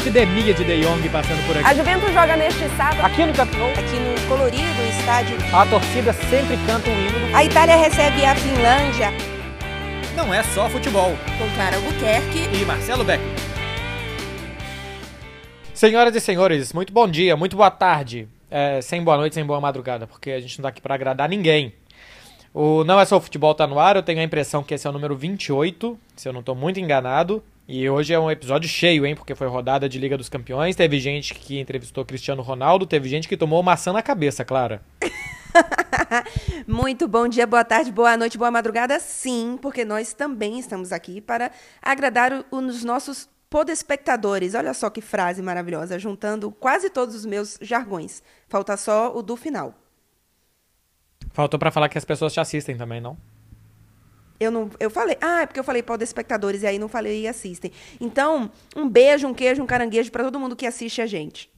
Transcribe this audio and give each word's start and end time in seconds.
epidemia 0.00 0.54
de 0.54 0.64
De 0.64 0.80
Jong 0.82 1.08
passando 1.10 1.46
por 1.46 1.56
A 1.56 1.60
aqui. 1.60 1.76
Juventus 1.78 2.12
joga 2.12 2.36
neste 2.36 2.68
sábado 2.76 3.04
Aqui 3.04 3.24
no 3.26 3.32
Camp 3.34 3.50
aqui 3.52 3.96
no 3.96 4.28
colorido 4.28 4.82
estádio. 4.98 5.36
a 5.52 5.66
torcida 5.66 6.12
sempre 6.12 6.56
canta 6.66 6.88
um 6.88 6.92
hino. 6.92 7.36
A 7.36 7.44
Itália 7.44 7.76
recebe 7.76 8.24
a 8.24 8.34
Finlândia 8.34 9.12
Não 10.16 10.32
é 10.32 10.42
só 10.42 10.68
futebol. 10.68 11.16
com 11.38 11.54
Clara 11.54 11.76
Albuquerque. 11.76 12.48
E 12.60 12.64
Marcelo 12.64 13.04
Beck. 13.04 13.22
Senhoras 15.74 16.14
e 16.14 16.20
senhores, 16.20 16.72
muito 16.74 16.92
bom 16.92 17.08
dia, 17.08 17.36
muito 17.36 17.56
boa 17.56 17.70
tarde. 17.70 18.28
É, 18.50 18.80
sem 18.82 19.02
boa 19.02 19.16
noite, 19.16 19.34
sem 19.34 19.44
boa 19.44 19.60
madrugada, 19.60 20.06
porque 20.06 20.30
a 20.32 20.40
gente 20.40 20.58
não 20.58 20.64
tá 20.64 20.68
aqui 20.68 20.80
pra 20.80 20.94
agradar 20.94 21.28
ninguém. 21.28 21.72
O 22.52 22.82
Não 22.84 22.98
é 23.00 23.04
só 23.04 23.16
o 23.16 23.20
futebol 23.20 23.54
tá 23.54 23.66
no 23.66 23.78
ar, 23.78 23.96
eu 23.96 24.02
tenho 24.02 24.20
a 24.20 24.24
impressão 24.24 24.62
que 24.62 24.74
esse 24.74 24.86
é 24.86 24.90
o 24.90 24.92
número 24.92 25.16
28, 25.16 25.98
se 26.16 26.28
eu 26.28 26.32
não 26.32 26.42
tô 26.42 26.54
muito 26.54 26.78
enganado. 26.80 27.42
E 27.72 27.88
hoje 27.88 28.12
é 28.12 28.18
um 28.18 28.28
episódio 28.28 28.68
cheio, 28.68 29.06
hein? 29.06 29.14
Porque 29.14 29.32
foi 29.32 29.46
rodada 29.46 29.88
de 29.88 29.96
Liga 29.96 30.18
dos 30.18 30.28
Campeões. 30.28 30.74
Teve 30.74 30.98
gente 30.98 31.32
que 31.32 31.60
entrevistou 31.60 32.04
Cristiano 32.04 32.42
Ronaldo, 32.42 32.84
teve 32.84 33.08
gente 33.08 33.28
que 33.28 33.36
tomou 33.36 33.62
maçã 33.62 33.92
na 33.92 34.02
cabeça, 34.02 34.44
Clara. 34.44 34.82
Muito 36.66 37.06
bom 37.06 37.28
dia, 37.28 37.46
boa 37.46 37.62
tarde, 37.62 37.92
boa 37.92 38.16
noite, 38.16 38.36
boa 38.36 38.50
madrugada, 38.50 38.98
sim, 38.98 39.56
porque 39.62 39.84
nós 39.84 40.12
também 40.12 40.58
estamos 40.58 40.90
aqui 40.90 41.20
para 41.20 41.52
agradar 41.80 42.44
os 42.50 42.82
nossos 42.82 43.28
podespectadores. 43.48 44.56
Olha 44.56 44.74
só 44.74 44.90
que 44.90 45.00
frase 45.00 45.40
maravilhosa, 45.40 45.96
juntando 45.96 46.50
quase 46.50 46.90
todos 46.90 47.14
os 47.14 47.24
meus 47.24 47.56
jargões. 47.62 48.20
Falta 48.48 48.76
só 48.76 49.16
o 49.16 49.22
do 49.22 49.36
final. 49.36 49.76
Faltou 51.30 51.56
pra 51.56 51.70
falar 51.70 51.88
que 51.88 51.98
as 51.98 52.04
pessoas 52.04 52.32
te 52.32 52.40
assistem 52.40 52.76
também, 52.76 53.00
não? 53.00 53.16
Eu 54.40 54.50
não, 54.50 54.70
eu 54.80 54.88
falei, 54.90 55.18
ah, 55.20 55.42
é 55.42 55.46
porque 55.46 55.60
eu 55.60 55.64
falei 55.64 55.82
podespectadores 55.82 56.62
e 56.62 56.66
aí 56.66 56.78
não 56.78 56.88
falei 56.88 57.20
e 57.20 57.28
assistem. 57.28 57.70
Então, 58.00 58.50
um 58.74 58.88
beijo, 58.88 59.28
um 59.28 59.34
queijo, 59.34 59.62
um 59.62 59.66
caranguejo 59.66 60.10
para 60.10 60.24
todo 60.24 60.40
mundo 60.40 60.56
que 60.56 60.66
assiste 60.66 61.02
a 61.02 61.06
gente. 61.06 61.50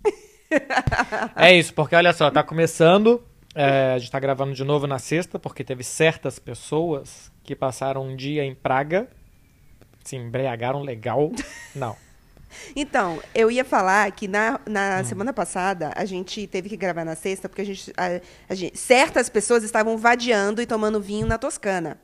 É 1.37 1.55
isso, 1.57 1.73
porque 1.75 1.95
olha 1.95 2.13
só, 2.13 2.31
tá 2.31 2.43
começando. 2.43 3.23
é, 3.55 3.93
a 3.95 3.99
gente 3.99 4.11
tá 4.11 4.19
gravando 4.19 4.53
de 4.53 4.65
novo 4.65 4.87
na 4.87 4.99
sexta, 4.99 5.39
porque 5.39 5.63
teve 5.65 5.83
certas 5.85 6.39
pessoas 6.39 7.31
que 7.45 7.55
passaram 7.55 8.03
um 8.05 8.17
dia 8.17 8.45
em 8.45 8.55
Praga. 8.55 9.09
Se 10.05 10.17
embriagaram 10.17 10.83
legal. 10.83 11.31
Não. 11.75 11.97
Então, 12.77 13.19
eu 13.35 13.51
ia 13.51 13.65
falar 13.65 14.11
que 14.13 14.29
na, 14.29 14.61
na 14.67 15.03
semana 15.05 15.33
passada 15.33 15.91
a 15.97 16.05
gente 16.05 16.47
teve 16.47 16.69
que 16.69 16.77
gravar 16.77 17.05
na 17.05 17.15
sexta 17.15 17.49
porque 17.49 17.63
a 17.63 17.65
gente, 17.65 17.93
a- 17.97 18.21
a 18.49 18.55
gente- 18.55 18.77
certas 18.77 19.29
pessoas 19.31 19.63
estavam 19.63 19.97
vadiando 19.97 20.61
e 20.61 20.67
tomando 20.67 21.01
vinho 21.01 21.27
na 21.27 21.39
Toscana. 21.39 21.99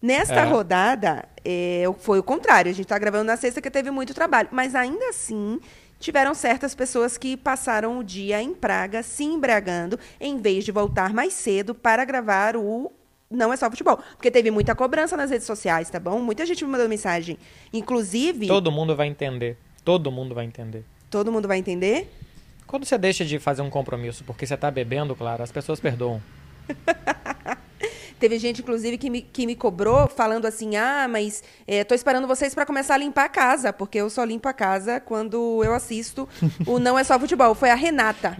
Nesta 0.00 0.40
É. 0.40 0.44
rodada, 0.44 1.24
é, 1.44 1.84
foi 1.98 2.18
o 2.18 2.22
contrário. 2.22 2.70
A 2.70 2.74
gente 2.74 2.84
está 2.84 2.98
gravando 2.98 3.24
na 3.24 3.36
sexta 3.36 3.60
que 3.60 3.70
teve 3.70 3.90
muito 3.90 4.12
trabalho. 4.14 4.48
Mas 4.52 4.74
ainda 4.74 5.08
assim, 5.08 5.58
tiveram 5.98 6.34
certas 6.34 6.74
pessoas 6.74 7.16
que 7.16 7.36
passaram 7.36 7.98
o 7.98 8.04
dia 8.04 8.40
em 8.42 8.52
Praga 8.54 9.02
se 9.02 9.24
embriagando 9.24 9.98
em 10.20 10.38
vez 10.38 10.64
de 10.64 10.72
voltar 10.72 11.12
mais 11.12 11.32
cedo 11.32 11.74
para 11.74 12.04
gravar 12.04 12.56
o 12.56 12.92
Não 13.30 13.52
é 13.52 13.56
só 13.56 13.68
futebol. 13.68 13.98
Porque 14.16 14.30
teve 14.30 14.50
muita 14.52 14.74
cobrança 14.74 15.16
nas 15.16 15.30
redes 15.30 15.46
sociais, 15.46 15.90
tá 15.90 15.98
bom? 15.98 16.20
Muita 16.20 16.46
gente 16.46 16.64
me 16.64 16.70
mandou 16.70 16.88
mensagem. 16.88 17.36
Inclusive, 17.72 18.46
Todo 18.46 18.70
mundo 18.70 18.94
vai 18.94 19.08
entender. 19.08 19.56
Todo 19.84 20.12
mundo 20.12 20.34
vai 20.34 20.44
entender. 20.44 20.84
todo 21.10 21.32
mundo 21.32 21.48
vai 21.48 21.58
entender? 21.58 22.08
Quando 22.66 22.84
você 22.84 22.98
deixa 22.98 23.24
de 23.24 23.38
fazer 23.38 23.62
um 23.62 23.70
compromisso 23.70 24.22
porque 24.24 24.44
você 24.46 24.56
tá 24.56 24.70
bebendo, 24.70 25.14
claro, 25.16 25.42
as 25.42 25.50
pessoas 25.52 25.80
perdoam. 25.80 26.20
Teve 28.18 28.38
gente, 28.38 28.62
inclusive, 28.62 28.96
que 28.96 29.10
me, 29.10 29.20
que 29.22 29.46
me 29.46 29.54
cobrou 29.54 30.08
falando 30.08 30.46
assim: 30.46 30.76
ah, 30.76 31.06
mas 31.08 31.42
eh, 31.66 31.84
tô 31.84 31.94
esperando 31.94 32.26
vocês 32.26 32.54
para 32.54 32.64
começar 32.64 32.94
a 32.94 32.98
limpar 32.98 33.24
a 33.24 33.28
casa, 33.28 33.72
porque 33.72 33.98
eu 33.98 34.08
só 34.08 34.24
limpo 34.24 34.48
a 34.48 34.52
casa 34.52 35.00
quando 35.00 35.62
eu 35.64 35.74
assisto 35.74 36.28
o 36.66 36.78
Não 36.78 36.98
é 36.98 37.04
Só 37.04 37.18
Futebol. 37.18 37.54
Foi 37.54 37.70
a 37.70 37.74
Renata. 37.74 38.36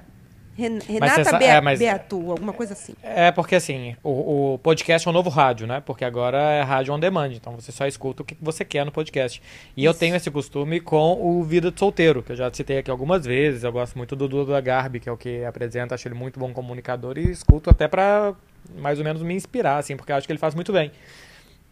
Ren- 0.59 0.79
Renata 0.89 1.23
sa- 1.23 1.37
Bea, 1.37 1.57
é, 1.57 1.61
mas- 1.61 1.79
Beatu, 1.79 2.31
alguma 2.31 2.55
coisa 2.55 2.73
assim. 2.73 2.95
É 3.03 3.31
porque 3.31 3.57
assim, 3.57 3.95
o, 4.03 4.55
o 4.55 4.59
podcast 4.61 5.07
é 5.07 5.11
um 5.11 5.13
novo 5.13 5.29
rádio, 5.29 5.67
né? 5.67 5.83
Porque 5.85 6.03
agora 6.03 6.39
é 6.39 6.63
rádio 6.63 6.95
on 6.95 6.99
demand, 6.99 7.31
então 7.35 7.55
você 7.55 7.71
só 7.71 7.87
escuta 7.87 8.23
o 8.23 8.25
que 8.25 8.35
você 8.41 8.65
quer 8.65 8.83
no 8.87 8.91
podcast. 8.91 9.43
E 9.77 9.85
eu 9.85 9.93
tenho 9.93 10.17
esse 10.17 10.31
costume 10.31 10.81
com 10.81 11.13
o 11.21 11.45
Vida 11.45 11.71
de 11.71 11.79
Solteiro, 11.79 12.23
que 12.23 12.33
eu 12.33 12.37
já 12.37 12.51
citei 12.51 12.79
aqui 12.79 12.91
algumas 12.91 13.27
vezes. 13.27 13.65
Eu 13.65 13.73
gosto 13.73 13.99
muito 13.99 14.17
do 14.17 14.27
Duda 14.27 14.59
Garbi, 14.63 14.99
que 14.99 15.11
é 15.11 15.13
o 15.13 15.17
que 15.19 15.45
apresenta, 15.45 15.95
acho 15.95 16.09
ele 16.09 16.15
muito 16.15 16.41
bom 16.41 16.51
comunicador 16.55 17.19
e 17.19 17.31
escuto 17.31 17.69
até 17.69 17.87
pra 17.87 18.33
mais 18.79 18.99
ou 18.99 19.05
menos 19.05 19.23
me 19.23 19.35
inspirar, 19.35 19.79
assim, 19.79 19.97
porque 19.97 20.13
eu 20.13 20.17
acho 20.17 20.27
que 20.27 20.33
ele 20.33 20.39
faz 20.39 20.55
muito 20.55 20.73
bem. 20.73 20.91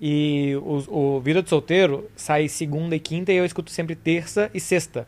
E 0.00 0.54
o, 0.56 1.16
o 1.16 1.20
Vida 1.20 1.42
de 1.42 1.48
Solteiro 1.48 2.10
sai 2.16 2.48
segunda 2.48 2.96
e 2.96 3.00
quinta 3.00 3.32
e 3.32 3.36
eu 3.36 3.44
escuto 3.44 3.70
sempre 3.70 3.94
terça 3.94 4.50
e 4.52 4.60
sexta. 4.60 5.06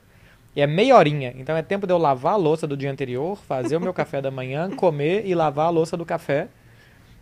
E 0.55 0.61
é 0.61 0.67
meia 0.67 0.97
horinha. 0.97 1.35
Então 1.37 1.57
é 1.57 1.63
tempo 1.63 1.87
de 1.87 1.93
eu 1.93 1.99
lavar 1.99 2.35
a 2.35 2.37
louça 2.37 2.67
do 2.67 2.77
dia 2.77 2.91
anterior, 2.91 3.37
fazer 3.37 3.77
o 3.77 3.81
meu 3.81 3.93
café 3.93 4.23
da 4.23 4.31
manhã, 4.31 4.71
comer 4.77 5.27
e 5.27 5.35
lavar 5.35 5.67
a 5.67 5.71
louça 5.71 5.97
do 5.97 6.07
café. 6.07 6.49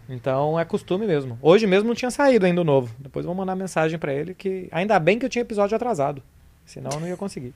Então 0.08 0.60
é 0.60 0.64
costume 0.64 1.06
mesmo. 1.06 1.38
Hoje 1.42 1.66
mesmo 1.66 1.88
não 1.88 1.94
tinha 1.94 2.10
saído 2.10 2.47
ainda 2.47 2.60
o 2.60 2.64
novo. 2.64 2.94
Depois 2.98 3.24
eu 3.24 3.28
vou 3.28 3.34
mandar 3.34 3.56
mensagem 3.56 3.98
pra 3.98 4.12
ele 4.12 4.34
que 4.34 4.69
ainda 4.70 4.98
bem 4.98 5.19
que 5.19 5.24
eu 5.24 5.30
tinha 5.30 5.42
episódio 5.42 5.74
atrasado. 5.74 6.22
Senão 6.64 6.91
eu 6.92 7.00
não 7.00 7.08
ia 7.08 7.16
conseguir. 7.16 7.54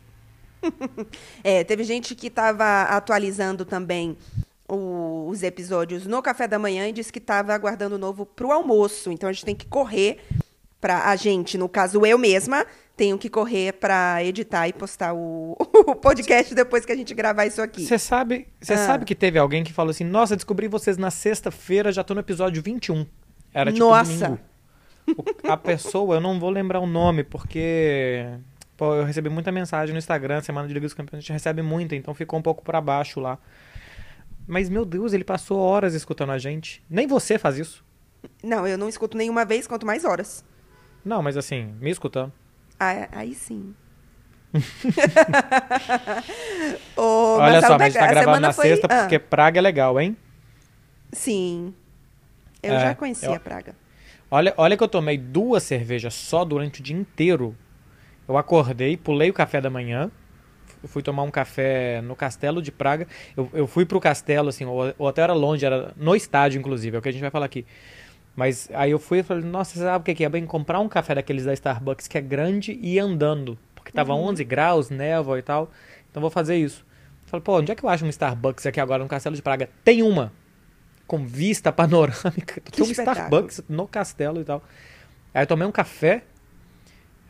É, 1.44 1.62
teve 1.62 1.84
gente 1.84 2.16
que 2.16 2.26
estava 2.26 2.82
atualizando 2.82 3.64
também 3.64 4.16
o- 4.68 5.26
os 5.28 5.42
episódios 5.42 6.06
no 6.06 6.20
café 6.22 6.46
da 6.46 6.58
manhã 6.58 6.86
e 6.88 6.92
disse 6.92 7.12
que 7.12 7.18
estava 7.18 7.54
aguardando 7.54 7.94
o 7.96 7.98
novo 7.98 8.26
pro 8.26 8.52
almoço. 8.52 9.10
Então 9.10 9.28
a 9.28 9.32
gente 9.32 9.44
tem 9.44 9.54
que 9.56 9.66
correr 9.66 10.18
para 10.80 11.08
a 11.10 11.16
gente, 11.16 11.58
no 11.58 11.68
caso 11.68 12.04
eu 12.06 12.16
mesma, 12.18 12.64
tenho 12.96 13.18
que 13.18 13.28
correr 13.28 13.72
para 13.74 14.22
editar 14.22 14.68
e 14.68 14.72
postar 14.72 15.12
o, 15.14 15.56
o 15.88 15.94
podcast 15.96 16.54
depois 16.54 16.84
que 16.84 16.92
a 16.92 16.96
gente 16.96 17.14
gravar 17.14 17.46
isso 17.46 17.60
aqui. 17.62 17.84
Você 17.84 17.98
sabe, 17.98 18.46
você 18.60 18.74
Ah. 18.74 18.86
sabe 18.86 19.04
que 19.04 19.14
teve 19.14 19.38
alguém 19.38 19.64
que 19.64 19.72
falou 19.72 19.90
assim: 19.90 20.04
"Nossa, 20.04 20.36
descobri 20.36 20.68
vocês 20.68 20.96
na 20.96 21.10
sexta-feira, 21.10 21.90
já 21.90 22.04
tô 22.04 22.14
no 22.14 22.20
episódio 22.20 22.62
21". 22.62 23.06
Era 23.52 23.72
tipo 23.72 23.86
Nossa. 23.86 24.12
domingo. 24.28 24.40
O- 25.16 25.50
a 25.50 25.56
pessoa, 25.56 26.16
eu 26.16 26.20
não 26.20 26.38
vou 26.38 26.50
lembrar 26.50 26.80
o 26.80 26.86
nome 26.86 27.24
porque 27.24 28.26
pô, 28.76 28.94
eu 28.94 29.04
recebi 29.04 29.28
muita 29.28 29.50
mensagem 29.50 29.92
no 29.92 29.98
Instagram, 29.98 30.40
semana 30.42 30.68
de 30.68 30.74
Liga 30.74 30.86
dos 30.86 30.94
Campeões, 30.94 31.18
a 31.18 31.20
gente 31.22 31.32
recebe 31.32 31.62
muita, 31.62 31.96
então 31.96 32.14
ficou 32.14 32.38
um 32.38 32.42
pouco 32.42 32.62
pra 32.62 32.80
baixo 32.80 33.18
lá. 33.18 33.36
Mas 34.48 34.68
meu 34.70 34.84
Deus, 34.84 35.12
ele 35.12 35.24
passou 35.24 35.58
horas 35.60 35.94
escutando 35.94 36.32
a 36.32 36.38
gente. 36.38 36.82
Nem 36.90 37.06
você 37.06 37.38
faz 37.38 37.56
isso. 37.58 37.84
Não, 38.42 38.66
eu 38.66 38.76
não 38.78 38.88
escuto 38.88 39.16
nenhuma 39.16 39.44
vez, 39.44 39.66
quanto 39.66 39.86
mais 39.86 40.04
horas. 40.04 40.44
Não, 41.04 41.22
mas 41.22 41.36
assim, 41.36 41.74
me 41.80 41.90
escutando. 41.90 42.32
Ah, 42.80 43.08
aí 43.12 43.34
sim. 43.34 43.74
Ô, 46.96 47.36
Olha 47.36 47.60
Marcelo 47.60 47.66
só, 47.66 47.78
mas 47.78 47.82
a 47.82 47.84
gente 47.86 47.98
tá 47.98 48.06
gravando 48.06 48.40
na 48.40 48.52
foi- 48.52 48.68
sexta 48.68 48.86
Ah, 48.90 49.00
porque 49.02 49.18
Praga 49.18 49.58
é 49.58 49.62
legal, 49.62 50.00
hein? 50.00 50.16
Sim. 51.12 51.74
Eu 52.62 52.74
É, 52.74 52.80
já 52.80 52.94
conhecia 52.94 53.28
eu- 53.28 53.34
a 53.34 53.40
Praga. 53.40 53.74
Olha, 54.30 54.52
olha 54.56 54.76
que 54.76 54.82
eu 54.82 54.88
tomei 54.88 55.16
duas 55.16 55.62
cervejas 55.62 56.12
só 56.14 56.44
durante 56.44 56.80
o 56.80 56.82
dia 56.82 56.96
inteiro. 56.96 57.56
Eu 58.26 58.36
acordei, 58.36 58.96
pulei 58.96 59.30
o 59.30 59.32
café 59.32 59.60
da 59.60 59.70
manhã, 59.70 60.10
eu 60.82 60.88
fui 60.88 61.02
tomar 61.02 61.22
um 61.22 61.30
café 61.30 62.00
no 62.02 62.14
Castelo 62.14 62.62
de 62.62 62.70
Praga. 62.70 63.06
Eu, 63.36 63.48
eu 63.52 63.66
fui 63.66 63.84
pro 63.84 64.00
castelo, 64.00 64.48
assim, 64.48 64.64
o, 64.64 64.94
o 64.98 65.04
hotel 65.04 65.24
era 65.24 65.32
longe, 65.32 65.64
era 65.64 65.92
no 65.96 66.14
estádio, 66.14 66.58
inclusive, 66.58 66.96
é 66.96 66.98
o 66.98 67.02
que 67.02 67.08
a 67.08 67.12
gente 67.12 67.20
vai 67.20 67.30
falar 67.30 67.46
aqui. 67.46 67.66
Mas 68.38 68.70
aí 68.72 68.92
eu 68.92 69.00
fui 69.00 69.18
e 69.18 69.22
falei, 69.24 69.42
nossa, 69.42 69.74
você 69.74 69.80
sabe 69.80 70.02
o 70.02 70.04
que 70.04 70.14
que 70.14 70.24
é? 70.24 70.28
Bem 70.28 70.46
comprar 70.46 70.78
um 70.78 70.88
café 70.88 71.16
daqueles 71.16 71.44
da 71.44 71.52
Starbucks 71.52 72.06
que 72.06 72.16
é 72.16 72.20
grande 72.20 72.78
e 72.80 72.94
ir 72.94 73.00
andando. 73.00 73.58
Porque 73.74 73.90
tava 73.90 74.14
11 74.14 74.44
graus, 74.44 74.90
névoa 74.90 75.40
e 75.40 75.42
tal. 75.42 75.72
Então 76.08 76.20
vou 76.20 76.30
fazer 76.30 76.56
isso. 76.56 76.86
Falei, 77.26 77.42
pô, 77.42 77.58
onde 77.58 77.72
é 77.72 77.74
que 77.74 77.84
eu 77.84 77.88
acho 77.88 78.04
um 78.04 78.08
Starbucks 78.08 78.64
aqui 78.64 78.78
agora 78.78 79.02
no 79.02 79.08
Castelo 79.08 79.34
de 79.34 79.42
Praga? 79.42 79.68
Tem 79.82 80.04
uma! 80.04 80.32
Com 81.04 81.26
vista 81.26 81.72
panorâmica. 81.72 82.60
Tem 82.60 82.86
um 82.86 82.90
espetáculo. 82.90 83.26
Starbucks 83.26 83.64
no 83.68 83.88
castelo 83.88 84.40
e 84.40 84.44
tal. 84.44 84.62
Aí 85.34 85.42
eu 85.42 85.46
tomei 85.46 85.66
um 85.66 85.72
café, 85.72 86.22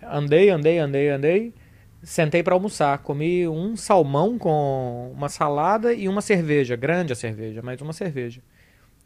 andei, 0.03 0.51
andei, 0.51 0.79
andei, 0.79 1.09
andei, 1.09 1.55
sentei 2.03 2.43
pra 2.43 2.55
almoçar. 2.55 2.99
Comi 2.99 3.49
um 3.49 3.77
salmão 3.77 4.39
com 4.39 5.12
uma 5.15 5.29
salada 5.29 5.93
e 5.93 6.09
uma 6.09 6.21
cerveja. 6.21 6.77
Grande 6.77 7.12
a 7.12 7.17
cerveja, 7.17 7.62
mais 7.62 7.81
uma 7.81 7.93
cerveja. 7.93 8.43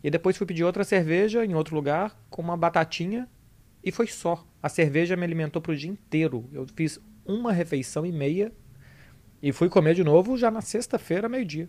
E 0.02 0.10
depois 0.10 0.36
fui 0.36 0.46
pedir 0.46 0.64
outra 0.64 0.84
cerveja 0.84 1.44
em 1.44 1.54
outro 1.54 1.74
lugar 1.74 2.16
com 2.28 2.42
uma 2.42 2.56
batatinha 2.56 3.28
e 3.84 3.92
foi 3.92 4.06
só. 4.06 4.44
A 4.62 4.68
cerveja 4.68 5.16
me 5.16 5.24
alimentou 5.24 5.62
pro 5.62 5.76
dia 5.76 5.90
inteiro. 5.90 6.48
Eu 6.52 6.66
fiz 6.74 6.98
uma 7.24 7.52
refeição 7.52 8.04
e 8.04 8.12
meia 8.12 8.52
e 9.42 9.52
fui 9.52 9.68
comer 9.68 9.94
de 9.94 10.04
novo 10.04 10.36
já 10.36 10.50
na 10.50 10.60
sexta-feira, 10.60 11.28
meio-dia. 11.28 11.68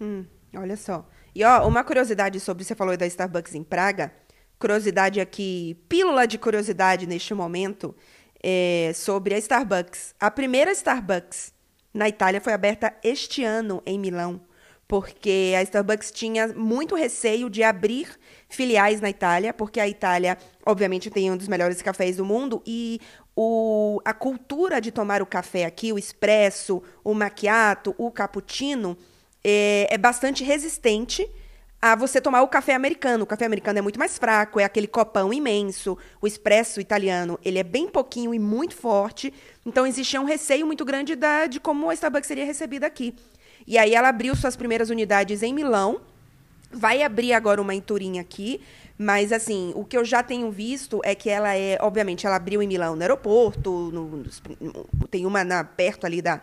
Hum, 0.00 0.24
olha 0.56 0.76
só. 0.76 1.08
E 1.34 1.44
ó, 1.44 1.66
uma 1.66 1.82
curiosidade 1.82 2.38
sobre 2.40 2.64
você 2.64 2.74
falou 2.74 2.96
da 2.96 3.06
Starbucks 3.06 3.54
em 3.54 3.62
Praga. 3.62 4.12
Curiosidade 4.58 5.20
aqui, 5.20 5.76
pílula 5.88 6.26
de 6.26 6.38
curiosidade 6.38 7.06
neste 7.06 7.34
momento 7.34 7.94
é 8.46 8.92
sobre 8.92 9.34
a 9.34 9.38
Starbucks. 9.38 10.14
A 10.20 10.30
primeira 10.30 10.70
Starbucks 10.72 11.54
na 11.94 12.10
Itália 12.10 12.42
foi 12.42 12.52
aberta 12.52 12.94
este 13.02 13.42
ano 13.42 13.82
em 13.86 13.98
Milão. 13.98 14.38
porque 14.86 15.54
a 15.56 15.62
Starbucks 15.62 16.10
tinha 16.10 16.48
muito 16.48 16.94
receio 16.94 17.48
de 17.48 17.62
abrir 17.62 18.06
filiais 18.50 19.00
na 19.00 19.08
Itália, 19.08 19.54
porque 19.54 19.80
a 19.80 19.88
Itália, 19.88 20.36
obviamente, 20.64 21.10
tem 21.10 21.30
um 21.30 21.38
dos 21.38 21.48
melhores 21.48 21.80
cafés 21.80 22.18
do 22.18 22.24
mundo 22.24 22.62
e 22.66 23.00
o, 23.34 23.98
a 24.04 24.12
cultura 24.12 24.82
de 24.82 24.92
tomar 24.92 25.22
o 25.22 25.26
café 25.26 25.64
aqui, 25.64 25.90
o 25.90 25.98
espresso, 25.98 26.82
o 27.02 27.14
macchiato, 27.14 27.94
o 27.96 28.10
cappuccino, 28.10 28.94
é, 29.42 29.88
é 29.90 29.96
bastante 29.96 30.44
resistente 30.44 31.26
a 31.86 31.94
você 31.94 32.18
tomar 32.18 32.40
o 32.40 32.48
café 32.48 32.74
americano. 32.74 33.24
O 33.24 33.26
café 33.26 33.44
americano 33.44 33.78
é 33.78 33.82
muito 33.82 33.98
mais 33.98 34.16
fraco, 34.16 34.58
é 34.58 34.64
aquele 34.64 34.86
copão 34.86 35.30
imenso. 35.34 35.98
O 36.18 36.26
espresso 36.26 36.80
italiano, 36.80 37.38
ele 37.44 37.58
é 37.58 37.62
bem 37.62 37.86
pouquinho 37.86 38.32
e 38.32 38.38
muito 38.38 38.74
forte. 38.74 39.30
Então 39.66 39.86
existia 39.86 40.18
um 40.18 40.24
receio 40.24 40.66
muito 40.66 40.82
grande 40.82 41.14
da, 41.14 41.46
de 41.46 41.60
como 41.60 41.90
a 41.90 41.92
Starbucks 41.92 42.26
seria 42.26 42.46
recebida 42.46 42.86
aqui. 42.86 43.14
E 43.66 43.76
aí 43.76 43.94
ela 43.94 44.08
abriu 44.08 44.34
suas 44.34 44.56
primeiras 44.56 44.88
unidades 44.88 45.42
em 45.42 45.52
Milão. 45.52 46.00
Vai 46.72 47.02
abrir 47.02 47.34
agora 47.34 47.60
uma 47.60 47.74
em 47.74 47.82
Turim 47.82 48.18
aqui, 48.18 48.62
mas 48.96 49.30
assim, 49.30 49.70
o 49.76 49.84
que 49.84 49.98
eu 49.98 50.06
já 50.06 50.22
tenho 50.22 50.50
visto 50.50 51.02
é 51.04 51.14
que 51.14 51.28
ela 51.28 51.54
é, 51.54 51.76
obviamente, 51.82 52.26
ela 52.26 52.36
abriu 52.36 52.62
em 52.62 52.66
Milão 52.66 52.96
no 52.96 53.02
aeroporto, 53.02 53.90
no, 53.92 54.08
no, 54.08 55.08
tem 55.10 55.26
uma 55.26 55.44
na, 55.44 55.62
perto 55.62 56.06
ali 56.06 56.22
da, 56.22 56.40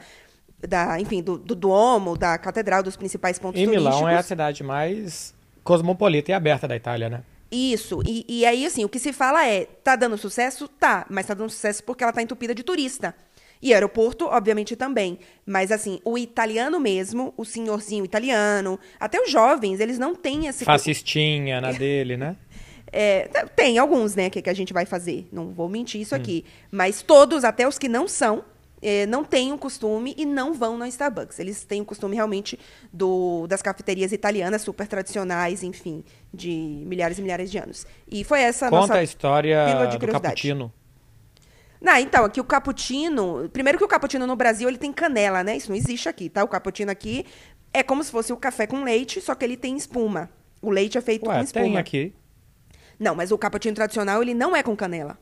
da 0.68 1.00
enfim, 1.00 1.22
do, 1.22 1.38
do 1.38 1.56
Duomo, 1.56 2.18
da 2.18 2.38
catedral, 2.38 2.84
dos 2.84 2.96
principais 2.96 3.40
pontos 3.40 3.60
e 3.60 3.66
turísticos. 3.66 3.96
Milão 3.96 4.10
é 4.10 4.18
a 4.18 4.24
cidade 4.24 4.64
mais 4.64 5.34
cosmopolita 5.64 6.32
e 6.32 6.34
aberta 6.34 6.68
da 6.68 6.76
Itália, 6.76 7.10
né? 7.10 7.24
Isso, 7.52 8.02
e, 8.06 8.26
e 8.28 8.46
aí 8.46 8.66
assim, 8.66 8.86
o 8.86 8.90
que 8.90 8.98
se 8.98 9.12
fala 9.12 9.46
é, 9.46 9.66
tá 9.66 9.96
dando 9.96 10.18
sucesso? 10.18 10.68
Tá, 10.68 11.06
mas 11.10 11.26
tá 11.26 11.34
dando 11.34 11.50
sucesso 11.50 11.84
porque 11.84 12.04
ela 12.04 12.14
tá 12.14 12.22
entupida 12.22 12.56
de 12.56 12.64
turista. 12.64 13.14
E 13.62 13.74
aeroporto, 13.74 14.26
obviamente, 14.26 14.76
também. 14.76 15.20
Mas, 15.46 15.72
assim, 15.72 16.00
o 16.04 16.18
italiano 16.18 16.80
mesmo, 16.80 17.32
o 17.38 17.46
senhorzinho 17.46 18.04
italiano, 18.04 18.80
até 19.00 19.22
os 19.22 19.30
jovens, 19.30 19.80
eles 19.80 20.00
não 20.00 20.16
têm 20.16 20.48
esse. 20.48 20.66
Fascistinha 20.66 21.62
na 21.62 21.72
dele, 21.72 22.18
né? 22.18 22.36
É, 22.94 23.30
tem 23.56 23.78
alguns, 23.78 24.18
né, 24.18 24.30
que, 24.30 24.42
que 24.42 24.50
a 24.50 24.54
gente 24.54 24.74
vai 24.74 24.86
fazer. 24.86 25.26
Não 25.32 25.54
vou 25.54 25.70
mentir 25.70 26.02
isso 26.02 26.14
hum. 26.14 26.18
aqui. 26.18 26.44
Mas 26.70 27.02
todos, 27.02 27.46
até 27.46 27.66
os 27.66 27.80
que 27.80 27.88
não 27.88 28.06
são, 28.06 28.44
é, 28.82 29.06
não 29.06 29.24
têm 29.24 29.54
o 29.54 29.58
costume 29.58 30.16
e 30.18 30.26
não 30.26 30.54
vão 30.54 30.78
na 30.78 30.88
Starbucks. 30.88 31.40
Eles 31.40 31.64
têm 31.64 31.82
o 31.82 31.86
costume 31.86 32.16
realmente 32.16 32.60
do, 32.92 33.46
das 33.48 33.62
cafeterias 33.62 34.12
italianas 34.12 34.62
super 34.62 34.88
tradicionais, 34.88 35.64
enfim, 35.64 36.04
de 36.34 36.84
milhares 36.86 37.20
e 37.20 37.22
milhares 37.22 37.52
de 37.52 37.58
anos. 37.58 37.86
E 38.10 38.24
foi 38.24 38.42
essa 38.42 38.70
Conta 38.70 38.82
nossa 38.82 38.94
a 38.96 39.04
história 39.04 39.66
do 39.98 40.08
cappuccino. 40.08 40.74
Não, 41.80 41.98
então, 41.98 42.26
aqui 42.26 42.40
o 42.40 42.44
cappuccino. 42.44 43.50
Primeiro 43.52 43.78
que 43.78 43.84
o 43.84 43.88
cappuccino 43.88 44.28
no 44.28 44.36
Brasil 44.36 44.68
ele 44.68 44.78
tem 44.78 44.94
canela, 44.94 45.44
né? 45.44 45.58
Isso 45.58 45.70
não 45.70 45.76
existe 45.76 46.08
aqui, 46.08 46.30
tá? 46.30 46.44
O 46.44 46.48
cappuccino 46.48 46.92
aqui 46.92 47.26
é 47.74 47.82
como 47.82 48.04
se 48.04 48.12
fosse 48.12 48.32
o 48.32 48.38
café 48.38 48.68
com 48.68 48.84
leite, 48.84 49.20
só 49.20 49.34
que 49.34 49.44
ele 49.44 49.58
tem 49.58 49.76
espuma. 49.76 50.30
O 50.62 50.70
leite 50.70 50.98
é 50.98 51.02
feito 51.02 51.28
Ué, 51.28 51.38
com 51.38 51.44
espuma. 51.44 51.66
Tem 51.66 51.78
aqui. 51.78 52.14
Não, 53.00 53.16
mas 53.16 53.32
o 53.32 53.38
cappuccino 53.38 53.76
tradicional 53.76 54.22
ele 54.22 54.36
não 54.36 54.56
é 54.56 54.62
com 54.62 54.76
canela. 54.76 55.18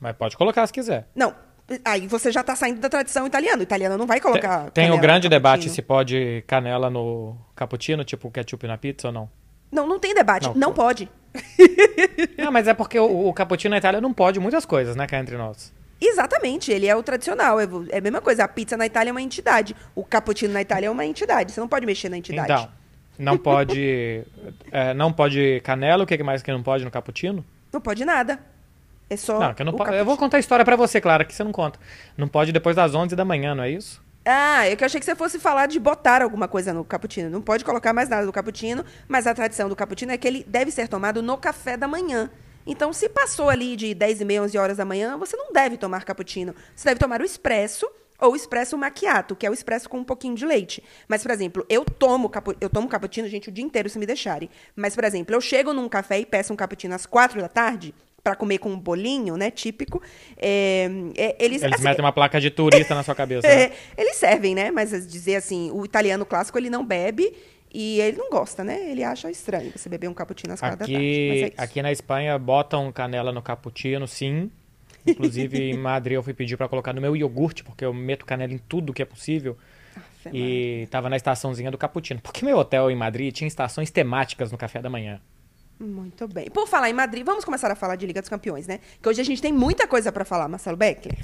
Mas 0.00 0.16
pode 0.16 0.36
colocar 0.36 0.66
se 0.66 0.72
quiser. 0.72 1.08
Não. 1.14 1.34
Aí 1.84 2.06
você 2.06 2.32
já 2.32 2.40
está 2.40 2.56
saindo 2.56 2.80
da 2.80 2.88
tradição 2.88 3.26
italiana. 3.26 3.58
O 3.58 3.62
italiano 3.62 3.96
não 3.96 4.06
vai 4.06 4.20
colocar. 4.20 4.70
Tem, 4.70 4.86
tem 4.86 4.90
o 4.90 5.00
grande 5.00 5.28
debate 5.28 5.68
se 5.68 5.80
pode 5.82 6.42
canela 6.46 6.90
no 6.90 7.36
cappuccino, 7.54 8.04
tipo 8.04 8.30
ketchup 8.30 8.66
na 8.66 8.76
pizza 8.76 9.08
ou 9.08 9.12
não. 9.14 9.30
Não, 9.70 9.86
não 9.86 9.98
tem 9.98 10.12
debate. 10.12 10.48
Não, 10.48 10.54
não 10.54 10.72
pode. 10.72 11.08
não, 12.36 12.50
mas 12.50 12.66
é 12.66 12.74
porque 12.74 12.98
o, 12.98 13.28
o 13.28 13.32
cappuccino 13.32 13.70
na 13.70 13.78
Itália 13.78 14.00
não 14.00 14.12
pode 14.12 14.40
muitas 14.40 14.64
coisas, 14.66 14.96
né, 14.96 15.06
cá 15.06 15.18
entre 15.18 15.36
nós. 15.36 15.72
Exatamente, 16.00 16.72
ele 16.72 16.86
é 16.86 16.96
o 16.96 17.02
tradicional. 17.02 17.60
É, 17.60 17.68
é 17.90 17.98
a 17.98 18.00
mesma 18.00 18.20
coisa. 18.20 18.44
A 18.44 18.48
pizza 18.48 18.76
na 18.76 18.86
Itália 18.86 19.10
é 19.10 19.12
uma 19.12 19.22
entidade. 19.22 19.76
O 19.94 20.02
cappuccino 20.02 20.52
na 20.52 20.62
Itália 20.62 20.86
é 20.88 20.90
uma 20.90 21.04
entidade. 21.04 21.52
Você 21.52 21.60
não 21.60 21.68
pode 21.68 21.84
mexer 21.84 22.08
na 22.08 22.16
entidade. 22.16 22.50
Então, 22.50 22.68
não 23.18 23.36
pode. 23.36 24.24
é, 24.72 24.94
não 24.94 25.12
pode 25.12 25.60
canela. 25.62 26.02
O 26.02 26.06
que 26.06 26.20
mais 26.22 26.42
que 26.42 26.50
não 26.50 26.62
pode 26.62 26.84
no 26.84 26.90
cappuccino? 26.90 27.44
Não 27.70 27.80
pode 27.80 28.04
nada. 28.04 28.40
É 29.10 29.16
só. 29.16 29.40
Não, 29.40 29.52
que 29.52 29.62
eu, 29.62 29.66
não 29.66 29.72
po... 29.72 29.84
eu 29.88 30.04
vou 30.04 30.16
contar 30.16 30.36
a 30.36 30.40
história 30.40 30.64
para 30.64 30.76
você, 30.76 31.00
Clara, 31.00 31.24
que 31.24 31.34
você 31.34 31.42
não 31.42 31.50
conta. 31.50 31.80
Não 32.16 32.28
pode 32.28 32.52
depois 32.52 32.76
das 32.76 32.94
11 32.94 33.16
da 33.16 33.24
manhã, 33.24 33.54
não 33.56 33.64
é 33.64 33.70
isso? 33.70 34.00
Ah, 34.24 34.68
eu 34.68 34.76
que 34.76 34.84
achei 34.84 35.00
que 35.00 35.06
você 35.06 35.16
fosse 35.16 35.38
falar 35.40 35.66
de 35.66 35.80
botar 35.80 36.22
alguma 36.22 36.46
coisa 36.46 36.72
no 36.72 36.84
cappuccino. 36.84 37.28
Não 37.28 37.42
pode 37.42 37.64
colocar 37.64 37.92
mais 37.92 38.08
nada 38.08 38.24
no 38.24 38.32
cappuccino, 38.32 38.84
mas 39.08 39.26
a 39.26 39.34
tradição 39.34 39.68
do 39.68 39.74
cappuccino 39.74 40.12
é 40.12 40.16
que 40.16 40.28
ele 40.28 40.44
deve 40.46 40.70
ser 40.70 40.86
tomado 40.86 41.22
no 41.22 41.36
café 41.36 41.76
da 41.76 41.88
manhã. 41.88 42.30
Então, 42.66 42.92
se 42.92 43.08
passou 43.08 43.48
ali 43.48 43.74
de 43.74 43.94
10 43.94 44.20
e 44.20 44.24
meia, 44.24 44.42
11 44.42 44.58
horas 44.58 44.76
da 44.76 44.84
manhã, 44.84 45.16
você 45.16 45.36
não 45.36 45.52
deve 45.52 45.76
tomar 45.76 46.04
cappuccino. 46.04 46.54
Você 46.76 46.88
deve 46.90 47.00
tomar 47.00 47.20
o 47.20 47.24
expresso 47.24 47.90
ou 48.20 48.32
o 48.32 48.36
expresso 48.36 48.76
macchiato, 48.76 49.34
que 49.34 49.46
é 49.46 49.50
o 49.50 49.54
expresso 49.54 49.88
com 49.88 49.98
um 49.98 50.04
pouquinho 50.04 50.34
de 50.34 50.44
leite. 50.44 50.84
Mas, 51.08 51.22
por 51.22 51.30
exemplo, 51.30 51.64
eu 51.68 51.84
tomo, 51.84 52.28
capu 52.28 52.54
eu 52.60 52.68
tomo 52.68 52.88
cappuccino, 52.88 53.26
gente, 53.26 53.48
o 53.48 53.52
dia 53.52 53.64
inteiro, 53.64 53.88
se 53.88 53.98
me 53.98 54.06
deixarem. 54.06 54.50
Mas, 54.76 54.94
por 54.94 55.04
exemplo, 55.04 55.34
eu 55.34 55.40
chego 55.40 55.72
num 55.72 55.88
café 55.88 56.20
e 56.20 56.26
peço 56.26 56.52
um 56.52 56.56
cappuccino 56.56 56.94
às 56.94 57.06
quatro 57.06 57.40
da 57.40 57.48
tarde, 57.48 57.94
para 58.22 58.34
comer 58.36 58.58
com 58.58 58.70
um 58.70 58.78
bolinho, 58.78 59.36
né, 59.36 59.50
típico. 59.50 60.02
É, 60.36 60.88
é, 61.16 61.36
eles 61.38 61.62
eles 61.62 61.74
assim, 61.74 61.84
metem 61.84 62.04
uma 62.04 62.12
placa 62.12 62.40
de 62.40 62.50
turista 62.50 62.94
na 62.94 63.02
sua 63.02 63.14
cabeça. 63.14 63.46
É, 63.50 63.68
né? 63.68 63.72
Eles 63.96 64.16
servem, 64.16 64.54
né? 64.54 64.70
Mas 64.70 64.90
dizer 65.06 65.36
assim, 65.36 65.70
o 65.72 65.84
italiano 65.84 66.24
clássico 66.24 66.58
ele 66.58 66.70
não 66.70 66.84
bebe 66.84 67.34
e 67.72 68.00
ele 68.00 68.16
não 68.16 68.30
gosta, 68.30 68.62
né? 68.62 68.90
Ele 68.90 69.02
acha 69.02 69.30
estranho 69.30 69.72
você 69.74 69.88
beber 69.88 70.08
um 70.08 70.14
cappuccino 70.14 70.52
às 70.52 70.60
quatro 70.60 70.84
aqui, 70.84 70.92
da 70.92 71.40
tarde. 71.40 71.54
É 71.56 71.62
aqui 71.62 71.82
na 71.82 71.92
Espanha 71.92 72.38
botam 72.38 72.90
canela 72.92 73.32
no 73.32 73.40
cappuccino, 73.40 74.06
sim. 74.06 74.50
Inclusive 75.06 75.58
em 75.70 75.76
Madrid 75.76 76.14
eu 76.14 76.22
fui 76.22 76.34
pedir 76.34 76.56
para 76.56 76.68
colocar 76.68 76.92
no 76.92 77.00
meu 77.00 77.16
iogurte, 77.16 77.64
porque 77.64 77.84
eu 77.84 77.94
meto 77.94 78.26
canela 78.26 78.52
em 78.52 78.58
tudo 78.58 78.92
que 78.92 79.02
é 79.02 79.04
possível. 79.06 79.56
Nossa, 79.96 80.36
e 80.36 80.86
tava 80.90 81.08
na 81.08 81.16
estaçãozinha 81.16 81.70
do 81.70 81.78
cappuccino. 81.78 82.20
Porque 82.20 82.44
meu 82.44 82.58
hotel 82.58 82.90
em 82.90 82.96
Madrid 82.96 83.32
tinha 83.32 83.48
estações 83.48 83.90
temáticas 83.90 84.52
no 84.52 84.58
café 84.58 84.82
da 84.82 84.90
manhã. 84.90 85.20
Muito 85.80 86.28
bem. 86.28 86.50
Por 86.50 86.68
falar 86.68 86.90
em 86.90 86.92
Madrid, 86.92 87.24
vamos 87.24 87.42
começar 87.42 87.70
a 87.70 87.74
falar 87.74 87.96
de 87.96 88.06
Liga 88.06 88.20
dos 88.20 88.28
Campeões, 88.28 88.66
né? 88.66 88.80
Que 89.02 89.08
hoje 89.08 89.22
a 89.22 89.24
gente 89.24 89.40
tem 89.40 89.50
muita 89.50 89.86
coisa 89.86 90.12
para 90.12 90.26
falar, 90.26 90.46
Marcelo 90.46 90.76
Beckler. 90.76 91.18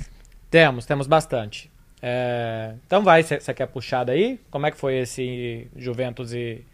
Temos, 0.51 0.87
temos 0.87 1.07
bastante. 1.07 1.71
É... 2.01 2.75
Então 2.87 3.05
vai, 3.05 3.23
você 3.23 3.53
quer 3.53 3.67
puxar 3.67 4.05
daí? 4.05 4.41
Como 4.51 4.67
é 4.67 4.71
que 4.71 4.79
foi 4.79 4.97
esse 4.97 5.69
Juventus 5.77 6.33
e, 6.33 6.65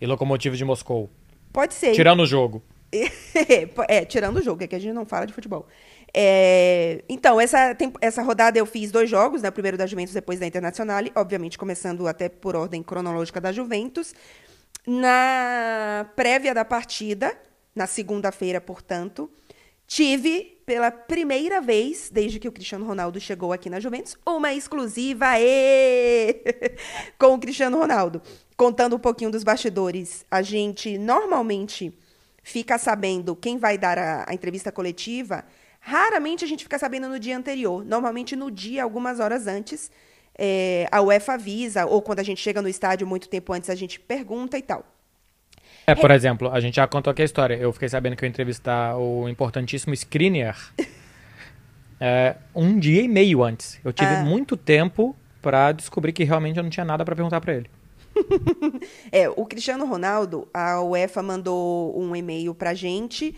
e 0.00 0.06
Locomotivo 0.06 0.56
de 0.56 0.64
Moscou? 0.64 1.10
Pode 1.52 1.74
ser. 1.74 1.92
Tirando 1.92 2.20
o 2.20 2.26
jogo. 2.26 2.62
é, 3.88 4.04
tirando 4.04 4.36
o 4.36 4.42
jogo, 4.42 4.62
é 4.62 4.66
que 4.66 4.76
a 4.76 4.78
gente 4.78 4.92
não 4.92 5.04
fala 5.04 5.26
de 5.26 5.32
futebol. 5.32 5.66
É, 6.14 7.02
então, 7.08 7.40
essa, 7.40 7.76
essa 8.00 8.22
rodada 8.22 8.58
eu 8.58 8.66
fiz 8.66 8.92
dois 8.92 9.10
jogos, 9.10 9.42
né? 9.42 9.48
O 9.48 9.52
primeiro 9.52 9.76
da 9.76 9.86
Juventus, 9.86 10.14
depois 10.14 10.38
da 10.38 10.46
Internacional, 10.46 11.02
obviamente 11.16 11.58
começando 11.58 12.06
até 12.06 12.28
por 12.28 12.54
ordem 12.54 12.82
cronológica 12.82 13.40
da 13.40 13.50
Juventus. 13.50 14.14
Na 14.86 16.10
prévia 16.16 16.52
da 16.52 16.64
partida, 16.64 17.36
na 17.74 17.86
segunda-feira, 17.86 18.60
portanto, 18.60 19.30
tive 19.86 20.60
pela 20.66 20.90
primeira 20.90 21.60
vez 21.60 22.10
desde 22.10 22.40
que 22.40 22.48
o 22.48 22.52
Cristiano 22.52 22.84
Ronaldo 22.84 23.20
chegou 23.20 23.52
aqui 23.52 23.70
na 23.70 23.78
Juventus 23.78 24.16
uma 24.26 24.52
exclusiva 24.52 25.26
com 27.16 27.34
o 27.34 27.38
Cristiano 27.38 27.78
Ronaldo. 27.78 28.20
Contando 28.56 28.96
um 28.96 28.98
pouquinho 28.98 29.30
dos 29.30 29.44
bastidores, 29.44 30.24
a 30.30 30.42
gente 30.42 30.98
normalmente 30.98 31.96
fica 32.42 32.76
sabendo 32.76 33.36
quem 33.36 33.58
vai 33.58 33.78
dar 33.78 33.98
a, 33.98 34.24
a 34.28 34.34
entrevista 34.34 34.72
coletiva. 34.72 35.44
Raramente 35.78 36.44
a 36.44 36.48
gente 36.48 36.64
fica 36.64 36.78
sabendo 36.78 37.08
no 37.08 37.20
dia 37.20 37.36
anterior, 37.36 37.84
normalmente 37.84 38.34
no 38.34 38.50
dia, 38.50 38.82
algumas 38.82 39.20
horas 39.20 39.46
antes 39.46 39.90
é, 40.38 40.88
a 40.90 41.00
UEFA 41.02 41.34
avisa, 41.34 41.86
ou 41.86 42.00
quando 42.00 42.20
a 42.20 42.22
gente 42.22 42.40
chega 42.40 42.62
no 42.62 42.68
estádio 42.68 43.06
muito 43.06 43.28
tempo 43.28 43.52
antes, 43.52 43.68
a 43.68 43.74
gente 43.74 44.00
pergunta 44.00 44.56
e 44.56 44.62
tal. 44.62 44.84
É, 45.86 45.94
por 45.94 46.10
é... 46.10 46.14
exemplo, 46.14 46.50
a 46.50 46.60
gente 46.60 46.76
já 46.76 46.86
contou 46.86 47.10
aqui 47.10 47.22
a 47.22 47.24
história. 47.24 47.54
Eu 47.54 47.72
fiquei 47.72 47.88
sabendo 47.88 48.16
que 48.16 48.24
eu 48.24 48.26
ia 48.26 48.30
entrevistar 48.30 48.96
o 48.96 49.28
importantíssimo 49.28 49.92
Skriniar 49.94 50.58
é, 52.00 52.36
um 52.54 52.78
dia 52.78 53.02
e 53.02 53.08
meio 53.08 53.42
antes. 53.42 53.80
Eu 53.84 53.92
tive 53.92 54.14
ah. 54.14 54.24
muito 54.24 54.56
tempo 54.56 55.14
para 55.40 55.72
descobrir 55.72 56.12
que 56.12 56.24
realmente 56.24 56.56
eu 56.56 56.62
não 56.62 56.70
tinha 56.70 56.84
nada 56.84 57.04
para 57.04 57.16
perguntar 57.16 57.40
para 57.40 57.54
ele. 57.54 57.70
é, 59.10 59.28
o 59.28 59.44
Cristiano 59.44 59.84
Ronaldo, 59.86 60.46
a 60.52 60.80
UEFA 60.82 61.22
mandou 61.22 61.98
um 61.98 62.14
e-mail 62.14 62.54
pra 62.54 62.74
gente. 62.74 63.36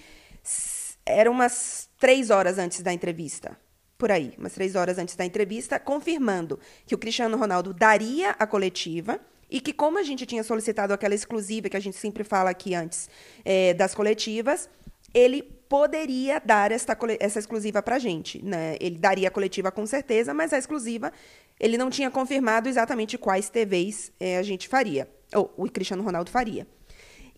Era 1.06 1.30
umas 1.30 1.88
três 1.98 2.30
horas 2.30 2.58
antes 2.58 2.82
da 2.82 2.92
entrevista 2.92 3.56
por 4.04 4.12
aí, 4.12 4.34
umas 4.36 4.52
três 4.52 4.74
horas 4.74 4.98
antes 4.98 5.16
da 5.16 5.24
entrevista, 5.24 5.80
confirmando 5.80 6.60
que 6.86 6.94
o 6.94 6.98
Cristiano 6.98 7.38
Ronaldo 7.38 7.72
daria 7.72 8.36
a 8.38 8.46
coletiva 8.46 9.18
e 9.50 9.62
que, 9.62 9.72
como 9.72 9.98
a 9.98 10.02
gente 10.02 10.26
tinha 10.26 10.44
solicitado 10.44 10.92
aquela 10.92 11.14
exclusiva 11.14 11.70
que 11.70 11.76
a 11.78 11.80
gente 11.80 11.96
sempre 11.96 12.22
fala 12.22 12.50
aqui 12.50 12.74
antes 12.74 13.08
é, 13.42 13.72
das 13.72 13.94
coletivas, 13.94 14.68
ele 15.14 15.42
poderia 15.42 16.38
dar 16.38 16.70
esta, 16.70 16.94
essa 17.18 17.38
exclusiva 17.38 17.82
para 17.82 17.96
a 17.96 17.98
gente. 17.98 18.44
Né? 18.44 18.76
Ele 18.78 18.98
daria 18.98 19.28
a 19.28 19.30
coletiva 19.30 19.72
com 19.72 19.86
certeza, 19.86 20.34
mas 20.34 20.52
a 20.52 20.58
exclusiva 20.58 21.10
ele 21.58 21.78
não 21.78 21.88
tinha 21.88 22.10
confirmado 22.10 22.68
exatamente 22.68 23.16
quais 23.16 23.48
TVs 23.48 24.12
é, 24.20 24.36
a 24.36 24.42
gente 24.42 24.68
faria, 24.68 25.08
ou 25.34 25.50
o 25.56 25.64
Cristiano 25.70 26.02
Ronaldo 26.02 26.30
faria. 26.30 26.66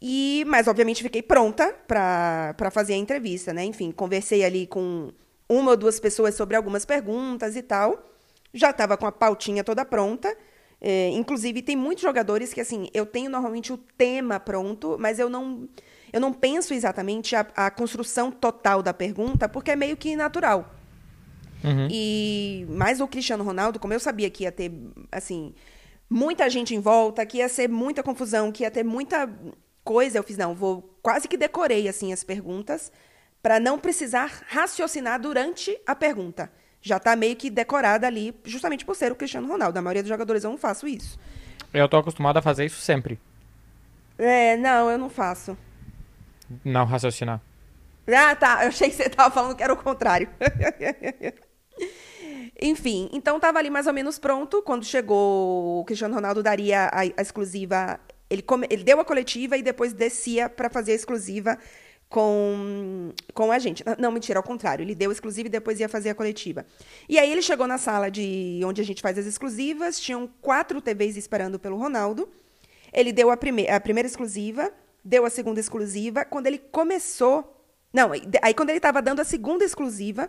E, 0.02 0.44
mas, 0.48 0.66
obviamente, 0.66 1.00
fiquei 1.00 1.22
pronta 1.22 1.72
para 1.86 2.70
fazer 2.72 2.94
a 2.94 2.96
entrevista, 2.96 3.52
né? 3.52 3.64
Enfim, 3.64 3.92
conversei 3.92 4.44
ali 4.44 4.66
com 4.66 5.12
uma 5.48 5.72
ou 5.72 5.76
duas 5.76 6.00
pessoas 6.00 6.34
sobre 6.34 6.56
algumas 6.56 6.84
perguntas 6.84 7.56
e 7.56 7.62
tal. 7.62 8.10
Já 8.52 8.70
estava 8.70 8.96
com 8.96 9.06
a 9.06 9.12
pautinha 9.12 9.62
toda 9.62 9.84
pronta. 9.84 10.36
É, 10.80 11.10
inclusive, 11.10 11.62
tem 11.62 11.76
muitos 11.76 12.02
jogadores 12.02 12.52
que, 12.52 12.60
assim, 12.60 12.88
eu 12.92 13.06
tenho 13.06 13.30
normalmente 13.30 13.72
o 13.72 13.76
tema 13.76 14.38
pronto, 14.38 14.96
mas 14.98 15.18
eu 15.18 15.28
não, 15.28 15.68
eu 16.12 16.20
não 16.20 16.32
penso 16.32 16.74
exatamente 16.74 17.34
a, 17.34 17.46
a 17.56 17.70
construção 17.70 18.30
total 18.30 18.82
da 18.82 18.92
pergunta, 18.92 19.48
porque 19.48 19.70
é 19.70 19.76
meio 19.76 19.96
que 19.96 20.14
natural. 20.14 20.74
Uhum. 21.64 21.88
E 21.90 22.66
mais 22.68 23.00
o 23.00 23.08
Cristiano 23.08 23.42
Ronaldo, 23.42 23.78
como 23.78 23.92
eu 23.92 24.00
sabia 24.00 24.30
que 24.30 24.44
ia 24.44 24.52
ter, 24.52 24.70
assim, 25.10 25.54
muita 26.08 26.48
gente 26.48 26.74
em 26.74 26.80
volta, 26.80 27.24
que 27.24 27.38
ia 27.38 27.48
ser 27.48 27.68
muita 27.68 28.02
confusão, 28.02 28.52
que 28.52 28.62
ia 28.62 28.70
ter 28.70 28.84
muita 28.84 29.28
coisa, 29.82 30.18
eu 30.18 30.22
fiz, 30.22 30.36
não, 30.36 30.54
vou 30.54 30.96
quase 31.02 31.26
que 31.28 31.36
decorei, 31.36 31.88
assim, 31.88 32.12
as 32.12 32.22
perguntas, 32.22 32.92
para 33.46 33.60
não 33.60 33.78
precisar 33.78 34.42
raciocinar 34.48 35.20
durante 35.20 35.78
a 35.86 35.94
pergunta 35.94 36.50
já 36.82 36.96
está 36.96 37.14
meio 37.14 37.36
que 37.36 37.48
decorada 37.48 38.04
ali, 38.04 38.34
justamente 38.44 38.84
por 38.84 38.96
ser 38.96 39.12
o 39.12 39.14
Cristiano 39.14 39.46
Ronaldo. 39.46 39.78
A 39.78 39.82
maioria 39.82 40.02
dos 40.02 40.08
jogadores 40.08 40.42
eu 40.42 40.50
não 40.50 40.58
faço 40.58 40.84
isso. 40.88 41.16
Eu 41.72 41.88
tô 41.88 41.96
acostumado 41.96 42.38
a 42.38 42.42
fazer 42.42 42.64
isso 42.64 42.80
sempre. 42.80 43.20
É, 44.18 44.56
não, 44.56 44.90
eu 44.90 44.98
não 44.98 45.08
faço. 45.08 45.56
Não 46.64 46.84
raciocinar. 46.86 47.40
Ah, 48.08 48.34
tá. 48.34 48.64
Eu 48.64 48.68
achei 48.70 48.90
que 48.90 48.96
você 48.96 49.08
tava 49.08 49.32
falando 49.32 49.54
que 49.54 49.62
era 49.62 49.72
o 49.72 49.76
contrário. 49.76 50.28
Enfim, 52.60 53.08
então 53.12 53.38
tava 53.38 53.60
ali 53.60 53.70
mais 53.70 53.86
ou 53.86 53.92
menos 53.92 54.18
pronto. 54.18 54.60
Quando 54.60 54.84
chegou 54.84 55.82
o 55.82 55.84
Cristiano 55.84 56.16
Ronaldo 56.16 56.42
daria 56.42 56.86
a, 56.86 57.02
a 57.02 57.22
exclusiva. 57.22 58.00
Ele, 58.28 58.42
come, 58.42 58.66
ele 58.68 58.82
deu 58.82 58.98
a 58.98 59.04
coletiva 59.04 59.56
e 59.56 59.62
depois 59.62 59.92
descia 59.92 60.48
para 60.48 60.68
fazer 60.68 60.90
a 60.90 60.96
exclusiva 60.96 61.56
com, 62.08 63.12
com 63.34 63.50
a 63.50 63.58
gente. 63.58 63.84
Não, 63.98 64.10
mentira, 64.10 64.38
ao 64.38 64.42
contrário. 64.42 64.82
Ele 64.82 64.94
deu 64.94 65.10
exclusiva 65.10 65.48
e 65.48 65.50
depois 65.50 65.80
ia 65.80 65.88
fazer 65.88 66.10
a 66.10 66.14
coletiva. 66.14 66.64
E 67.08 67.18
aí 67.18 67.30
ele 67.30 67.42
chegou 67.42 67.66
na 67.66 67.78
sala 67.78 68.10
de 68.10 68.60
onde 68.64 68.80
a 68.80 68.84
gente 68.84 69.02
faz 69.02 69.18
as 69.18 69.26
exclusivas, 69.26 70.00
tinham 70.00 70.28
quatro 70.40 70.80
TVs 70.80 71.16
esperando 71.16 71.58
pelo 71.58 71.76
Ronaldo. 71.76 72.28
Ele 72.92 73.12
deu 73.12 73.30
a, 73.30 73.36
prime 73.36 73.68
a 73.68 73.80
primeira 73.80 74.06
exclusiva, 74.06 74.72
deu 75.04 75.24
a 75.24 75.30
segunda 75.30 75.60
exclusiva. 75.60 76.24
Quando 76.24 76.46
ele 76.46 76.58
começou. 76.58 77.52
Não, 77.92 78.12
aí 78.42 78.54
quando 78.54 78.70
ele 78.70 78.78
estava 78.78 79.00
dando 79.00 79.20
a 79.20 79.24
segunda 79.24 79.64
exclusiva, 79.64 80.28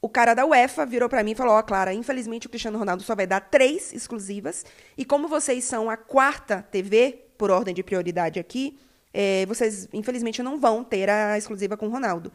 o 0.00 0.08
cara 0.08 0.34
da 0.34 0.44
UEFA 0.44 0.84
virou 0.84 1.08
para 1.08 1.22
mim 1.22 1.32
e 1.32 1.34
falou: 1.34 1.54
Ó, 1.54 1.58
oh, 1.58 1.62
Clara, 1.62 1.92
infelizmente 1.94 2.46
o 2.46 2.50
Cristiano 2.50 2.78
Ronaldo 2.78 3.02
só 3.02 3.14
vai 3.14 3.26
dar 3.26 3.40
três 3.40 3.92
exclusivas. 3.92 4.64
E 4.98 5.04
como 5.04 5.28
vocês 5.28 5.64
são 5.64 5.88
a 5.88 5.96
quarta 5.96 6.62
TV, 6.70 7.24
por 7.38 7.50
ordem 7.50 7.74
de 7.74 7.82
prioridade 7.82 8.38
aqui, 8.38 8.78
é, 9.14 9.46
vocês, 9.46 9.88
infelizmente, 9.92 10.42
não 10.42 10.58
vão 10.58 10.82
ter 10.82 11.08
a 11.08 11.38
exclusiva 11.38 11.76
com 11.76 11.86
o 11.86 11.90
Ronaldo. 11.90 12.32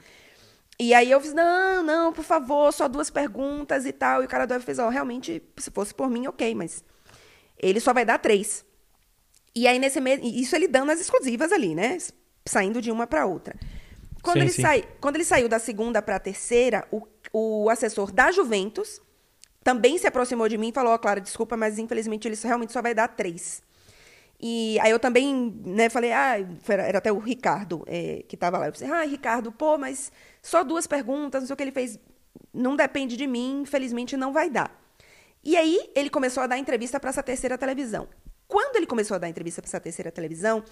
E 0.79 0.93
aí 0.93 1.11
eu 1.11 1.19
fiz, 1.19 1.33
não, 1.33 1.83
não, 1.83 2.13
por 2.13 2.23
favor, 2.23 2.71
só 2.71 2.87
duas 2.87 3.09
perguntas 3.09 3.85
e 3.85 3.91
tal. 3.91 4.21
E 4.21 4.25
o 4.25 4.29
cara 4.29 4.47
do 4.47 4.59
fez, 4.61 4.79
ó, 4.79 4.87
oh, 4.87 4.89
realmente, 4.89 5.43
se 5.57 5.69
fosse 5.71 5.93
por 5.93 6.09
mim, 6.09 6.25
ok, 6.25 6.55
mas 6.55 6.85
ele 7.61 7.81
só 7.81 7.93
vai 7.93 8.05
dar 8.05 8.17
três. 8.17 8.63
E 9.53 9.67
aí, 9.67 9.77
nesse 9.77 9.99
mês, 9.99 10.21
isso 10.23 10.55
ele 10.55 10.69
dando 10.69 10.93
as 10.93 11.01
exclusivas 11.01 11.51
ali, 11.51 11.75
né? 11.75 11.97
Saindo 12.45 12.81
de 12.81 12.91
uma 12.91 13.05
para 13.05 13.25
outra. 13.25 13.57
Quando, 14.21 14.37
sim, 14.37 14.43
ele 14.43 14.51
sim. 14.51 14.61
Sai, 14.61 14.83
quando 15.01 15.15
ele 15.15 15.25
saiu 15.25 15.49
da 15.49 15.59
segunda 15.59 16.01
para 16.01 16.15
a 16.15 16.19
terceira, 16.19 16.87
o, 16.91 17.05
o 17.33 17.69
assessor 17.69 18.09
da 18.09 18.31
Juventus 18.31 19.01
também 19.61 19.97
se 19.97 20.07
aproximou 20.07 20.47
de 20.47 20.57
mim 20.57 20.69
e 20.69 20.73
falou: 20.73 20.93
Ó, 20.93 20.95
oh, 20.95 20.99
Clara, 20.99 21.19
desculpa, 21.19 21.57
mas 21.57 21.77
infelizmente 21.77 22.25
ele 22.25 22.37
realmente 22.41 22.71
só 22.71 22.81
vai 22.81 22.93
dar 22.93 23.09
três. 23.09 23.61
E 24.39 24.79
aí 24.79 24.89
eu 24.89 24.99
também, 24.99 25.53
né, 25.65 25.89
falei, 25.89 26.13
ah, 26.13 26.35
era 26.67 26.99
até 26.99 27.11
o 27.11 27.19
Ricardo 27.19 27.83
é, 27.85 28.23
que 28.27 28.35
estava 28.35 28.57
lá. 28.57 28.67
Eu 28.67 28.73
falei, 28.73 28.93
ah, 28.93 29.03
Ricardo, 29.03 29.51
pô, 29.51 29.77
mas 29.77 30.11
só 30.41 30.63
duas 30.63 30.87
perguntas, 30.87 31.41
não 31.41 31.47
sei 31.47 31.53
o 31.53 31.57
que 31.57 31.63
ele 31.63 31.71
fez. 31.71 31.99
Não 32.53 32.75
depende 32.75 33.17
de 33.17 33.27
mim, 33.27 33.61
infelizmente 33.61 34.15
não 34.15 34.31
vai 34.31 34.49
dar. 34.49 34.71
E 35.43 35.57
aí 35.57 35.89
ele 35.93 36.09
começou 36.09 36.41
a 36.41 36.47
dar 36.47 36.57
entrevista 36.57 36.99
para 36.99 37.09
essa 37.09 37.21
terceira 37.21 37.57
televisão. 37.57 38.07
Quando 38.47 38.77
ele 38.77 38.87
começou 38.87 39.15
a 39.15 39.17
dar 39.17 39.29
entrevista 39.29 39.61
para 39.61 39.69
essa 39.69 39.79
terceira 39.79 40.11
televisão, 40.11 40.63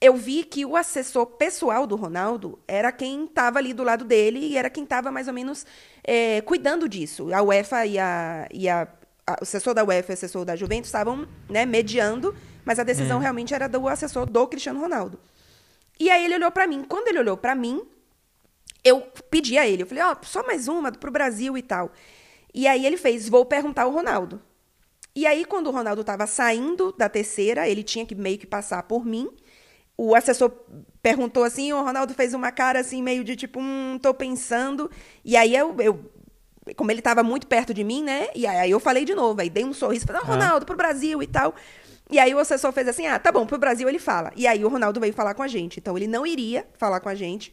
eu 0.00 0.16
vi 0.16 0.42
que 0.42 0.64
o 0.64 0.74
assessor 0.74 1.26
pessoal 1.26 1.86
do 1.86 1.96
Ronaldo 1.96 2.58
era 2.66 2.90
quem 2.90 3.24
estava 3.24 3.58
ali 3.58 3.72
do 3.72 3.84
lado 3.84 4.04
dele 4.04 4.40
e 4.40 4.56
era 4.56 4.68
quem 4.68 4.82
estava 4.82 5.12
mais 5.12 5.28
ou 5.28 5.34
menos 5.34 5.64
é, 6.02 6.40
cuidando 6.40 6.88
disso. 6.88 7.32
A 7.32 7.42
UEFA 7.42 7.86
e, 7.86 7.98
a, 7.98 8.48
e 8.52 8.68
a, 8.68 8.88
a, 9.26 9.32
o 9.34 9.42
assessor 9.42 9.74
da 9.74 9.84
UEFA 9.84 10.10
e 10.10 10.12
o 10.12 10.14
assessor 10.14 10.44
da 10.44 10.56
Juventus 10.56 10.88
estavam 10.88 11.28
né, 11.48 11.64
mediando 11.64 12.34
mas 12.64 12.78
a 12.78 12.84
decisão 12.84 13.18
hum. 13.18 13.20
realmente 13.20 13.54
era 13.54 13.68
do 13.68 13.88
assessor 13.88 14.26
do 14.26 14.46
Cristiano 14.46 14.80
Ronaldo. 14.80 15.18
E 15.98 16.10
aí 16.10 16.24
ele 16.24 16.34
olhou 16.34 16.50
para 16.50 16.66
mim. 16.66 16.84
Quando 16.84 17.08
ele 17.08 17.18
olhou 17.18 17.36
para 17.36 17.54
mim, 17.54 17.82
eu 18.82 19.00
pedi 19.30 19.56
a 19.56 19.66
ele, 19.66 19.82
eu 19.82 19.86
falei, 19.86 20.02
ó, 20.04 20.12
oh, 20.12 20.24
só 20.24 20.42
mais 20.46 20.68
uma 20.68 20.92
pro 20.92 21.10
Brasil 21.10 21.56
e 21.56 21.62
tal. 21.62 21.92
E 22.52 22.66
aí 22.66 22.86
ele 22.86 22.96
fez, 22.96 23.28
vou 23.28 23.44
perguntar 23.44 23.82
ao 23.82 23.90
Ronaldo. 23.90 24.40
E 25.16 25.26
aí, 25.26 25.44
quando 25.44 25.68
o 25.68 25.70
Ronaldo 25.70 26.00
estava 26.00 26.26
saindo 26.26 26.92
da 26.92 27.08
terceira, 27.08 27.68
ele 27.68 27.84
tinha 27.84 28.04
que 28.04 28.16
meio 28.16 28.36
que 28.36 28.46
passar 28.46 28.82
por 28.82 29.06
mim. 29.06 29.30
O 29.96 30.14
assessor 30.14 30.50
perguntou 31.00 31.44
assim, 31.44 31.72
o 31.72 31.82
Ronaldo 31.82 32.14
fez 32.14 32.34
uma 32.34 32.50
cara 32.50 32.80
assim, 32.80 33.00
meio 33.00 33.22
de 33.22 33.36
tipo, 33.36 33.60
hum, 33.60 33.96
tô 34.02 34.12
pensando. 34.12 34.90
E 35.24 35.36
aí 35.36 35.54
eu, 35.54 35.76
eu 35.78 36.10
como 36.76 36.90
ele 36.90 37.00
estava 37.00 37.22
muito 37.22 37.46
perto 37.46 37.72
de 37.72 37.84
mim, 37.84 38.02
né? 38.02 38.28
E 38.34 38.46
aí 38.46 38.70
eu 38.70 38.80
falei 38.80 39.04
de 39.04 39.14
novo, 39.14 39.40
aí 39.40 39.50
dei 39.50 39.64
um 39.64 39.72
sorriso, 39.72 40.06
falei, 40.06 40.22
oh, 40.24 40.26
Ronaldo, 40.26 40.66
pro 40.66 40.76
Brasil 40.76 41.22
e 41.22 41.26
tal. 41.26 41.54
E 42.10 42.18
aí 42.18 42.34
o 42.34 42.38
assessor 42.38 42.72
fez 42.72 42.88
assim: 42.88 43.06
ah, 43.06 43.18
tá 43.18 43.32
bom, 43.32 43.46
pro 43.46 43.58
Brasil 43.58 43.88
ele 43.88 43.98
fala. 43.98 44.32
E 44.36 44.46
aí 44.46 44.64
o 44.64 44.68
Ronaldo 44.68 45.00
veio 45.00 45.12
falar 45.12 45.34
com 45.34 45.42
a 45.42 45.48
gente. 45.48 45.78
Então 45.78 45.96
ele 45.96 46.06
não 46.06 46.26
iria 46.26 46.66
falar 46.78 47.00
com 47.00 47.08
a 47.08 47.14
gente. 47.14 47.52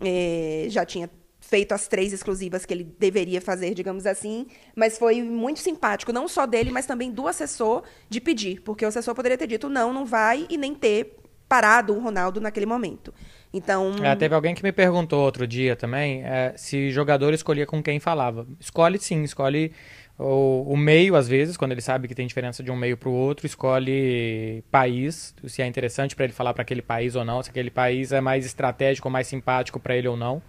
É, 0.00 0.66
já 0.68 0.84
tinha 0.84 1.10
feito 1.40 1.72
as 1.72 1.88
três 1.88 2.12
exclusivas 2.12 2.64
que 2.64 2.72
ele 2.72 2.84
deveria 2.84 3.40
fazer, 3.40 3.74
digamos 3.74 4.06
assim, 4.06 4.46
mas 4.76 4.98
foi 4.98 5.22
muito 5.22 5.58
simpático, 5.58 6.12
não 6.12 6.28
só 6.28 6.46
dele, 6.46 6.70
mas 6.70 6.86
também 6.86 7.10
do 7.10 7.26
assessor 7.26 7.82
de 8.08 8.20
pedir, 8.20 8.60
porque 8.60 8.84
o 8.84 8.88
assessor 8.88 9.14
poderia 9.14 9.38
ter 9.38 9.46
dito 9.46 9.68
não, 9.68 9.92
não 9.92 10.04
vai 10.04 10.46
e 10.48 10.56
nem 10.56 10.74
ter 10.74 11.16
parado 11.48 11.92
o 11.92 11.98
Ronaldo 11.98 12.40
naquele 12.40 12.66
momento. 12.66 13.12
Então. 13.52 13.92
É, 14.04 14.14
teve 14.14 14.34
alguém 14.34 14.54
que 14.54 14.62
me 14.62 14.70
perguntou 14.70 15.24
outro 15.24 15.44
dia 15.44 15.74
também 15.74 16.22
é, 16.22 16.52
se 16.56 16.90
jogador 16.92 17.34
escolhia 17.34 17.66
com 17.66 17.82
quem 17.82 17.98
falava. 17.98 18.46
Escolhe 18.60 18.98
sim, 19.00 19.24
escolhe 19.24 19.72
o, 20.22 20.74
o, 20.74 20.76
meio, 20.76 21.16
às 21.16 21.26
vezes, 21.26 21.56
quando 21.56 21.72
ele 21.72 21.80
sabe 21.80 22.06
que 22.06 22.14
tem 22.14 22.26
diferença 22.26 22.62
de 22.62 22.70
um 22.70 22.76
meio 22.76 22.94
para 22.94 23.08
o 23.08 23.12
outro, 23.12 23.46
escolhe 23.46 24.62
país, 24.70 25.34
se 25.46 25.62
é 25.62 25.66
interessante 25.66 26.14
para 26.14 26.26
ele 26.26 26.34
falar 26.34 26.52
para 26.52 26.60
aquele 26.60 26.82
país 26.82 27.16
ou 27.16 27.24
não, 27.24 27.42
se 27.42 27.48
aquele 27.48 27.70
país 27.70 28.12
é 28.12 28.20
mais 28.20 28.44
estratégico 28.44 29.08
ou 29.08 29.12
mais 29.12 29.26
simpático 29.26 29.80
para 29.80 29.96
ele 29.96 30.08
ou 30.08 30.18
não. 30.18 30.42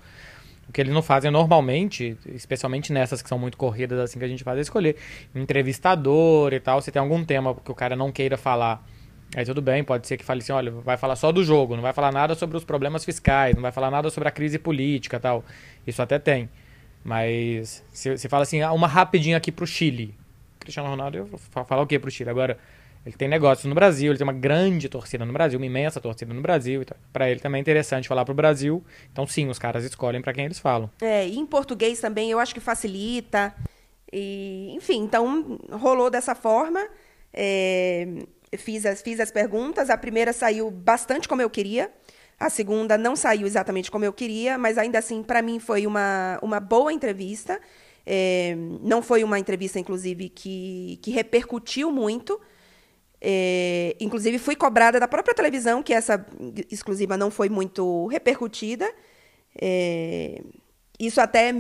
O 0.68 0.74
que 0.74 0.82
eles 0.82 0.94
não 0.94 1.02
fazem 1.02 1.32
normalmente, 1.32 2.18
especialmente 2.34 2.92
nessas 2.92 3.22
que 3.22 3.30
são 3.30 3.40
muito 3.40 3.58
corridas 3.58 3.98
assim 4.00 4.20
que 4.20 4.26
a 4.26 4.28
gente 4.28 4.44
faz, 4.44 4.58
é 4.58 4.62
escolher 4.62 4.98
entrevistador 5.34 6.52
e 6.54 6.60
tal. 6.60 6.82
Se 6.82 6.92
tem 6.92 7.02
algum 7.02 7.24
tema 7.24 7.56
que 7.56 7.72
o 7.72 7.76
cara 7.76 7.96
não 7.96 8.12
queira 8.12 8.38
falar, 8.38 8.86
aí 9.34 9.46
tudo 9.46 9.62
bem, 9.62 9.86
pode 9.86 10.06
ser 10.06 10.18
que 10.18 10.26
fale 10.26 10.42
assim, 10.42 10.52
olha, 10.52 10.70
vai 10.70 10.98
falar 10.98 11.16
só 11.16 11.32
do 11.32 11.46
jogo, 11.46 11.76
não 11.76 11.82
vai 11.82 11.94
falar 11.94 12.12
nada 12.12 12.36
sobre 12.36 12.58
os 12.58 12.66
problemas 12.66 13.06
fiscais, 13.06 13.56
não 13.56 13.62
vai 13.62 13.72
falar 13.72 13.90
nada 13.90 14.10
sobre 14.10 14.28
a 14.28 14.32
crise 14.32 14.60
política 14.60 15.18
tal. 15.18 15.46
Isso 15.88 16.02
até 16.02 16.20
tem. 16.20 16.50
Mas 17.04 17.84
você 17.92 18.30
fala 18.30 18.44
assim, 18.44 18.62
ah, 18.62 18.72
uma 18.72 18.88
rapidinha 18.88 19.38
aqui 19.38 19.52
pro 19.52 19.66
Chile. 19.66 20.16
Cristiano 20.60 20.90
Ronaldo, 20.90 21.18
eu 21.18 21.26
vou 21.26 21.40
falar 21.66 21.82
o 21.82 21.88
que 21.88 21.98
pro 21.98 22.12
Chile? 22.12 22.30
Agora, 22.30 22.58
ele 23.06 23.16
tem 23.16 23.28
negócios 23.28 23.66
no 23.66 23.74
Brasil, 23.74 24.12
ele 24.12 24.18
tem 24.18 24.26
uma 24.26 24.34
grande 24.34 24.88
torcida 24.88 25.26
no 25.26 25.34
Brasil, 25.34 25.58
uma 25.58 25.66
imensa 25.66 26.00
torcida 26.00 26.34
no 26.34 26.42
Brasil. 26.42 26.84
Então, 26.84 26.96
para 27.12 27.30
ele 27.30 27.40
também 27.40 27.60
é 27.60 27.62
interessante 27.62 28.08
falar 28.08 28.24
pro 28.24 28.34
Brasil. 28.34 28.84
Então, 29.12 29.26
sim, 29.26 29.48
os 29.50 29.58
caras 29.58 29.84
escolhem 29.84 30.22
para 30.22 30.34
quem 30.34 30.46
eles 30.46 30.60
falam. 30.60 30.90
É, 31.02 31.28
e 31.28 31.38
em 31.38 31.46
português 31.46 32.00
também 32.00 32.30
eu 32.30 32.40
acho 32.40 32.54
que 32.54 32.60
facilita. 32.60 33.54
E, 34.14 34.72
enfim, 34.76 35.00
então 35.04 35.60
rolou 35.72 36.12
dessa 36.12 36.36
forma. 36.36 36.88
É, 37.34 38.08
fiz, 38.58 38.86
as, 38.86 39.02
fiz 39.02 39.20
as 39.20 39.32
perguntas. 39.32 39.90
A 39.90 39.98
primeira 39.98 40.32
saiu 40.32 40.70
bastante 40.70 41.28
como 41.28 41.42
eu 41.42 41.50
queria. 41.50 41.90
A 42.42 42.50
segunda 42.50 42.98
não 42.98 43.16
saiu 43.16 43.46
exatamente 43.46 43.92
como 43.92 44.04
eu 44.04 44.12
queria, 44.12 44.58
mas 44.58 44.76
ainda 44.76 44.98
assim, 44.98 45.22
para 45.22 45.44
mim, 45.44 45.60
foi 45.60 45.86
uma, 45.86 46.40
uma 46.42 46.60
boa 46.60 46.92
entrevista. 46.92 47.62
É, 48.04 48.56
não 48.82 49.04
foi 49.04 49.24
uma 49.24 49.38
entrevista, 49.38 49.78
inclusive, 49.80 50.28
que, 50.28 50.98
que 51.04 51.12
repercutiu 51.12 51.92
muito. 51.92 52.42
É, 53.22 53.96
inclusive, 54.00 54.40
fui 54.40 54.56
cobrada 54.56 55.00
da 55.00 55.08
própria 55.08 55.36
televisão 55.36 55.84
que 55.84 55.94
essa 55.94 56.26
exclusiva 56.72 57.16
não 57.16 57.30
foi 57.30 57.48
muito 57.48 58.08
repercutida. 58.08 58.92
É, 59.62 60.42
isso 61.00 61.22
até 61.22 61.54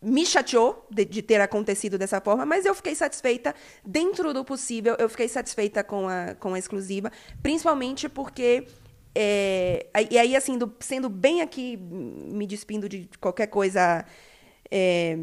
me 0.00 0.24
chateou 0.24 0.86
de, 0.88 1.04
de, 1.04 1.20
ter 1.20 1.40
acontecido 1.40 1.98
dessa 1.98 2.20
forma, 2.20 2.46
mas 2.46 2.64
eu 2.64 2.76
fiquei 2.76 2.94
satisfeita, 2.94 3.56
dentro 3.84 4.32
do 4.32 4.44
possível, 4.44 4.94
eu 5.00 5.08
fiquei 5.08 5.28
satisfeita 5.28 5.82
com 5.82 6.08
a, 6.08 6.36
com 6.36 6.54
a 6.54 6.58
exclusiva, 6.58 7.10
principalmente 7.42 8.08
porque 8.08 8.66
é, 9.14 9.86
e 10.10 10.18
aí, 10.18 10.36
assim, 10.36 10.56
do, 10.56 10.72
sendo 10.80 11.08
bem 11.08 11.40
aqui, 11.40 11.76
me 11.76 12.46
despindo 12.46 12.88
de 12.88 13.08
qualquer 13.20 13.48
coisa, 13.48 14.04
é, 14.70 15.16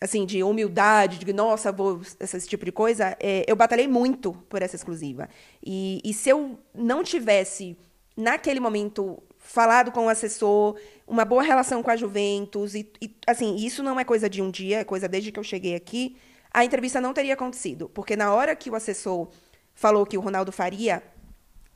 assim, 0.00 0.26
de 0.26 0.42
humildade, 0.42 1.18
de 1.18 1.32
nossa, 1.32 1.70
vou, 1.70 2.00
esse 2.20 2.48
tipo 2.48 2.64
de 2.64 2.72
coisa, 2.72 3.16
é, 3.20 3.44
eu 3.46 3.54
batalhei 3.54 3.86
muito 3.86 4.32
por 4.48 4.62
essa 4.62 4.76
exclusiva. 4.76 5.28
E, 5.64 6.00
e 6.04 6.12
se 6.12 6.28
eu 6.28 6.58
não 6.74 7.02
tivesse, 7.04 7.76
naquele 8.16 8.60
momento, 8.60 9.22
falado 9.38 9.92
com 9.92 10.06
o 10.06 10.08
assessor, 10.08 10.76
uma 11.06 11.24
boa 11.24 11.42
relação 11.42 11.82
com 11.82 11.90
a 11.90 11.96
Juventus, 11.96 12.74
e, 12.74 12.90
e 13.00 13.14
assim, 13.26 13.54
isso 13.56 13.82
não 13.82 13.98
é 14.00 14.04
coisa 14.04 14.28
de 14.28 14.42
um 14.42 14.50
dia, 14.50 14.80
é 14.80 14.84
coisa 14.84 15.08
desde 15.08 15.30
que 15.30 15.38
eu 15.38 15.44
cheguei 15.44 15.76
aqui, 15.76 16.16
a 16.52 16.64
entrevista 16.64 17.00
não 17.00 17.12
teria 17.12 17.34
acontecido. 17.34 17.88
Porque 17.88 18.16
na 18.16 18.34
hora 18.34 18.56
que 18.56 18.68
o 18.68 18.74
assessor 18.74 19.28
falou 19.74 20.06
que 20.06 20.18
o 20.18 20.20
Ronaldo 20.20 20.50
faria, 20.50 21.02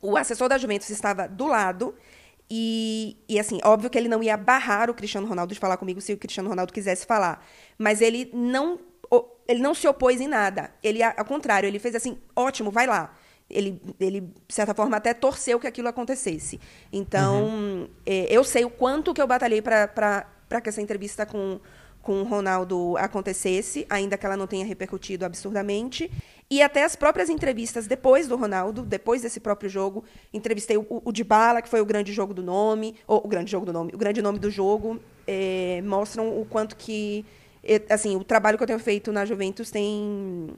o 0.00 0.16
assessor 0.16 0.48
da 0.48 0.58
Juventus 0.58 0.90
estava 0.90 1.28
do 1.28 1.46
lado. 1.46 1.94
E, 2.50 3.16
e, 3.28 3.38
assim, 3.38 3.60
óbvio 3.62 3.88
que 3.88 3.96
ele 3.96 4.08
não 4.08 4.22
ia 4.22 4.36
barrar 4.36 4.90
o 4.90 4.94
Cristiano 4.94 5.26
Ronaldo 5.26 5.54
de 5.54 5.60
falar 5.60 5.76
comigo 5.76 6.00
se 6.00 6.12
o 6.12 6.16
Cristiano 6.16 6.48
Ronaldo 6.48 6.72
quisesse 6.72 7.06
falar. 7.06 7.46
Mas 7.78 8.00
ele 8.00 8.28
não, 8.34 8.80
ele 9.46 9.60
não 9.60 9.72
se 9.74 9.86
opôs 9.86 10.20
em 10.20 10.26
nada. 10.26 10.72
Ele, 10.82 11.02
ao 11.02 11.24
contrário, 11.24 11.66
ele 11.66 11.78
fez 11.78 11.94
assim: 11.94 12.18
ótimo, 12.34 12.70
vai 12.70 12.86
lá. 12.86 13.14
Ele, 13.48 13.80
ele, 13.98 14.20
de 14.20 14.54
certa 14.54 14.74
forma, 14.74 14.96
até 14.96 15.12
torceu 15.12 15.58
que 15.58 15.66
aquilo 15.66 15.88
acontecesse. 15.88 16.60
Então, 16.92 17.44
uhum. 17.44 17.88
é, 18.06 18.26
eu 18.30 18.44
sei 18.44 18.64
o 18.64 18.70
quanto 18.70 19.12
que 19.12 19.20
eu 19.20 19.26
batalhei 19.26 19.60
para 19.60 20.60
que 20.62 20.68
essa 20.68 20.80
entrevista 20.80 21.26
com, 21.26 21.60
com 22.02 22.20
o 22.20 22.24
Ronaldo 22.24 22.96
acontecesse, 22.96 23.86
ainda 23.88 24.16
que 24.16 24.24
ela 24.24 24.36
não 24.36 24.46
tenha 24.46 24.64
repercutido 24.64 25.24
absurdamente. 25.24 26.10
E 26.50 26.62
até 26.62 26.82
as 26.82 26.96
próprias 26.96 27.28
entrevistas 27.28 27.86
depois 27.86 28.26
do 28.26 28.36
Ronaldo, 28.36 28.82
depois 28.82 29.22
desse 29.22 29.38
próprio 29.38 29.70
jogo, 29.70 30.04
entrevistei 30.32 30.76
o, 30.76 30.84
o 30.88 31.12
Dybala, 31.12 31.62
que 31.62 31.68
foi 31.68 31.80
o 31.80 31.84
grande 31.84 32.12
jogo 32.12 32.34
do 32.34 32.42
nome, 32.42 32.96
ou 33.06 33.22
o 33.24 33.28
grande 33.28 33.50
jogo 33.50 33.66
do 33.66 33.72
nome, 33.72 33.92
o 33.94 33.98
grande 33.98 34.20
nome 34.20 34.38
do 34.38 34.50
jogo, 34.50 34.98
é, 35.26 35.80
mostram 35.82 36.40
o 36.40 36.44
quanto 36.44 36.74
que, 36.74 37.24
é, 37.62 37.80
assim, 37.88 38.16
o 38.16 38.24
trabalho 38.24 38.56
que 38.56 38.64
eu 38.64 38.66
tenho 38.66 38.80
feito 38.80 39.12
na 39.12 39.24
Juventus 39.24 39.70
tem 39.70 40.50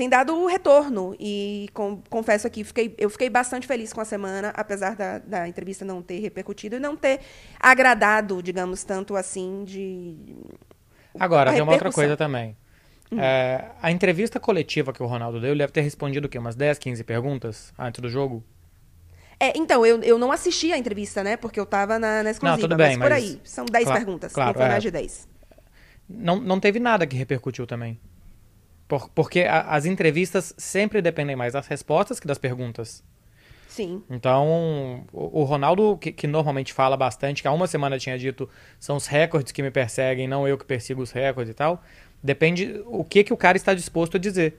tem 0.00 0.08
dado 0.08 0.34
o 0.34 0.46
retorno. 0.46 1.14
E 1.20 1.68
com, 1.74 2.00
confesso 2.08 2.46
aqui, 2.46 2.64
fiquei, 2.64 2.94
eu 2.96 3.10
fiquei 3.10 3.28
bastante 3.28 3.66
feliz 3.66 3.92
com 3.92 4.00
a 4.00 4.04
semana, 4.06 4.50
apesar 4.56 4.96
da, 4.96 5.18
da 5.18 5.46
entrevista 5.46 5.84
não 5.84 6.00
ter 6.00 6.20
repercutido 6.20 6.76
e 6.76 6.78
não 6.78 6.96
ter 6.96 7.20
agradado, 7.58 8.42
digamos, 8.42 8.82
tanto 8.82 9.14
assim 9.14 9.62
de. 9.62 10.16
Agora, 11.18 11.52
tem 11.52 11.60
uma 11.60 11.72
outra 11.72 11.92
coisa 11.92 12.16
também. 12.16 12.56
Hum. 13.12 13.20
É, 13.20 13.72
a 13.82 13.90
entrevista 13.90 14.40
coletiva 14.40 14.90
que 14.90 15.02
o 15.02 15.06
Ronaldo 15.06 15.38
deu, 15.38 15.50
ele 15.50 15.58
deve 15.58 15.72
ter 15.72 15.82
respondido 15.82 16.28
o 16.28 16.30
quê? 16.30 16.38
Umas 16.38 16.56
10, 16.56 16.78
15 16.78 17.04
perguntas 17.04 17.74
antes 17.78 18.00
do 18.00 18.08
jogo? 18.08 18.42
É, 19.38 19.52
então, 19.54 19.84
eu, 19.84 20.00
eu 20.02 20.16
não 20.16 20.32
assisti 20.32 20.72
a 20.72 20.78
entrevista, 20.78 21.22
né? 21.22 21.36
Porque 21.36 21.60
eu 21.60 21.66
tava 21.66 21.98
na, 21.98 22.22
na 22.22 22.30
exclusiva. 22.30 22.56
Não, 22.56 22.68
tudo 22.68 22.76
bem, 22.76 22.96
mas 22.96 23.06
por 23.06 23.12
aí. 23.12 23.38
São 23.44 23.66
10 23.66 23.84
claro, 23.84 23.98
perguntas. 24.00 24.32
Claro, 24.32 24.48
não 24.48 24.54
foi 24.54 24.64
é. 24.64 24.68
mais 24.68 24.82
de 24.82 24.90
10. 24.90 25.28
Não, 26.08 26.40
não 26.40 26.58
teve 26.58 26.80
nada 26.80 27.06
que 27.06 27.16
repercutiu 27.16 27.66
também. 27.66 28.00
Por, 28.90 29.08
porque 29.10 29.42
a, 29.42 29.60
as 29.60 29.86
entrevistas 29.86 30.52
sempre 30.58 31.00
dependem 31.00 31.36
mais 31.36 31.52
das 31.52 31.68
respostas 31.68 32.18
que 32.18 32.26
das 32.26 32.38
perguntas. 32.38 33.04
Sim. 33.68 34.02
Então, 34.10 35.06
o, 35.12 35.42
o 35.42 35.44
Ronaldo, 35.44 35.96
que, 35.96 36.10
que, 36.10 36.26
normalmente 36.26 36.72
fala 36.72 36.96
bastante, 36.96 37.40
que 37.40 37.46
há 37.46 37.52
uma 37.52 37.68
semana 37.68 38.00
tinha 38.00 38.18
dito, 38.18 38.50
são 38.80 38.96
os 38.96 39.06
recordes 39.06 39.52
que 39.52 39.62
me 39.62 39.70
perseguem, 39.70 40.26
não 40.26 40.48
eu 40.48 40.58
que 40.58 40.64
persigo 40.64 41.00
os 41.00 41.12
recordes 41.12 41.52
e 41.52 41.54
tal. 41.54 41.84
Depende 42.20 42.82
o 42.84 43.04
que, 43.04 43.22
que 43.22 43.32
o 43.32 43.36
cara 43.36 43.56
está 43.56 43.74
disposto 43.74 44.16
a 44.16 44.20
dizer. 44.20 44.58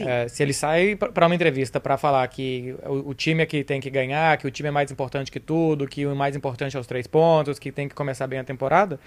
É, 0.00 0.26
se 0.26 0.42
ele 0.42 0.52
sai 0.52 0.96
para 0.96 1.26
uma 1.26 1.34
entrevista 1.34 1.78
para 1.78 1.96
falar 1.96 2.26
que 2.26 2.74
o, 2.84 3.10
o, 3.10 3.14
time 3.14 3.44
é 3.44 3.46
que 3.46 3.62
tem 3.62 3.80
que 3.80 3.90
ganhar, 3.90 4.36
que 4.36 4.48
o 4.48 4.50
time 4.50 4.68
é 4.68 4.72
mais 4.72 4.90
importante 4.90 5.30
que 5.30 5.38
tudo, 5.38 5.86
que 5.86 6.04
o 6.04 6.16
mais 6.16 6.34
importante 6.34 6.76
é 6.76 6.80
os 6.80 6.88
três 6.88 7.06
pontos, 7.06 7.60
que 7.60 7.70
tem 7.70 7.86
que 7.86 7.94
começar 7.94 8.26
bem 8.26 8.40
a 8.40 8.44
temporada, 8.44 8.98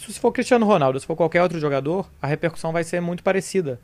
se 0.00 0.18
for 0.18 0.32
Cristiano 0.32 0.66
Ronaldo, 0.66 0.98
se 0.98 1.06
for 1.06 1.16
qualquer 1.16 1.42
outro 1.42 1.58
jogador, 1.58 2.08
a 2.20 2.26
repercussão 2.26 2.72
vai 2.72 2.84
ser 2.84 3.00
muito 3.00 3.22
parecida. 3.22 3.80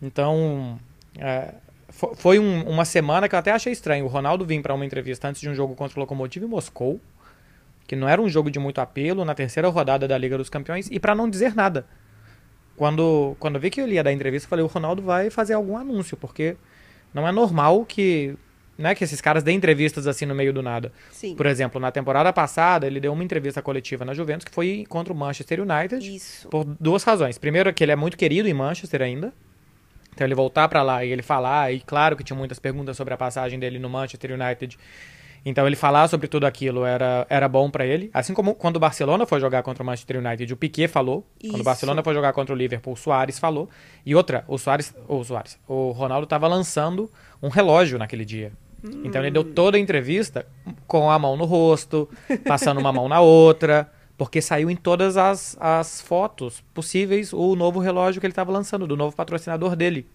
Então, 0.00 0.78
é, 1.18 1.54
foi 1.90 2.38
um, 2.38 2.62
uma 2.68 2.84
semana 2.84 3.28
que 3.28 3.34
eu 3.34 3.38
até 3.38 3.50
achei 3.52 3.72
estranho. 3.72 4.04
O 4.04 4.08
Ronaldo 4.08 4.44
vir 4.44 4.62
para 4.62 4.74
uma 4.74 4.84
entrevista 4.84 5.28
antes 5.28 5.40
de 5.40 5.48
um 5.48 5.54
jogo 5.54 5.74
contra 5.74 5.98
o 5.98 6.00
Lokomotiv 6.00 6.44
Moscou, 6.44 7.00
que 7.86 7.96
não 7.96 8.08
era 8.08 8.22
um 8.22 8.28
jogo 8.28 8.50
de 8.50 8.58
muito 8.58 8.80
apelo, 8.80 9.24
na 9.24 9.34
terceira 9.34 9.68
rodada 9.68 10.06
da 10.06 10.16
Liga 10.16 10.38
dos 10.38 10.48
Campeões, 10.48 10.88
e 10.90 11.00
para 11.00 11.14
não 11.14 11.28
dizer 11.28 11.54
nada. 11.54 11.86
Quando, 12.76 13.36
quando 13.38 13.56
eu 13.56 13.60
vi 13.60 13.68
que 13.68 13.80
ele 13.80 13.94
ia 13.94 14.04
dar 14.04 14.12
entrevista, 14.12 14.46
eu 14.46 14.50
falei: 14.50 14.64
o 14.64 14.68
Ronaldo 14.68 15.02
vai 15.02 15.28
fazer 15.28 15.54
algum 15.54 15.76
anúncio, 15.76 16.16
porque 16.16 16.56
não 17.12 17.26
é 17.26 17.32
normal 17.32 17.84
que 17.84 18.36
né, 18.80 18.94
que 18.94 19.04
esses 19.04 19.20
caras 19.20 19.42
dêem 19.42 19.56
entrevistas 19.56 20.06
assim 20.06 20.26
no 20.26 20.34
meio 20.34 20.52
do 20.52 20.62
nada. 20.62 20.92
Sim. 21.10 21.34
Por 21.34 21.46
exemplo, 21.46 21.80
na 21.80 21.90
temporada 21.90 22.32
passada, 22.32 22.86
ele 22.86 22.98
deu 22.98 23.12
uma 23.12 23.22
entrevista 23.22 23.60
coletiva 23.60 24.04
na 24.04 24.14
Juventus 24.14 24.44
que 24.44 24.52
foi 24.52 24.84
contra 24.88 25.12
o 25.12 25.16
Manchester 25.16 25.60
United. 25.60 26.16
Isso. 26.16 26.48
Por 26.48 26.64
duas 26.64 27.04
razões. 27.04 27.38
Primeiro, 27.38 27.72
que 27.72 27.84
ele 27.84 27.92
é 27.92 27.96
muito 27.96 28.16
querido 28.16 28.48
em 28.48 28.54
Manchester 28.54 29.02
ainda. 29.02 29.32
Então 30.12 30.26
ele 30.26 30.34
voltar 30.34 30.68
para 30.68 30.82
lá 30.82 31.04
e 31.04 31.12
ele 31.12 31.22
falar, 31.22 31.72
e 31.72 31.80
claro 31.80 32.16
que 32.16 32.24
tinha 32.24 32.36
muitas 32.36 32.58
perguntas 32.58 32.96
sobre 32.96 33.14
a 33.14 33.16
passagem 33.16 33.58
dele 33.58 33.78
no 33.78 33.88
Manchester 33.88 34.32
United. 34.32 34.76
Então 35.44 35.66
ele 35.66 35.76
falar 35.76 36.08
sobre 36.08 36.28
tudo 36.28 36.46
aquilo 36.46 36.84
era, 36.84 37.26
era 37.30 37.48
bom 37.48 37.70
para 37.70 37.86
ele. 37.86 38.10
Assim 38.12 38.34
como 38.34 38.54
quando 38.54 38.76
o 38.76 38.80
Barcelona 38.80 39.24
foi 39.24 39.40
jogar 39.40 39.62
contra 39.62 39.82
o 39.82 39.86
Manchester 39.86 40.18
United, 40.18 40.52
o 40.52 40.56
Piquet 40.56 40.88
falou. 40.88 41.26
Isso. 41.40 41.52
Quando 41.52 41.62
o 41.62 41.64
Barcelona 41.64 42.02
foi 42.02 42.14
jogar 42.14 42.32
contra 42.32 42.54
o 42.54 42.58
Liverpool, 42.58 42.92
o 42.92 42.96
Soares 42.96 43.38
falou. 43.38 43.68
E 44.04 44.14
outra, 44.14 44.44
o 44.46 44.58
Soares, 44.58 44.94
o 45.08 45.24
Soares, 45.24 45.58
o 45.66 45.90
Ronaldo 45.92 46.24
estava 46.24 46.46
lançando 46.46 47.10
um 47.42 47.48
relógio 47.48 47.98
naquele 47.98 48.24
dia. 48.24 48.52
Hum. 48.84 49.02
Então 49.04 49.20
ele 49.22 49.30
deu 49.30 49.44
toda 49.44 49.76
a 49.76 49.80
entrevista 49.80 50.46
com 50.86 51.10
a 51.10 51.18
mão 51.18 51.36
no 51.36 51.44
rosto, 51.44 52.08
passando 52.46 52.80
uma 52.80 52.92
mão 52.92 53.08
na 53.08 53.20
outra, 53.20 53.90
porque 54.16 54.40
saiu 54.40 54.70
em 54.70 54.76
todas 54.76 55.16
as, 55.16 55.56
as 55.60 56.00
fotos 56.00 56.62
possíveis 56.74 57.32
o 57.32 57.54
novo 57.56 57.78
relógio 57.78 58.20
que 58.20 58.26
ele 58.26 58.32
estava 58.32 58.52
lançando, 58.52 58.86
do 58.86 58.96
novo 58.96 59.14
patrocinador 59.14 59.76
dele. 59.76 60.06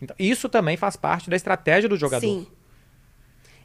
Então, 0.00 0.14
isso 0.18 0.48
também 0.48 0.76
faz 0.76 0.96
parte 0.96 1.30
da 1.30 1.36
estratégia 1.36 1.88
do 1.88 1.96
jogador. 1.96 2.26
Sim. 2.26 2.46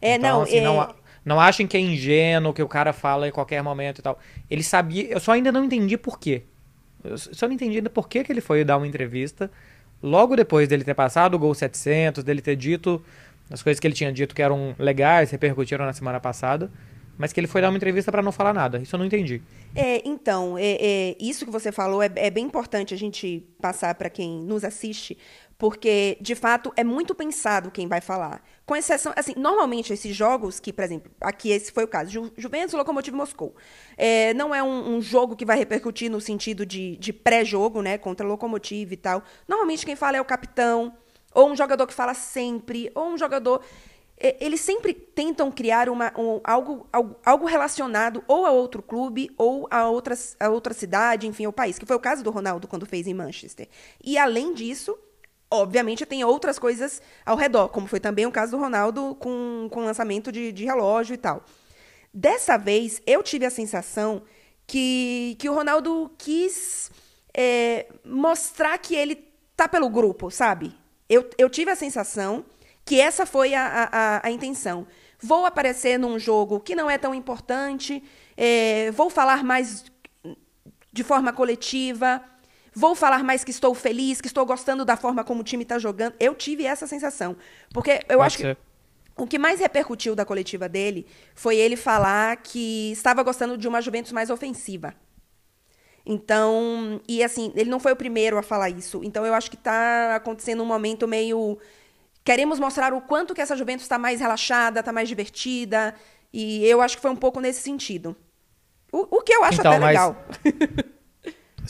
É, 0.01 0.15
então, 0.15 0.37
não, 0.37 0.41
assim, 0.43 0.57
é... 0.57 0.61
não, 0.61 0.95
não 1.25 1.39
achem 1.39 1.67
que 1.67 1.77
é 1.77 1.79
ingênuo, 1.79 2.53
que 2.53 2.63
o 2.63 2.67
cara 2.67 2.93
fala 2.93 3.27
em 3.27 3.31
qualquer 3.31 3.61
momento 3.61 3.99
e 3.99 4.01
tal. 4.01 4.17
Ele 4.49 4.63
sabia, 4.63 5.11
eu 5.11 5.19
só 5.19 5.33
ainda 5.33 5.51
não 5.51 5.65
entendi 5.65 5.97
por 5.97 6.19
quê. 6.19 6.43
Eu 7.03 7.17
só 7.17 7.47
não 7.47 7.53
entendi 7.53 7.77
ainda 7.77 7.89
por 7.89 8.07
que, 8.07 8.23
que 8.23 8.31
ele 8.31 8.41
foi 8.41 8.63
dar 8.63 8.77
uma 8.77 8.87
entrevista 8.87 9.51
logo 10.01 10.35
depois 10.35 10.67
dele 10.67 10.83
ter 10.83 10.93
passado 10.93 11.35
o 11.35 11.39
gol 11.39 11.53
700, 11.53 12.23
dele 12.23 12.41
ter 12.41 12.55
dito 12.55 13.03
as 13.51 13.61
coisas 13.61 13.79
que 13.79 13.85
ele 13.85 13.93
tinha 13.93 14.11
dito 14.11 14.33
que 14.33 14.41
eram 14.41 14.75
legais, 14.79 15.31
repercutiram 15.31 15.85
na 15.85 15.93
semana 15.93 16.19
passada, 16.19 16.71
mas 17.17 17.31
que 17.31 17.39
ele 17.39 17.47
foi 17.47 17.61
dar 17.61 17.69
uma 17.69 17.77
entrevista 17.77 18.11
para 18.11 18.21
não 18.21 18.31
falar 18.31 18.53
nada. 18.53 18.79
Isso 18.79 18.95
eu 18.95 18.97
não 18.97 19.05
entendi. 19.05 19.41
É, 19.75 20.01
então, 20.07 20.57
é, 20.57 20.77
é 20.79 21.15
isso 21.19 21.45
que 21.45 21.51
você 21.51 21.71
falou 21.71 22.01
é, 22.01 22.09
é 22.15 22.29
bem 22.29 22.45
importante 22.45 22.93
a 22.93 22.97
gente 22.97 23.45
passar 23.61 23.93
para 23.95 24.09
quem 24.09 24.41
nos 24.41 24.63
assiste, 24.63 25.17
porque 25.57 26.17
de 26.19 26.33
fato 26.33 26.73
é 26.75 26.83
muito 26.83 27.13
pensado 27.13 27.69
quem 27.69 27.87
vai 27.87 28.01
falar. 28.01 28.41
Com 28.65 28.75
exceção, 28.75 29.13
assim, 29.15 29.33
normalmente 29.37 29.93
esses 29.93 30.15
jogos 30.15 30.59
que, 30.59 30.73
por 30.73 30.83
exemplo, 30.83 31.11
aqui 31.21 31.51
esse 31.51 31.71
foi 31.71 31.83
o 31.83 31.87
caso, 31.87 32.09
Ju, 32.09 32.33
Juventus 32.35 32.73
Lokomotiv 32.73 33.13
Moscou, 33.13 33.55
é, 33.95 34.33
não 34.33 34.55
é 34.55 34.63
um, 34.63 34.95
um, 34.95 35.01
jogo 35.01 35.35
que 35.35 35.45
vai 35.45 35.57
repercutir 35.57 36.09
no 36.09 36.19
sentido 36.19 36.65
de, 36.65 36.97
de 36.97 37.13
pré-jogo, 37.13 37.83
né, 37.83 37.99
contra 37.99 38.25
Lokomotiv 38.25 38.91
e 38.91 38.97
tal. 38.97 39.23
Normalmente 39.47 39.85
quem 39.85 39.95
fala 39.95 40.17
é 40.17 40.21
o 40.21 40.25
capitão, 40.25 40.93
ou 41.33 41.49
um 41.49 41.55
jogador 41.55 41.87
que 41.87 41.93
fala 41.93 42.13
sempre, 42.13 42.91
ou 42.95 43.09
um 43.09 43.17
jogador. 43.17 43.61
Eles 44.39 44.61
sempre 44.61 44.93
tentam 44.93 45.51
criar 45.51 45.89
uma, 45.89 46.13
um, 46.15 46.39
algo, 46.43 46.87
algo, 47.25 47.45
relacionado 47.45 48.23
ou 48.27 48.45
a 48.45 48.51
outro 48.51 48.83
clube, 48.83 49.31
ou 49.35 49.67
a 49.71 49.87
outra, 49.89 50.15
a 50.39 50.49
outra 50.49 50.73
cidade, 50.75 51.27
enfim, 51.27 51.45
ao 51.45 51.53
país, 51.53 51.79
que 51.79 51.85
foi 51.87 51.95
o 51.95 51.99
caso 51.99 52.23
do 52.23 52.29
Ronaldo 52.29 52.67
quando 52.67 52.85
fez 52.85 53.07
em 53.07 53.15
Manchester. 53.15 53.67
E 54.03 54.19
além 54.19 54.53
disso, 54.53 54.95
obviamente 55.49 56.05
tem 56.05 56.23
outras 56.23 56.59
coisas 56.59 57.01
ao 57.25 57.35
redor, 57.35 57.69
como 57.69 57.87
foi 57.87 57.99
também 57.99 58.27
o 58.27 58.31
caso 58.31 58.51
do 58.51 58.61
Ronaldo 58.61 59.15
com, 59.19 59.67
com 59.71 59.81
lançamento 59.81 60.31
de, 60.31 60.51
de 60.51 60.65
relógio 60.65 61.15
e 61.15 61.17
tal. 61.17 61.43
Dessa 62.13 62.57
vez, 62.57 63.01
eu 63.07 63.23
tive 63.23 63.45
a 63.45 63.49
sensação 63.49 64.21
que, 64.67 65.35
que 65.39 65.49
o 65.49 65.53
Ronaldo 65.53 66.11
quis 66.17 66.91
é, 67.33 67.87
mostrar 68.05 68.77
que 68.77 68.95
ele 68.95 69.15
tá 69.55 69.67
pelo 69.67 69.89
grupo, 69.89 70.29
sabe? 70.29 70.73
Eu, 71.11 71.29
eu 71.37 71.49
tive 71.49 71.69
a 71.69 71.75
sensação 71.75 72.45
que 72.85 73.01
essa 73.01 73.25
foi 73.25 73.53
a, 73.53 73.89
a, 73.91 74.27
a 74.27 74.31
intenção. 74.31 74.87
Vou 75.21 75.45
aparecer 75.45 75.99
num 75.99 76.17
jogo 76.17 76.61
que 76.61 76.73
não 76.73 76.89
é 76.89 76.97
tão 76.97 77.13
importante, 77.13 78.01
é, 78.37 78.89
vou 78.91 79.09
falar 79.09 79.43
mais 79.43 79.83
de 80.93 81.03
forma 81.03 81.33
coletiva, 81.33 82.23
vou 82.73 82.95
falar 82.95 83.25
mais 83.25 83.43
que 83.43 83.51
estou 83.51 83.75
feliz, 83.75 84.21
que 84.21 84.27
estou 84.27 84.45
gostando 84.45 84.85
da 84.85 84.95
forma 84.95 85.21
como 85.21 85.41
o 85.41 85.43
time 85.43 85.63
está 85.63 85.77
jogando. 85.77 86.15
Eu 86.17 86.33
tive 86.33 86.65
essa 86.65 86.87
sensação. 86.87 87.35
Porque 87.73 87.99
eu 88.07 88.19
Pode 88.19 88.27
acho 88.27 88.37
ser. 88.37 88.55
que. 88.55 88.61
O 89.17 89.27
que 89.27 89.37
mais 89.37 89.59
repercutiu 89.59 90.15
da 90.15 90.23
coletiva 90.25 90.69
dele 90.69 91.05
foi 91.35 91.57
ele 91.57 91.75
falar 91.75 92.37
que 92.37 92.93
estava 92.93 93.21
gostando 93.21 93.57
de 93.57 93.67
uma 93.67 93.81
Juventus 93.81 94.13
mais 94.13 94.29
ofensiva. 94.29 94.95
Então, 96.11 96.99
e 97.07 97.23
assim, 97.23 97.53
ele 97.55 97.69
não 97.69 97.79
foi 97.79 97.93
o 97.93 97.95
primeiro 97.95 98.37
a 98.37 98.43
falar 98.43 98.69
isso. 98.69 98.99
Então, 99.01 99.25
eu 99.25 99.33
acho 99.33 99.49
que 99.49 99.55
está 99.55 100.17
acontecendo 100.17 100.61
um 100.61 100.65
momento 100.65 101.07
meio. 101.07 101.57
Queremos 102.21 102.59
mostrar 102.59 102.93
o 102.93 102.99
quanto 102.99 103.33
que 103.33 103.39
essa 103.39 103.55
Juventus 103.55 103.83
está 103.83 103.97
mais 103.97 104.19
relaxada, 104.19 104.81
está 104.81 104.91
mais 104.91 105.07
divertida. 105.07 105.95
E 106.33 106.65
eu 106.65 106.81
acho 106.81 106.97
que 106.97 107.01
foi 107.01 107.11
um 107.11 107.15
pouco 107.15 107.39
nesse 107.39 107.61
sentido. 107.61 108.13
O, 108.91 109.19
o 109.19 109.21
que 109.21 109.33
eu 109.33 109.41
acho 109.45 109.61
então, 109.61 109.71
até 109.71 109.79
mas... 109.79 110.15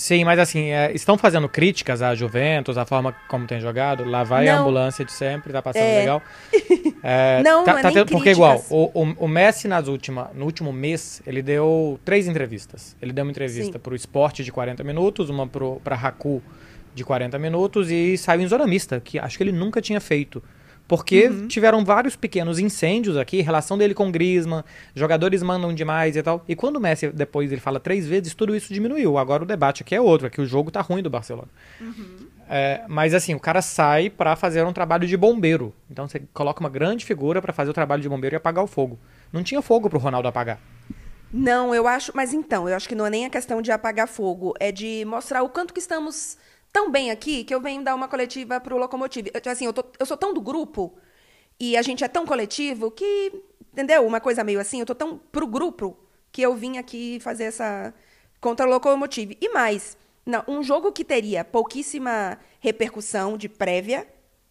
Sim, 0.01 0.25
mas 0.25 0.39
assim, 0.39 0.71
é, 0.71 0.91
estão 0.95 1.15
fazendo 1.15 1.47
críticas 1.47 2.01
à 2.01 2.15
Juventus, 2.15 2.75
a 2.75 2.87
forma 2.87 3.15
como 3.27 3.45
tem 3.45 3.61
jogado. 3.61 4.03
Lá 4.03 4.23
vai 4.23 4.45
não. 4.45 4.55
a 4.55 4.59
ambulância 4.59 5.05
de 5.05 5.11
sempre, 5.11 5.53
tá 5.53 5.61
passando 5.61 5.83
é. 5.83 5.99
legal. 5.99 6.21
É, 7.03 7.41
não, 7.41 7.63
tá, 7.63 7.71
não 7.71 7.79
é 7.79 7.81
tá 7.81 7.91
tendo, 7.91 8.11
Porque 8.11 8.29
igual, 8.29 8.63
o, 8.69 8.91
o, 8.93 9.15
o, 9.25 9.27
Messi 9.27 9.67
nas 9.67 9.87
última, 9.87 10.29
no 10.35 10.45
último 10.45 10.71
mês, 10.71 11.19
ele 11.25 11.41
deu 11.41 11.99
três 12.05 12.27
entrevistas. 12.27 12.95
Ele 13.01 13.11
deu 13.11 13.23
uma 13.23 13.31
entrevista 13.31 13.73
Sim. 13.73 13.79
pro 13.79 13.95
Esporte 13.95 14.43
de 14.43 14.51
40 14.51 14.83
minutos, 14.83 15.27
uma 15.27 15.47
pro, 15.47 15.81
pra 15.83 15.95
Haku 15.95 16.43
de 16.93 17.03
40 17.03 17.39
minutos 17.39 17.89
e 17.89 18.15
saiu 18.19 18.41
em 18.41 18.47
zona 18.47 18.67
mista, 18.67 18.99
que 18.99 19.17
acho 19.17 19.35
que 19.35 19.43
ele 19.43 19.51
nunca 19.51 19.81
tinha 19.81 19.99
feito. 19.99 20.43
Porque 20.91 21.27
Uhum. 21.29 21.47
tiveram 21.47 21.85
vários 21.85 22.17
pequenos 22.17 22.59
incêndios 22.59 23.15
aqui, 23.15 23.39
relação 23.39 23.77
dele 23.77 23.93
com 23.93 24.09
o 24.09 24.11
Griezmann, 24.11 24.61
jogadores 24.93 25.41
mandam 25.41 25.73
demais 25.73 26.17
e 26.17 26.21
tal. 26.21 26.43
E 26.49 26.53
quando 26.53 26.75
o 26.75 26.79
Messi 26.81 27.07
depois 27.07 27.49
ele 27.49 27.61
fala 27.61 27.79
três 27.79 28.05
vezes, 28.05 28.33
tudo 28.33 28.53
isso 28.53 28.73
diminuiu. 28.73 29.17
Agora 29.17 29.41
o 29.41 29.45
debate 29.45 29.83
aqui 29.83 29.95
é 29.95 30.01
outro, 30.01 30.27
é 30.27 30.29
que 30.29 30.41
o 30.41 30.45
jogo 30.45 30.69
tá 30.69 30.81
ruim 30.81 31.01
do 31.01 31.09
Barcelona. 31.09 31.47
É, 32.49 32.81
mas 32.89 33.13
assim, 33.13 33.33
o 33.33 33.39
cara 33.39 33.61
sai 33.61 34.09
pra 34.09 34.35
fazer 34.35 34.65
um 34.65 34.73
trabalho 34.73 35.07
de 35.07 35.15
bombeiro. 35.15 35.73
Então 35.89 36.09
você 36.09 36.21
coloca 36.33 36.59
uma 36.59 36.69
grande 36.69 37.05
figura 37.05 37.41
pra 37.41 37.53
fazer 37.53 37.71
o 37.71 37.73
trabalho 37.73 38.01
de 38.01 38.09
bombeiro 38.09 38.35
e 38.35 38.37
apagar 38.37 38.61
o 38.61 38.67
fogo. 38.67 38.99
Não 39.31 39.41
tinha 39.43 39.61
fogo 39.61 39.89
pro 39.89 39.97
Ronaldo 39.97 40.27
apagar. 40.27 40.59
Não, 41.31 41.73
eu 41.73 41.87
acho. 41.87 42.11
Mas 42.13 42.33
então, 42.33 42.67
eu 42.67 42.75
acho 42.75 42.89
que 42.89 42.95
não 42.95 43.05
é 43.05 43.09
nem 43.09 43.25
a 43.25 43.29
questão 43.29 43.61
de 43.61 43.71
apagar 43.71 44.09
fogo, 44.09 44.53
é 44.59 44.73
de 44.73 45.05
mostrar 45.05 45.41
o 45.41 45.47
quanto 45.47 45.73
que 45.73 45.79
estamos 45.79 46.37
tão 46.71 46.89
bem 46.91 47.11
aqui 47.11 47.43
que 47.43 47.53
eu 47.53 47.61
venho 47.61 47.83
dar 47.83 47.95
uma 47.95 48.07
coletiva 48.07 48.59
pro 48.59 48.77
Locomotive. 48.77 49.31
Eu, 49.33 49.51
assim, 49.51 49.65
eu, 49.65 49.73
tô- 49.73 49.85
eu 49.99 50.05
sou 50.05 50.17
tão 50.17 50.33
do 50.33 50.41
grupo 50.41 50.93
e 51.59 51.75
a 51.77 51.81
gente 51.81 52.03
é 52.03 52.07
tão 52.07 52.25
coletivo 52.25 52.89
que. 52.91 53.31
Entendeu? 53.73 54.05
Uma 54.05 54.19
coisa 54.19 54.43
meio 54.43 54.59
assim, 54.59 54.79
eu 54.81 54.85
tô 54.85 54.93
tão 54.95 55.17
pro 55.31 55.47
grupo 55.47 55.97
que 56.31 56.41
eu 56.41 56.53
vim 56.55 56.77
aqui 56.77 57.19
fazer 57.21 57.45
essa. 57.45 57.93
contra 58.39 58.65
o 58.65 58.69
Locomotive. 58.69 59.37
E 59.39 59.49
mais, 59.49 59.95
não, 60.25 60.43
um 60.47 60.61
jogo 60.63 60.91
que 60.91 61.03
teria 61.05 61.43
pouquíssima 61.45 62.37
repercussão 62.59 63.37
de 63.37 63.47
prévia. 63.49 64.07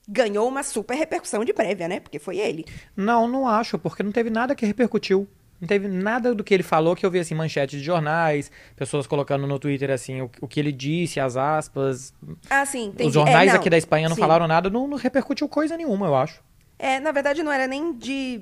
Ganhou 0.09 0.49
uma 0.49 0.63
super 0.65 0.95
repercussão 0.97 1.45
de 1.45 1.53
prévia, 1.53 1.87
né? 1.87 2.01
Porque 2.01 2.19
foi 2.19 2.39
ele. 2.39 2.65
Não, 2.97 3.29
não 3.29 3.47
acho, 3.47 3.79
porque 3.79 4.03
não 4.03 4.11
teve 4.11 4.29
nada 4.31 4.55
que 4.57 4.67
repercutiu. 4.67 5.29
Não 5.61 5.69
teve 5.69 5.87
nada 5.89 6.35
do 6.35 6.43
que 6.43 6.55
ele 6.55 6.63
falou 6.63 6.97
que 6.97 7.05
eu 7.05 7.11
vi 7.11 7.19
assim, 7.19 7.35
manchete 7.35 7.77
de 7.77 7.83
jornais, 7.85 8.51
pessoas 8.75 9.07
colocando 9.07 9.47
no 9.47 9.59
Twitter 9.59 9.91
assim, 9.91 10.23
o, 10.23 10.31
o 10.41 10.49
que 10.49 10.59
ele 10.59 10.73
disse, 10.73 11.21
as 11.21 11.37
aspas. 11.37 12.15
Ah, 12.49 12.65
sim, 12.65 12.87
entendi. 12.87 13.09
Os 13.09 13.13
jornais 13.15 13.53
É, 13.53 13.57
aqui 13.57 13.69
da 13.69 13.77
Espanha 13.77 14.09
não 14.09 14.15
sim. 14.17 14.23
falaram 14.23 14.47
nada, 14.49 14.71
não, 14.71 14.89
não 14.89 14.97
repercutiu 14.97 15.47
coisa 15.49 15.77
nenhuma, 15.77 16.07
eu 16.07 16.15
acho. 16.15 16.43
É, 16.79 16.99
na 16.99 17.13
verdade, 17.13 17.43
não 17.43 17.53
era 17.53 17.67
nem 17.67 17.93
de 17.95 18.41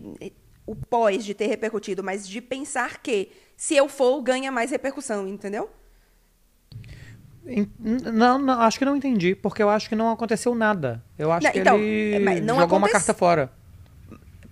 o 0.64 0.76
pós 0.76 1.24
de 1.24 1.34
ter 1.34 1.46
repercutido, 1.48 2.04
mas 2.04 2.28
de 2.28 2.40
pensar 2.40 2.98
que 3.02 3.30
se 3.56 3.74
eu 3.74 3.88
for, 3.88 4.22
ganha 4.22 4.52
mais 4.52 4.70
repercussão, 4.70 5.26
entendeu? 5.26 5.68
Não, 8.12 8.38
não, 8.38 8.60
acho 8.60 8.78
que 8.78 8.84
não 8.84 8.94
entendi, 8.94 9.34
porque 9.34 9.62
eu 9.62 9.70
acho 9.70 9.88
que 9.88 9.96
não 9.96 10.10
aconteceu 10.10 10.54
nada. 10.54 11.02
Eu 11.18 11.32
acho 11.32 11.46
Não, 11.46 11.52
que 11.52 11.58
então, 11.60 11.78
ele 11.78 12.28
é, 12.28 12.36
jogou 12.36 12.54
uma 12.54 12.86
aconte- 12.86 12.92
carta 12.92 13.14
fora. 13.14 13.50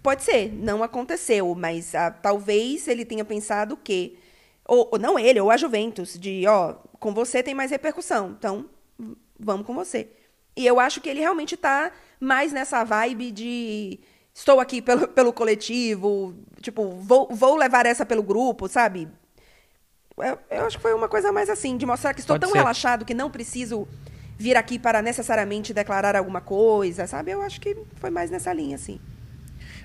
Pode 0.06 0.22
ser, 0.22 0.52
não 0.52 0.84
aconteceu, 0.84 1.52
mas 1.56 1.92
ah, 1.92 2.12
talvez 2.12 2.86
ele 2.86 3.04
tenha 3.04 3.24
pensado 3.24 3.76
que. 3.76 4.16
Ou, 4.64 4.88
ou 4.92 4.98
não 5.00 5.18
ele, 5.18 5.40
ou 5.40 5.50
a 5.50 5.56
Juventus, 5.56 6.16
de 6.16 6.46
ó, 6.46 6.74
com 7.00 7.12
você 7.12 7.42
tem 7.42 7.56
mais 7.56 7.72
repercussão, 7.72 8.36
então 8.38 8.66
vamos 9.36 9.66
com 9.66 9.74
você. 9.74 10.08
E 10.56 10.64
eu 10.64 10.78
acho 10.78 11.00
que 11.00 11.08
ele 11.08 11.18
realmente 11.18 11.56
tá 11.56 11.90
mais 12.20 12.52
nessa 12.52 12.84
vibe 12.84 13.32
de 13.32 13.98
estou 14.32 14.60
aqui 14.60 14.80
pelo, 14.80 15.08
pelo 15.10 15.32
coletivo, 15.32 16.36
tipo, 16.60 16.88
vou, 17.00 17.26
vou 17.32 17.56
levar 17.56 17.84
essa 17.84 18.06
pelo 18.06 18.22
grupo, 18.22 18.68
sabe? 18.68 19.08
Eu, 20.16 20.38
eu 20.48 20.66
acho 20.66 20.76
que 20.76 20.82
foi 20.82 20.94
uma 20.94 21.08
coisa 21.08 21.32
mais 21.32 21.50
assim, 21.50 21.76
de 21.76 21.84
mostrar 21.84 22.14
que 22.14 22.20
estou 22.20 22.34
Pode 22.34 22.42
tão 22.42 22.52
ser. 22.52 22.58
relaxado 22.58 23.04
que 23.04 23.12
não 23.12 23.28
preciso 23.28 23.88
vir 24.38 24.56
aqui 24.56 24.78
para 24.78 25.02
necessariamente 25.02 25.74
declarar 25.74 26.14
alguma 26.14 26.40
coisa, 26.40 27.08
sabe? 27.08 27.32
Eu 27.32 27.42
acho 27.42 27.60
que 27.60 27.76
foi 27.96 28.10
mais 28.10 28.30
nessa 28.30 28.52
linha, 28.52 28.76
assim. 28.76 29.00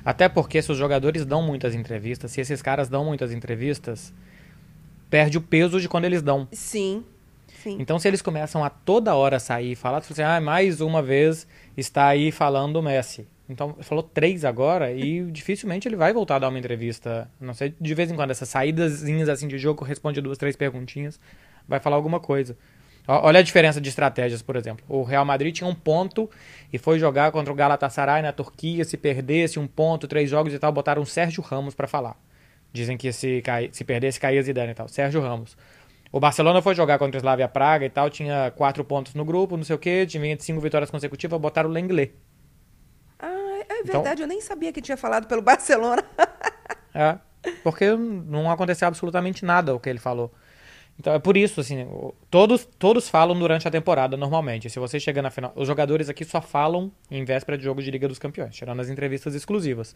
Até 0.03 0.27
porque 0.27 0.61
se 0.61 0.71
os 0.71 0.77
jogadores 0.77 1.25
dão 1.25 1.41
muitas 1.41 1.75
entrevistas, 1.75 2.31
se 2.31 2.41
esses 2.41 2.61
caras 2.61 2.89
dão 2.89 3.05
muitas 3.05 3.31
entrevistas, 3.31 4.13
perde 5.09 5.37
o 5.37 5.41
peso 5.41 5.79
de 5.79 5.87
quando 5.87 6.05
eles 6.05 6.21
dão. 6.21 6.47
Sim, 6.51 7.03
sim. 7.61 7.77
Então, 7.79 7.99
se 7.99 8.07
eles 8.07 8.21
começam 8.21 8.63
a 8.63 8.69
toda 8.69 9.15
hora 9.15 9.39
sair 9.39 9.73
e 9.73 9.75
falar, 9.75 9.99
assim, 9.99 10.23
ah, 10.23 10.41
mais 10.41 10.81
uma 10.81 11.01
vez 11.01 11.47
está 11.77 12.07
aí 12.07 12.31
falando 12.31 12.77
o 12.77 12.81
Messi. 12.81 13.27
Então, 13.47 13.75
falou 13.81 14.01
três 14.01 14.45
agora 14.45 14.93
e 14.93 15.23
dificilmente 15.29 15.87
ele 15.87 15.97
vai 15.97 16.13
voltar 16.13 16.37
a 16.37 16.39
dar 16.39 16.49
uma 16.49 16.57
entrevista. 16.57 17.29
Não 17.39 17.53
sei, 17.53 17.75
de 17.79 17.93
vez 17.93 18.09
em 18.09 18.15
quando, 18.15 18.31
essas 18.31 18.49
saídazinhas 18.49 19.29
assim 19.29 19.47
de 19.47 19.57
jogo, 19.57 19.83
responde 19.83 20.21
duas, 20.21 20.37
três 20.37 20.55
perguntinhas, 20.55 21.19
vai 21.67 21.79
falar 21.79 21.97
alguma 21.97 22.19
coisa. 22.19 22.57
Olha 23.07 23.39
a 23.39 23.43
diferença 23.43 23.81
de 23.81 23.89
estratégias, 23.89 24.41
por 24.41 24.55
exemplo. 24.55 24.85
O 24.87 25.03
Real 25.03 25.25
Madrid 25.25 25.53
tinha 25.53 25.67
um 25.67 25.75
ponto 25.75 26.29
e 26.71 26.77
foi 26.77 26.97
jogar 26.99 27.31
contra 27.31 27.51
o 27.51 27.55
Galatasaray 27.55 28.21
na 28.21 28.31
Turquia. 28.31 28.85
Se 28.85 28.95
perdesse 28.95 29.59
um 29.59 29.67
ponto, 29.67 30.07
três 30.07 30.29
jogos 30.29 30.53
e 30.53 30.59
tal, 30.59 30.71
botaram 30.71 31.01
o 31.01 31.05
Sérgio 31.05 31.41
Ramos 31.43 31.73
pra 31.75 31.87
falar. 31.87 32.15
Dizem 32.71 32.95
que 32.97 33.11
se, 33.11 33.41
cai, 33.41 33.69
se 33.73 33.83
perdesse, 33.83 34.19
caía 34.19 34.41
Zidane 34.41 34.71
e 34.71 34.75
tal. 34.75 34.87
Sérgio 34.87 35.19
Ramos. 35.21 35.57
O 36.11 36.19
Barcelona 36.19 36.61
foi 36.61 36.75
jogar 36.75 36.99
contra 36.99 37.17
o 37.17 37.19
Slavia 37.21 37.47
Praga 37.47 37.85
e 37.85 37.89
tal, 37.89 38.09
tinha 38.09 38.51
quatro 38.51 38.83
pontos 38.83 39.13
no 39.13 39.23
grupo, 39.25 39.55
não 39.57 39.63
sei 39.63 39.75
o 39.75 39.79
quê, 39.79 40.05
tinha 40.05 40.37
cinco 40.39 40.59
vitórias 40.61 40.91
consecutivas, 40.91 41.39
botaram 41.39 41.69
o 41.69 41.73
Lenglet. 41.73 42.13
Ah, 43.17 43.27
é 43.69 43.79
Então- 43.81 44.01
verdade, 44.01 44.21
eu 44.21 44.27
nem 44.27 44.41
sabia 44.41 44.71
que 44.73 44.81
tinha 44.81 44.97
falado 44.97 45.25
pelo 45.27 45.41
Barcelona. 45.41 46.03
É, 46.93 47.17
porque 47.63 47.89
não 47.95 48.51
aconteceu 48.51 48.87
absolutamente 48.87 49.45
nada 49.45 49.73
o 49.73 49.79
que 49.79 49.89
ele 49.89 49.99
falou. 49.99 50.33
Então 50.99 51.13
é 51.13 51.19
por 51.19 51.35
isso, 51.35 51.59
assim, 51.61 51.87
todos, 52.29 52.67
todos 52.77 53.09
falam 53.09 53.37
durante 53.37 53.67
a 53.67 53.71
temporada 53.71 54.15
normalmente. 54.15 54.69
Se 54.69 54.79
você 54.79 54.99
chega 54.99 55.21
na 55.21 55.31
final. 55.31 55.51
Os 55.55 55.67
jogadores 55.67 56.09
aqui 56.09 56.23
só 56.23 56.41
falam 56.41 56.91
em 57.09 57.25
véspera 57.25 57.57
de 57.57 57.63
jogo 57.63 57.81
de 57.81 57.89
Liga 57.89 58.07
dos 58.07 58.19
Campeões, 58.19 58.55
tirando 58.55 58.79
as 58.79 58.89
entrevistas 58.89 59.33
exclusivas. 59.33 59.95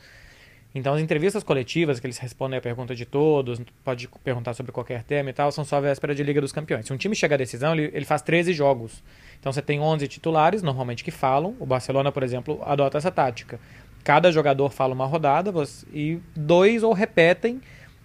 Então 0.76 0.94
as 0.94 1.02
entrevistas 1.02 1.42
coletivas, 1.42 2.02
que 2.02 2.06
eles 2.06 2.18
respondem 2.18 2.60
a 2.60 2.62
pergunta 2.62 2.94
de 2.94 3.06
todos, 3.06 3.62
pode 3.82 4.10
perguntar 4.26 4.54
sobre 4.54 4.74
qualquer 4.74 5.04
tema 5.04 5.30
e 5.30 5.34
tal, 5.34 5.50
são 5.50 5.64
só 5.64 5.80
véspera 5.80 6.14
de 6.14 6.22
Liga 6.22 6.42
dos 6.42 6.52
Campeões. 6.52 6.86
Se 6.86 6.92
um 6.92 6.98
time 6.98 7.16
chega 7.16 7.36
à 7.36 7.38
decisão, 7.38 7.74
ele, 7.74 7.90
ele 7.94 8.04
faz 8.04 8.22
13 8.22 8.52
jogos. 8.52 9.02
Então 9.40 9.54
você 9.54 9.62
tem 9.62 9.80
11 9.80 10.06
titulares, 10.10 10.62
normalmente, 10.62 11.02
que 11.02 11.12
falam. 11.12 11.56
O 11.62 11.66
Barcelona, 11.66 12.12
por 12.12 12.24
exemplo, 12.24 12.62
adota 12.66 12.98
essa 12.98 13.10
tática. 13.10 13.58
Cada 14.04 14.32
jogador 14.34 14.70
fala 14.70 14.94
uma 14.94 15.06
rodada 15.06 15.50
e 15.94 16.20
dois 16.36 16.84
ou 16.84 16.92
repetem, 16.92 17.62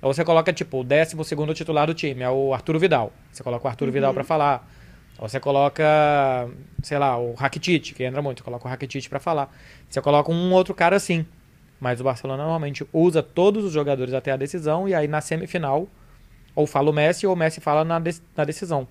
você 0.09 0.25
coloca, 0.25 0.53
tipo, 0.53 0.81
o 0.81 0.85
décimo 0.85 1.23
segundo 1.25 1.53
titular 1.55 1.87
do 1.87 1.95
time, 1.95 2.23
é 2.23 2.31
o 2.31 2.55
Arturo 2.55 2.79
Vidal. 2.79 3.13
Você 3.31 3.43
coloca 3.43 3.67
o 3.67 3.69
Arturo 3.69 3.93
Vidal 3.93 4.15
pra 4.15 4.25
falar. 4.25 4.67
Ou 5.19 5.29
você 5.29 5.39
coloca, 5.39 5.85
sei 6.83 6.99
lá, 6.99 7.19
o 7.19 7.35
Rakitic, 7.35 7.95
que 7.95 8.05
entra 8.05 8.23
muito, 8.23 8.39
você 8.39 8.45
coloca 8.45 8.67
o 8.67 8.71
Rakitic 8.71 9.09
pra 9.11 9.21
falar. 9.21 9.55
Você 9.89 10.01
coloca 10.01 10.31
um 10.33 10.53
outro 10.53 10.75
cara 10.75 10.97
assim. 10.97 11.27
Mas 11.79 12.01
o 12.01 12.05
Barcelona 12.05 12.43
normalmente 12.43 12.87
usa 12.93 13.23
todos 13.23 13.65
os 13.65 13.73
jogadores 13.73 14.15
até 14.15 14.31
a 14.33 14.37
decisão 14.37 14.89
e 14.89 14.95
aí 14.95 15.07
na 15.09 15.21
semifinal 15.21 15.89
ou 16.55 16.67
fala 16.67 16.91
o 16.91 16.93
Messi 16.93 17.27
ou 17.27 17.33
o 17.33 17.37
Messi 17.37 17.61
fala 17.61 17.85
na, 17.85 17.99
de- 17.99 18.21
na 18.37 18.45
decisão. 18.45 18.87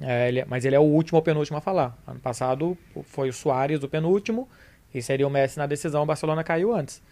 É, 0.00 0.28
ele- 0.28 0.44
mas 0.46 0.64
ele 0.64 0.76
é 0.76 0.78
o 0.78 0.82
último 0.84 1.16
ou 1.18 1.22
penúltimo 1.22 1.58
a 1.58 1.60
falar. 1.60 1.96
Ano 2.06 2.20
passado 2.20 2.76
foi 3.04 3.28
o 3.28 3.32
Soares 3.32 3.82
o 3.82 3.88
penúltimo 3.88 4.48
e 4.94 5.02
seria 5.02 5.26
o 5.26 5.30
Messi 5.30 5.58
na 5.58 5.66
decisão, 5.66 6.02
o 6.02 6.06
Barcelona 6.06 6.44
caiu 6.44 6.74
antes. 6.74 7.02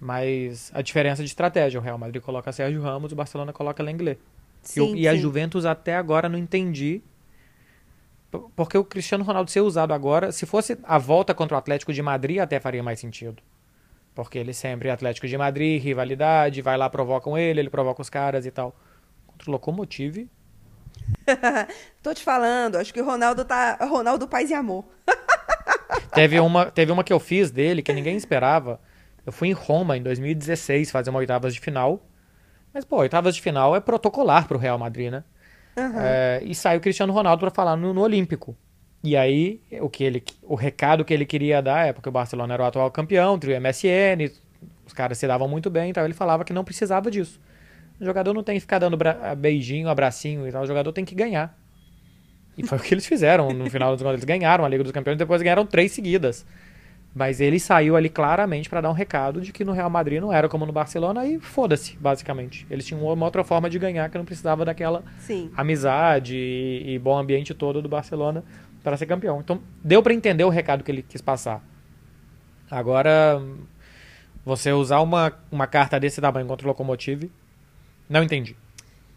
Mas 0.00 0.70
a 0.74 0.80
diferença 0.82 1.22
de 1.22 1.28
estratégia, 1.28 1.80
o 1.80 1.82
Real 1.82 1.98
Madrid 1.98 2.22
coloca 2.22 2.52
Sérgio 2.52 2.80
Ramos, 2.82 3.12
o 3.12 3.16
Barcelona 3.16 3.52
coloca 3.52 3.82
Lenglet. 3.82 4.18
E, 4.76 4.80
o- 4.80 4.86
Sim, 4.86 4.94
e 4.96 5.08
a 5.08 5.12
sim. 5.14 5.20
Juventus 5.20 5.64
até 5.66 5.96
agora 5.96 6.28
não 6.28 6.38
entendi. 6.38 7.02
Porque 8.54 8.76
o 8.76 8.84
Cristiano 8.84 9.24
Ronaldo 9.24 9.50
ser 9.50 9.60
usado 9.62 9.92
agora, 9.94 10.30
se 10.32 10.44
fosse 10.44 10.78
a 10.84 10.98
volta 10.98 11.34
contra 11.34 11.54
o 11.56 11.58
Atlético 11.58 11.92
de 11.92 12.02
Madrid, 12.02 12.38
até 12.38 12.60
faria 12.60 12.82
mais 12.82 13.00
sentido. 13.00 13.42
Porque 14.14 14.36
ele 14.38 14.52
sempre 14.52 14.88
é 14.88 14.92
Atlético 14.92 15.26
de 15.26 15.38
Madrid, 15.38 15.82
rivalidade, 15.82 16.60
vai 16.60 16.76
lá, 16.76 16.90
provocam 16.90 17.38
ele, 17.38 17.60
ele 17.60 17.70
provoca 17.70 18.02
os 18.02 18.10
caras 18.10 18.44
e 18.44 18.50
tal. 18.50 18.76
Contra 19.26 19.48
o 19.50 19.52
Locomotive, 19.52 20.28
Tô 22.02 22.12
te 22.12 22.22
falando, 22.22 22.76
acho 22.76 22.92
que 22.92 23.00
o 23.00 23.04
Ronaldo 23.04 23.44
tá. 23.44 23.78
Ronaldo 23.80 24.28
Paz 24.28 24.50
e 24.50 24.54
Amor. 24.54 24.84
Teve 26.12 26.40
uma, 26.40 26.66
teve 26.70 26.90
uma 26.92 27.04
que 27.04 27.12
eu 27.12 27.20
fiz 27.20 27.50
dele 27.50 27.82
que 27.82 27.92
ninguém 27.92 28.16
esperava. 28.16 28.80
Eu 29.28 29.32
fui 29.32 29.48
em 29.48 29.52
Roma 29.52 29.94
em 29.94 30.02
2016 30.02 30.90
fazer 30.90 31.10
uma 31.10 31.18
oitavas 31.18 31.52
de 31.52 31.60
final. 31.60 32.02
Mas, 32.72 32.82
pô, 32.82 32.96
oitavas 32.96 33.34
de 33.34 33.42
final 33.42 33.76
é 33.76 33.80
protocolar 33.80 34.48
pro 34.48 34.56
Real 34.56 34.78
Madrid, 34.78 35.10
né? 35.10 35.22
É, 36.02 36.40
e 36.42 36.54
saiu 36.54 36.78
o 36.78 36.80
Cristiano 36.80 37.12
Ronaldo 37.12 37.40
pra 37.40 37.50
falar 37.50 37.76
no, 37.76 37.92
no 37.92 38.00
Olímpico. 38.00 38.56
E 39.04 39.14
aí, 39.18 39.60
o, 39.82 39.90
que 39.90 40.02
ele, 40.02 40.24
o 40.42 40.54
recado 40.54 41.04
que 41.04 41.12
ele 41.12 41.26
queria 41.26 41.60
dar 41.60 41.86
é 41.86 41.92
porque 41.92 42.08
o 42.08 42.12
Barcelona 42.12 42.54
era 42.54 42.62
o 42.62 42.66
atual 42.66 42.90
campeão, 42.90 43.38
trio 43.38 43.54
MSN, 43.60 44.32
os 44.86 44.94
caras 44.94 45.18
se 45.18 45.26
davam 45.26 45.46
muito 45.46 45.68
bem, 45.68 45.90
então 45.90 46.02
ele 46.06 46.14
falava 46.14 46.42
que 46.42 46.54
não 46.54 46.64
precisava 46.64 47.10
disso. 47.10 47.38
O 48.00 48.04
jogador 48.06 48.32
não 48.32 48.42
tem 48.42 48.54
que 48.54 48.60
ficar 48.62 48.78
dando 48.78 48.96
beijinho, 49.36 49.90
abracinho 49.90 50.48
e 50.48 50.50
tal, 50.50 50.62
o 50.62 50.66
jogador 50.66 50.90
tem 50.90 51.04
que 51.04 51.14
ganhar. 51.14 51.54
E 52.56 52.66
foi 52.66 52.78
o 52.78 52.80
que 52.80 52.94
eles 52.94 53.04
fizeram 53.04 53.50
no 53.50 53.68
final 53.68 53.92
dos 53.92 54.02
contos. 54.02 54.14
Eles 54.14 54.24
ganharam 54.24 54.64
a 54.64 54.68
Liga 54.70 54.82
dos 54.82 54.90
Campeões, 54.90 55.18
depois 55.18 55.42
ganharam 55.42 55.66
três 55.66 55.92
seguidas. 55.92 56.46
Mas 57.14 57.40
ele 57.40 57.58
saiu 57.58 57.96
ali 57.96 58.08
claramente 58.08 58.68
para 58.68 58.80
dar 58.80 58.90
um 58.90 58.94
recado 58.94 59.40
de 59.40 59.52
que 59.52 59.64
no 59.64 59.72
Real 59.72 59.90
Madrid 59.90 60.20
não 60.20 60.32
era 60.32 60.48
como 60.48 60.64
no 60.64 60.72
Barcelona 60.72 61.26
e 61.26 61.40
foda-se, 61.40 61.96
basicamente. 61.96 62.66
Eles 62.70 62.86
tinham 62.86 63.02
uma 63.02 63.24
outra 63.24 63.42
forma 63.42 63.68
de 63.68 63.78
ganhar 63.78 64.08
que 64.08 64.18
não 64.18 64.24
precisava 64.24 64.64
daquela 64.64 65.02
Sim. 65.18 65.50
amizade 65.56 66.36
e, 66.36 66.94
e 66.94 66.98
bom 66.98 67.18
ambiente 67.18 67.54
todo 67.54 67.82
do 67.82 67.88
Barcelona 67.88 68.44
para 68.82 68.96
ser 68.96 69.06
campeão. 69.06 69.40
Então 69.40 69.60
deu 69.82 70.02
para 70.02 70.14
entender 70.14 70.44
o 70.44 70.48
recado 70.48 70.84
que 70.84 70.90
ele 70.90 71.02
quis 71.02 71.20
passar. 71.20 71.64
Agora, 72.70 73.42
você 74.44 74.72
usar 74.72 75.00
uma, 75.00 75.32
uma 75.50 75.66
carta 75.66 75.98
desse 75.98 76.20
tamanho 76.20 76.46
contra 76.46 76.66
o 76.66 76.68
Locomotive, 76.68 77.30
não 78.08 78.22
entendi. 78.22 78.56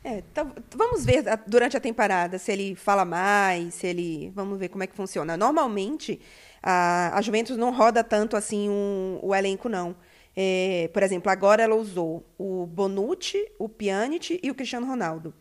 É, 0.03 0.17
então, 0.17 0.51
vamos 0.75 1.05
ver 1.05 1.23
durante 1.45 1.77
a 1.77 1.79
temporada 1.79 2.39
se 2.39 2.51
ele 2.51 2.75
fala 2.75 3.05
mais, 3.05 3.75
se 3.75 3.85
ele. 3.85 4.31
Vamos 4.35 4.57
ver 4.57 4.69
como 4.69 4.83
é 4.83 4.87
que 4.87 4.95
funciona. 4.95 5.37
Normalmente, 5.37 6.19
a, 6.61 7.17
a 7.17 7.21
Juventus 7.21 7.57
não 7.57 7.71
roda 7.71 8.03
tanto 8.03 8.35
assim 8.37 8.69
um- 8.69 9.19
o 9.21 9.33
elenco, 9.35 9.67
não. 9.69 9.95
É, 10.35 10.89
por 10.93 11.03
exemplo, 11.03 11.29
agora 11.31 11.61
ela 11.63 11.75
usou 11.75 12.23
o 12.37 12.65
Bonucci, 12.65 13.37
o 13.59 13.67
Pjanic 13.67 14.39
e 14.41 14.49
o 14.51 14.55
Cristiano 14.55 14.87
Ronaldo. 14.87 15.33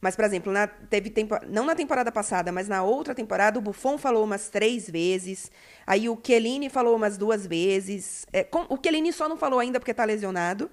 Mas, 0.00 0.14
por 0.14 0.24
exemplo, 0.24 0.52
na- 0.52 0.66
teve 0.68 1.10
tempo, 1.10 1.34
não 1.48 1.66
na 1.66 1.74
temporada 1.74 2.12
passada, 2.12 2.52
mas 2.52 2.68
na 2.68 2.82
outra 2.84 3.14
temporada, 3.14 3.58
o 3.58 3.62
Buffon 3.62 3.98
falou 3.98 4.22
umas 4.24 4.48
três 4.48 4.88
vezes. 4.88 5.50
Aí 5.86 6.08
o 6.08 6.16
Chiellini 6.24 6.68
falou 6.70 6.94
umas 6.96 7.18
duas 7.18 7.46
vezes. 7.46 8.24
É, 8.32 8.44
com- 8.44 8.66
o 8.68 8.78
Chiellini 8.80 9.12
só 9.12 9.28
não 9.28 9.36
falou 9.36 9.58
ainda 9.58 9.80
porque 9.80 9.90
está 9.90 10.04
lesionado. 10.04 10.70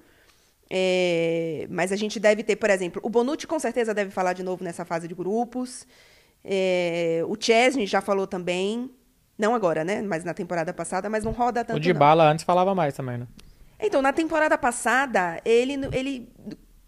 É, 0.69 1.67
mas 1.69 1.91
a 1.91 1.95
gente 1.95 2.19
deve 2.19 2.43
ter, 2.43 2.55
por 2.55 2.69
exemplo, 2.69 3.01
o 3.03 3.09
Bonucci 3.09 3.45
com 3.47 3.59
certeza 3.59 3.93
deve 3.93 4.09
falar 4.11 4.33
de 4.33 4.43
novo 4.43 4.63
nessa 4.63 4.83
fase 4.85 5.07
de 5.07 5.13
grupos. 5.15 5.85
É, 6.43 7.21
o 7.27 7.35
Chesney 7.39 7.85
já 7.87 8.01
falou 8.01 8.27
também. 8.27 8.91
Não 9.37 9.53
agora, 9.53 9.83
né? 9.83 10.01
Mas 10.01 10.23
na 10.23 10.33
temporada 10.33 10.73
passada, 10.73 11.09
mas 11.09 11.23
não 11.23 11.31
roda 11.31 11.63
tanto. 11.63 11.75
O 11.75 11.79
não. 11.79 11.81
Dybala 11.81 12.29
antes 12.31 12.45
falava 12.45 12.73
mais 12.73 12.93
também, 12.93 13.17
né? 13.17 13.27
Então, 13.79 14.01
na 14.01 14.13
temporada 14.13 14.57
passada, 14.57 15.41
ele, 15.43 15.73
ele 15.91 16.29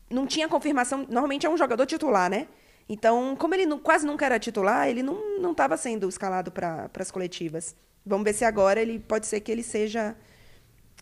não 0.10 0.26
tinha 0.26 0.48
confirmação. 0.48 1.00
Normalmente 1.10 1.46
é 1.46 1.50
um 1.50 1.58
jogador 1.58 1.86
titular, 1.86 2.30
né? 2.30 2.48
Então, 2.88 3.36
como 3.36 3.54
ele 3.54 3.66
não- 3.66 3.80
quase 3.80 4.06
nunca 4.06 4.26
era 4.26 4.40
titular, 4.40 4.88
ele 4.88 5.04
não 5.04 5.52
estava 5.52 5.76
sendo 5.76 6.08
escalado 6.08 6.52
para 6.52 6.90
as 6.98 7.12
coletivas. 7.12 7.76
Vamos 8.06 8.24
ver 8.24 8.34
se 8.34 8.46
agora 8.46 8.82
ele 8.82 9.00
pode 9.00 9.28
ser 9.28 9.42
que 9.42 9.52
ele 9.52 9.64
seja 9.64 10.16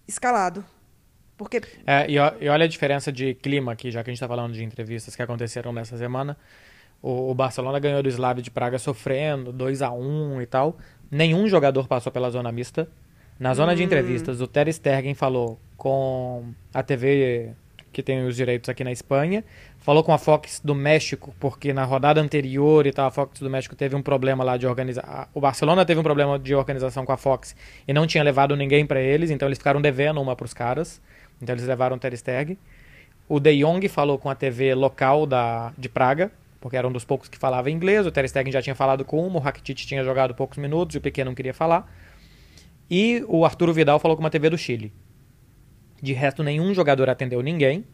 escalado. 0.08 0.65
Porque 1.38 1.62
É, 1.86 2.10
e, 2.10 2.15
e 2.15 2.49
olha 2.49 2.65
a 2.65 2.67
diferença 2.67 3.12
de 3.12 3.36
clima 3.36 3.73
aqui, 3.73 3.91
já 3.91 4.03
que 4.03 4.10
a 4.10 4.12
gente 4.13 4.17
está 4.17 4.27
falando 4.27 4.53
de 4.53 4.63
entrevistas 4.63 5.15
que 5.15 5.21
aconteceram 5.21 5.71
nessa 5.71 5.97
semana. 5.97 6.38
O, 7.01 7.29
o 7.31 7.36
Barcelona 7.36 7.77
ganhou 7.77 8.01
do 8.01 8.10
Slavia 8.10 8.41
de 8.41 8.49
Praga 8.49 8.79
sofrendo, 8.79 9.51
2 9.51 9.81
a 9.81 9.91
1 9.91 10.41
e 10.41 10.45
tal. 10.47 10.77
Nenhum 11.15 11.47
jogador 11.47 11.88
passou 11.88 12.12
pela 12.12 12.30
zona 12.30 12.51
mista. 12.51 12.89
Na 13.39 13.54
zona 13.54 13.73
de 13.73 13.82
entrevistas, 13.82 14.41
o 14.41 14.47
Ter 14.47 14.69
Stegen 14.73 15.13
falou 15.13 15.58
com 15.78 16.43
a 16.73 16.84
TV 16.84 17.54
que 17.93 18.04
tem 18.04 18.25
os 18.25 18.36
direitos 18.36 18.67
aqui 18.67 18.84
na 18.84 18.91
Espanha, 18.91 19.41
falou 19.80 20.04
com 20.04 20.12
a 20.12 20.17
Fox 20.17 20.60
do 20.62 20.75
México, 20.75 21.34
porque 21.39 21.71
na 21.71 21.86
rodada 21.86 22.19
anterior 22.19 22.86
e 22.86 22.91
tal, 22.91 23.08
a 23.08 23.12
Fox 23.12 23.39
do 23.39 23.49
México 23.49 23.78
teve 23.78 23.95
um 23.95 24.01
problema 24.01 24.43
lá 24.43 24.58
de 24.58 24.67
organizar. 24.67 25.30
O 25.34 25.39
Barcelona 25.39 25.86
teve 25.86 26.01
um 26.01 26.04
problema 26.04 26.38
de 26.38 26.54
organização 26.54 27.06
com 27.06 27.13
a 27.13 27.17
Fox 27.17 27.56
e 27.88 27.93
não 27.93 28.06
tinha 28.06 28.21
levado 28.21 28.54
ninguém 28.58 28.86
para 28.86 28.99
eles, 28.99 29.32
então 29.32 29.47
eles 29.47 29.58
ficaram 29.58 29.82
devendo 29.82 30.21
uma 30.21 30.36
para 30.36 30.43
os 30.45 30.54
caras. 30.54 31.01
Então 31.41 31.56
eles 31.56 31.65
levaram 31.65 31.95
o 31.95 31.99
Ter 31.99 32.13
Stegen. 32.17 32.58
O 33.30 33.39
De 33.39 33.58
Jong 33.58 33.88
falou 33.88 34.19
com 34.19 34.30
a 34.30 34.36
TV 34.36 34.75
local 34.75 35.25
da, 35.25 35.71
de 35.78 35.88
Praga, 35.88 36.30
porque 36.65 36.75
era 36.75 36.88
um 36.88 36.91
dos 36.91 37.06
poucos 37.06 37.30
que 37.30 37.38
falava 37.38 37.69
inglês. 37.69 38.08
O 38.08 38.12
Ter 38.12 38.28
Stegen 38.28 38.51
já 38.51 38.60
tinha 38.60 38.73
falado 38.73 39.06
com 39.06 39.23
uma, 39.28 39.38
o 39.38 39.39
Rakitic 39.39 39.78
tinha 39.86 40.04
jogado 40.04 40.34
poucos 40.34 40.58
minutos 40.58 40.95
e 40.95 40.97
o 40.97 41.01
Piquet 41.01 41.23
não 41.23 41.36
queria 41.36 41.54
falar. 41.54 41.88
E 42.89 43.23
o 43.28 43.45
Arturo 43.45 43.71
Vidal 43.71 43.99
falou 43.99 44.17
com 44.17 44.23
uma 44.23 44.32
TV 44.32 44.49
do 44.49 44.58
Chile. 44.58 44.91
De 46.01 46.12
resto, 46.12 46.41
nenhum 46.41 46.73
jogador 46.73 47.08
atendeu 47.08 47.39
ninguém. 47.43 47.86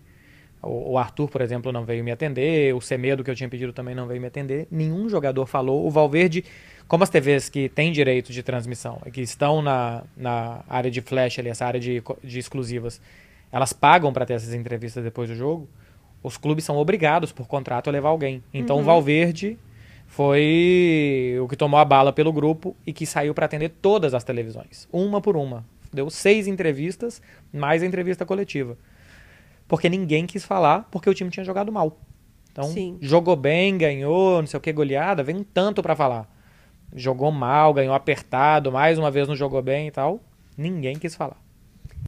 O, 0.64 0.98
Arthur, 0.98 1.28
por 1.28 1.42
exemplo, 1.42 1.70
não 1.74 1.84
veio 1.84 2.02
me 2.02 2.12
atender. 2.12 2.74
O 2.74 2.80
Semedo, 2.80 3.26
que 3.26 3.30
eu 3.30 3.36
tinha 3.36 3.50
pedido, 3.50 3.74
também 3.74 3.94
não 3.94 4.08
veio 4.08 4.22
me 4.22 4.28
atender. 4.28 4.70
Nenhum 4.72 5.10
jogador 5.10 5.46
falou. 5.46 5.86
O 5.86 5.92
Valverde, 5.92 6.46
como 6.88 7.04
as 7.04 7.10
TVs 7.10 7.50
que 7.50 7.68
têm 7.68 7.92
direito 7.92 8.32
de 8.32 8.42
transmissão 8.42 9.02
que 9.12 9.20
estão 9.20 9.62
na, 9.62 10.06
na 10.16 10.64
área 10.70 10.90
de 10.90 11.02
flash 11.02 11.40
ali, 11.40 11.50
essa 11.50 11.66
área 11.66 11.80
de, 11.80 12.02
de 12.24 12.40
exclusivas, 12.40 13.02
elas 13.52 13.74
pagam 13.74 14.14
para 14.14 14.26
ter 14.26 14.36
essas 14.36 14.54
entrevistas 14.54 15.04
depois 15.04 15.28
do 15.28 15.36
jogo. 15.36 15.68
Os 16.24 16.38
clubes 16.38 16.64
são 16.64 16.78
obrigados, 16.78 17.32
por 17.32 17.48
contrato, 17.48 17.90
a 17.90 17.92
levar 17.92 18.10
alguém. 18.10 18.44
Então, 18.54 18.80
o 18.80 18.84
Valverde 18.84 19.58
foi 20.08 21.38
o 21.42 21.48
que 21.48 21.56
tomou 21.56 21.80
a 21.80 21.86
bala 21.86 22.12
pelo 22.12 22.32
grupo 22.32 22.76
e 22.86 22.94
que 22.94 23.06
saiu 23.06 23.34
para 23.34 23.46
atender 23.46 23.70
todas 23.82 24.14
as 24.14 24.24
televisões, 24.24 24.88
uma 24.92 25.22
por 25.22 25.36
uma. 25.36 25.66
Deu 25.92 26.10
seis 26.10 26.48
entrevistas, 26.48 27.22
mais 27.52 27.82
a 27.82 27.86
entrevista 27.86 28.26
coletiva. 28.26 28.78
Porque 29.68 29.90
ninguém 29.90 30.26
quis 30.26 30.44
falar, 30.44 30.88
porque 30.92 31.10
o 31.10 31.14
time 31.14 31.30
tinha 31.30 31.44
jogado 31.44 31.72
mal. 31.72 31.98
Então, 32.52 32.66
Sim. 32.66 32.98
jogou 33.02 33.36
bem, 33.36 33.78
ganhou, 33.78 34.42
não 34.42 34.48
sei 34.48 34.58
o 34.58 34.62
que, 34.62 34.74
goleada, 34.74 35.24
vem 35.24 35.38
um 35.38 35.44
tanto 35.44 35.82
para 35.82 35.96
falar. 35.96 36.30
Jogou 36.94 37.32
mal, 37.32 37.74
ganhou 37.74 37.94
apertado, 37.94 38.72
mais 38.72 39.00
uma 39.00 39.10
vez 39.10 39.28
não 39.28 39.36
jogou 39.36 39.62
bem 39.62 39.88
e 39.88 39.92
tal. 39.92 40.20
Ninguém 40.58 40.98
quis 40.98 41.16
falar. 41.16 41.42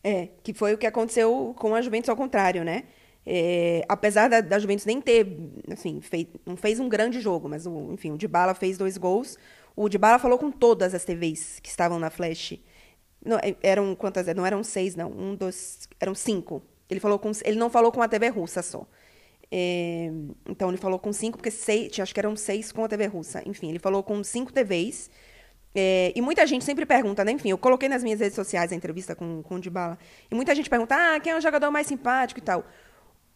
É, 0.04 0.28
que 0.44 0.54
foi 0.54 0.74
o 0.74 0.78
que 0.78 0.86
aconteceu 0.86 1.56
com 1.58 1.74
a 1.74 1.82
Juventus 1.82 2.10
ao 2.10 2.18
contrário, 2.18 2.66
né? 2.66 2.84
É, 3.26 3.84
apesar 3.88 4.28
da, 4.30 4.42
da 4.42 4.60
Juventus 4.60 4.86
nem 4.86 5.00
ter, 5.02 5.26
assim, 5.72 6.02
fei- 6.02 6.30
não 6.46 6.58
fez 6.58 6.80
um 6.80 6.90
grande 6.90 7.22
jogo, 7.22 7.48
mas, 7.48 7.66
o, 7.66 7.94
enfim, 7.94 8.12
o 8.12 8.18
Dybala 8.18 8.54
fez 8.54 8.78
dois 8.78 8.98
gols. 8.98 9.38
O 9.76 9.88
Dybala 9.90 10.20
falou 10.20 10.38
com 10.38 10.52
todas 10.52 10.94
as 10.94 11.06
TVs 11.06 11.60
que 11.62 11.70
estavam 11.70 12.00
na 12.00 12.10
Flash. 12.10 12.60
Não, 13.26 13.38
é, 13.38 13.56
eram 13.64 13.96
quantas? 13.96 14.28
Não 14.36 14.46
eram 14.46 14.64
seis, 14.64 14.96
não. 14.96 15.10
Um, 15.12 15.36
dois, 15.36 15.88
eram 16.00 16.14
cinco. 16.14 16.62
Ele, 16.90 17.00
falou 17.00 17.18
com, 17.18 17.32
ele 17.46 17.58
não 17.58 17.70
falou 17.70 17.92
com 17.92 18.02
a 18.02 18.08
TV 18.08 18.28
russa 18.28 18.62
só. 18.62 18.86
É, 19.52 20.10
então, 20.50 20.70
ele 20.70 20.78
falou 20.78 21.00
com 21.00 21.14
cinco, 21.14 21.38
porque 21.38 21.52
seis, 21.52 22.00
acho 22.00 22.14
que 22.14 22.20
eram 22.20 22.36
seis 22.36 22.72
com 22.72 22.84
a 22.84 22.88
TV 22.88 23.06
russa. 23.08 23.42
Enfim, 23.46 23.70
ele 23.70 23.80
falou 23.80 24.04
com 24.04 24.24
cinco 24.24 24.52
TVs. 24.52 25.10
É, 25.76 26.14
e 26.16 26.22
muita 26.22 26.46
gente 26.46 26.64
sempre 26.64 26.86
pergunta, 26.86 27.24
né? 27.26 27.32
Enfim, 27.32 27.50
eu 27.50 27.58
coloquei 27.58 27.90
nas 27.90 28.04
minhas 28.04 28.20
redes 28.20 28.36
sociais 28.36 28.72
a 28.72 28.76
entrevista 28.76 29.16
com, 29.16 29.42
com 29.44 29.56
o 29.56 29.60
Dybala. 29.60 29.98
E 30.30 30.36
muita 30.36 30.54
gente 30.54 30.70
pergunta, 30.70 30.96
ah, 30.96 31.20
quem 31.20 31.34
é 31.34 31.38
o 31.38 31.42
jogador 31.42 31.72
mais 31.72 31.88
simpático 31.88 32.40
e 32.40 32.44
tal. 32.44 32.66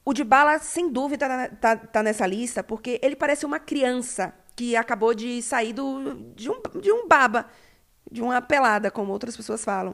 O 0.08 0.14
Dybala, 0.14 0.58
sem 0.60 0.88
dúvida, 0.88 1.28
tá, 1.28 1.50
tá, 1.50 1.76
tá 1.76 2.02
nessa 2.02 2.26
lista, 2.26 2.64
porque 2.64 2.98
ele 3.04 3.14
parece 3.14 3.46
uma 3.46 3.60
criança 3.60 4.34
que 4.56 4.74
acabou 4.74 5.14
de 5.14 5.42
sair 5.42 5.74
do, 5.74 6.14
de, 6.34 6.50
um, 6.50 6.62
de 6.80 6.90
um 6.94 7.06
baba, 7.10 7.46
de 8.10 8.22
uma 8.22 8.42
pelada, 8.42 8.90
como 8.90 9.12
outras 9.12 9.36
pessoas 9.36 9.66
falam. 9.66 9.94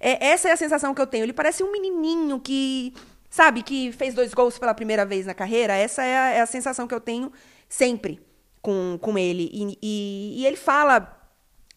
É, 0.00 0.28
essa 0.28 0.48
é 0.48 0.52
a 0.52 0.56
sensação 0.56 0.94
que 0.94 1.02
eu 1.02 1.06
tenho. 1.06 1.24
Ele 1.26 1.34
parece 1.34 1.62
um 1.62 1.70
menininho 1.70 2.40
que, 2.40 2.94
sabe, 3.28 3.62
que 3.62 3.92
fez 3.92 4.14
dois 4.14 4.32
gols 4.32 4.58
pela 4.58 4.72
primeira 4.72 5.04
vez 5.04 5.26
na 5.26 5.34
carreira. 5.34 5.74
Essa 5.74 6.04
é 6.04 6.16
a, 6.16 6.30
é 6.30 6.40
a 6.40 6.46
sensação 6.46 6.88
que 6.88 6.94
eu 6.94 7.00
tenho 7.00 7.30
sempre 7.68 8.18
com, 8.62 8.98
com 8.98 9.18
ele. 9.18 9.50
E, 9.52 9.78
e, 9.82 10.40
e 10.40 10.46
ele 10.46 10.56
fala 10.56 11.18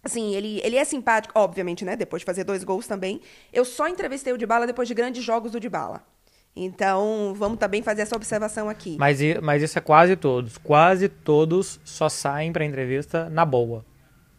Assim, 0.01 0.35
ele, 0.35 0.61
ele 0.63 0.77
é 0.77 0.85
simpático, 0.85 1.37
obviamente, 1.37 1.83
né? 1.83 1.97
Depois 1.97 2.21
de 2.21 2.25
fazer 2.25 2.45
dois 2.45 2.63
gols 2.63 2.87
também. 2.87 3.19
Eu 3.51 3.65
só 3.65 3.89
entrevistei 3.89 4.31
o 4.31 4.37
Dybala 4.37 4.65
depois 4.65 4.87
de 4.87 4.93
grandes 4.93 5.21
jogos 5.21 5.51
do 5.51 5.59
Dybala. 5.59 6.12
Então, 6.55 7.33
vamos 7.35 7.57
também 7.57 7.81
fazer 7.81 8.03
essa 8.03 8.15
observação 8.15 8.69
aqui. 8.69 8.95
Mas, 8.99 9.19
mas 9.41 9.63
isso 9.63 9.77
é 9.77 9.81
quase 9.81 10.15
todos. 10.15 10.57
Quase 10.57 11.09
todos 11.09 11.79
só 11.83 12.07
saem 12.09 12.51
pra 12.51 12.63
entrevista 12.63 13.29
na 13.29 13.43
boa. 13.43 13.83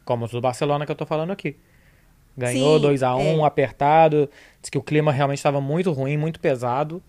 Como 0.04 0.24
os 0.24 0.30
do 0.30 0.40
Barcelona 0.40 0.86
que 0.86 0.92
eu 0.92 0.96
tô 0.96 1.06
falando 1.06 1.32
aqui. 1.32 1.56
Ganhou 2.36 2.76
Sim, 2.76 2.82
2 2.82 3.02
a 3.02 3.16
1 3.16 3.42
é. 3.42 3.46
apertado. 3.46 4.30
Diz 4.60 4.70
que 4.70 4.78
o 4.78 4.82
clima 4.82 5.10
realmente 5.12 5.38
estava 5.38 5.60
muito 5.60 5.90
ruim, 5.92 6.16
muito 6.16 6.38
pesado. 6.38 7.02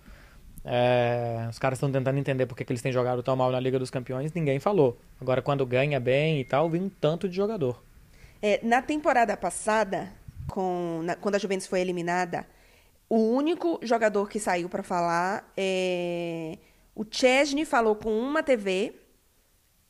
É, 0.63 1.45
os 1.49 1.59
caras 1.59 1.77
estão 1.77 1.91
tentando 1.91 2.17
entender 2.17 2.47
por 2.47 2.55
que, 2.57 2.65
que 2.65 2.71
eles 2.71 2.81
têm 2.81 2.91
jogado 2.91 3.21
tão 3.21 3.35
mal 3.35 3.51
na 3.51 3.59
Liga 3.59 3.77
dos 3.77 3.91
Campeões. 3.91 4.33
Ninguém 4.33 4.59
falou. 4.59 4.97
Agora, 5.21 5.41
quando 5.41 5.63
ganha 5.65 5.99
bem 5.99 6.39
e 6.41 6.45
tal, 6.45 6.67
vem 6.69 6.81
um 6.81 6.89
tanto 6.89 7.29
de 7.29 7.35
jogador. 7.35 7.83
É, 8.41 8.59
na 8.63 8.81
temporada 8.81 9.37
passada, 9.37 10.11
com, 10.47 11.01
na- 11.03 11.15
quando 11.15 11.35
a 11.35 11.37
Juventus 11.39 11.67
foi 11.67 11.81
eliminada, 11.81 12.45
o 13.09 13.17
único 13.17 13.79
jogador 13.83 14.29
que 14.29 14.39
saiu 14.39 14.69
para 14.69 14.83
falar 14.83 15.51
é. 15.55 16.57
O 16.95 17.05
Chesney 17.09 17.65
falou 17.65 17.95
com 17.95 18.17
uma 18.17 18.41
TV 18.41 18.95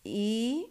e 0.04 0.66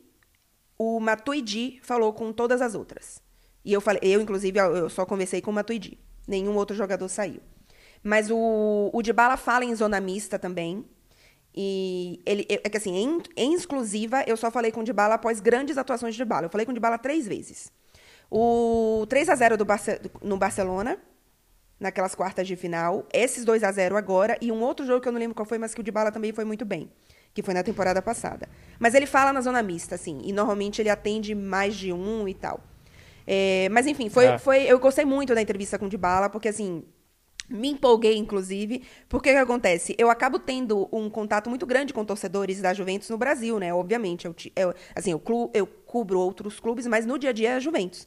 o 0.76 0.98
Matuidi 0.98 1.78
falou 1.82 2.12
com 2.12 2.32
todas 2.32 2.60
as 2.60 2.74
outras. 2.74 3.22
E 3.64 3.72
eu 3.72 3.80
falei, 3.80 4.00
eu 4.02 4.20
inclusive 4.20 4.58
eu 4.58 4.90
só 4.90 5.06
conversei 5.06 5.40
com 5.40 5.50
o 5.50 5.54
Matuidi. 5.54 5.98
Nenhum 6.26 6.56
outro 6.56 6.76
jogador 6.76 7.08
saiu. 7.08 7.40
Mas 8.02 8.30
o, 8.30 8.90
o 8.92 9.02
Dybala 9.02 9.36
fala 9.36 9.64
em 9.64 9.74
zona 9.74 10.00
mista 10.00 10.38
também. 10.38 10.84
E 11.54 12.20
ele 12.26 12.44
é 12.48 12.68
que 12.68 12.76
assim, 12.76 12.96
em, 12.96 13.22
em 13.36 13.54
exclusiva, 13.54 14.24
eu 14.26 14.36
só 14.36 14.50
falei 14.50 14.72
com 14.72 14.80
o 14.80 14.84
Dybala 14.84 15.14
após 15.14 15.40
grandes 15.40 15.78
atuações 15.78 16.14
de 16.14 16.22
Dybala. 16.22 16.46
Eu 16.46 16.50
falei 16.50 16.66
com 16.66 16.72
o 16.72 16.74
Dybala 16.74 16.98
três 16.98 17.26
vezes. 17.26 17.72
O 18.30 19.06
3 19.08 19.28
a 19.28 19.34
0 19.36 19.56
do 19.56 19.64
Barce 19.64 20.00
no 20.20 20.36
Barcelona, 20.36 20.98
naquelas 21.84 22.14
quartas 22.14 22.46
de 22.48 22.56
final. 22.56 23.06
Esses 23.12 23.44
2 23.44 23.62
a 23.62 23.70
0 23.70 23.96
agora. 23.96 24.36
E 24.40 24.50
um 24.50 24.60
outro 24.60 24.84
jogo 24.84 25.00
que 25.00 25.06
eu 25.08 25.12
não 25.12 25.20
lembro 25.20 25.34
qual 25.34 25.46
foi, 25.46 25.58
mas 25.58 25.72
que 25.74 25.80
o 25.80 25.84
Dybala 25.84 26.10
também 26.10 26.32
foi 26.32 26.44
muito 26.44 26.64
bem. 26.64 26.90
Que 27.32 27.42
foi 27.42 27.54
na 27.54 27.62
temporada 27.62 28.02
passada. 28.02 28.48
Mas 28.78 28.94
ele 28.94 29.06
fala 29.06 29.32
na 29.32 29.40
zona 29.40 29.62
mista, 29.62 29.94
assim. 29.94 30.20
E 30.24 30.32
normalmente 30.32 30.80
ele 30.82 30.88
atende 30.90 31.34
mais 31.34 31.74
de 31.76 31.92
um 31.92 32.26
e 32.28 32.34
tal. 32.34 32.60
É, 33.26 33.68
mas 33.70 33.86
enfim, 33.86 34.08
foi, 34.08 34.24
É. 34.26 34.38
foi, 34.38 34.62
eu 34.64 34.78
gostei 34.78 35.04
muito 35.04 35.34
da 35.34 35.40
entrevista 35.40 35.78
com 35.78 35.86
o 35.86 35.88
Dybala, 35.88 36.28
porque 36.28 36.48
assim, 36.48 36.84
me 37.48 37.68
empolguei, 37.70 38.16
inclusive, 38.16 38.82
porque 39.08 39.30
o 39.30 39.32
que 39.32 39.38
acontece? 39.38 39.94
Eu 39.98 40.10
acabo 40.10 40.38
tendo 40.38 40.88
um 40.92 41.08
contato 41.10 41.48
muito 41.50 41.66
grande 41.66 41.92
com 41.92 42.04
torcedores 42.04 42.60
da 42.60 42.72
Juventus 42.74 43.08
no 43.10 43.18
Brasil, 43.18 43.58
né? 43.58 43.72
Obviamente, 43.72 44.26
eu, 44.26 44.34
eu, 44.56 44.74
assim, 44.94 45.10
eu, 45.12 45.18
clu- 45.18 45.50
eu 45.54 45.66
cubro 45.66 46.18
outros 46.20 46.60
clubes, 46.60 46.86
mas 46.86 47.04
no 47.06 47.18
dia 47.18 47.30
a 47.30 47.32
dia 47.32 47.50
é 47.50 47.54
a 47.56 47.60
Juventus. 47.60 48.06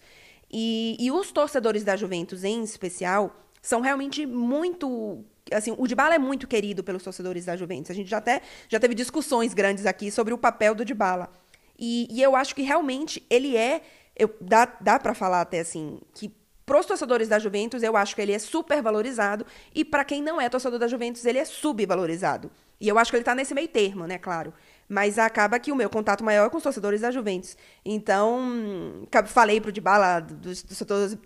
E, 0.51 0.95
e 0.99 1.11
os 1.11 1.31
torcedores 1.31 1.83
da 1.83 1.95
Juventus, 1.95 2.43
em 2.43 2.63
especial, 2.63 3.35
são 3.67 3.81
realmente 3.81 4.25
muito 4.25 5.25
assim, 5.51 5.75
o 5.77 5.85
Dybala 5.85 6.15
é 6.15 6.17
muito 6.17 6.47
querido 6.47 6.83
pelos 6.83 7.03
torcedores 7.03 7.43
da 7.43 7.57
Juventus. 7.57 7.91
A 7.91 7.93
gente 7.93 8.09
já 8.09 8.17
até 8.17 8.41
já 8.69 8.79
teve 8.79 8.95
discussões 8.95 9.53
grandes 9.53 9.85
aqui 9.85 10.09
sobre 10.09 10.33
o 10.33 10.37
papel 10.37 10.73
do 10.73 10.85
Dybala. 10.85 11.29
E, 11.77 12.07
e 12.09 12.21
eu 12.23 12.33
acho 12.33 12.55
que 12.55 12.61
realmente 12.61 13.21
ele 13.29 13.57
é, 13.57 13.81
eu, 14.15 14.33
dá, 14.39 14.65
dá 14.79 14.97
para 14.97 15.13
falar 15.13 15.41
até 15.41 15.59
assim, 15.59 15.99
que 16.13 16.31
para 16.65 16.79
os 16.79 16.85
torcedores 16.85 17.27
da 17.27 17.39
Juventus, 17.39 17.83
eu 17.83 17.97
acho 17.97 18.15
que 18.15 18.21
ele 18.21 18.31
é 18.31 18.39
super 18.39 18.81
valorizado. 18.81 19.45
E 19.75 19.83
para 19.83 20.05
quem 20.05 20.21
não 20.21 20.39
é 20.39 20.47
torcedor 20.47 20.79
da 20.79 20.87
Juventus, 20.87 21.25
ele 21.25 21.39
é 21.39 21.45
subvalorizado. 21.45 22.49
E 22.79 22.87
eu 22.87 22.97
acho 22.97 23.11
que 23.11 23.17
ele 23.17 23.21
está 23.21 23.35
nesse 23.35 23.53
meio 23.53 23.67
termo, 23.67 24.05
né, 24.07 24.17
claro. 24.17 24.53
Mas 24.89 25.19
acaba 25.19 25.59
que 25.59 25.71
o 25.71 25.75
meu 25.75 25.89
contato 25.89 26.23
maior 26.23 26.45
é 26.45 26.49
com 26.49 26.57
os 26.57 26.63
torcedores 26.63 27.01
da 27.01 27.11
Juventus. 27.11 27.57
Então, 27.83 29.05
falei 29.25 29.59
pro 29.59 29.71
Dybala 29.71 30.21
dos, 30.21 30.63
dos 30.63 30.81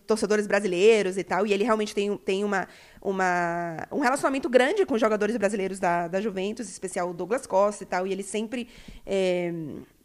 torcedores 0.07 0.47
brasileiros 0.47 1.17
e 1.17 1.23
tal, 1.23 1.45
e 1.45 1.53
ele 1.53 1.63
realmente 1.63 1.93
tem, 1.93 2.17
tem 2.17 2.43
uma, 2.43 2.67
uma, 2.99 3.87
um 3.91 3.99
relacionamento 3.99 4.49
grande 4.49 4.85
com 4.85 4.95
os 4.95 5.01
jogadores 5.01 5.37
brasileiros 5.37 5.79
da, 5.79 6.07
da 6.07 6.19
Juventus, 6.19 6.67
em 6.67 6.71
especial 6.71 7.11
o 7.11 7.13
Douglas 7.13 7.45
Costa 7.45 7.83
e 7.83 7.87
tal, 7.87 8.07
e 8.07 8.11
ele 8.11 8.23
sempre 8.23 8.67
é, 9.05 9.53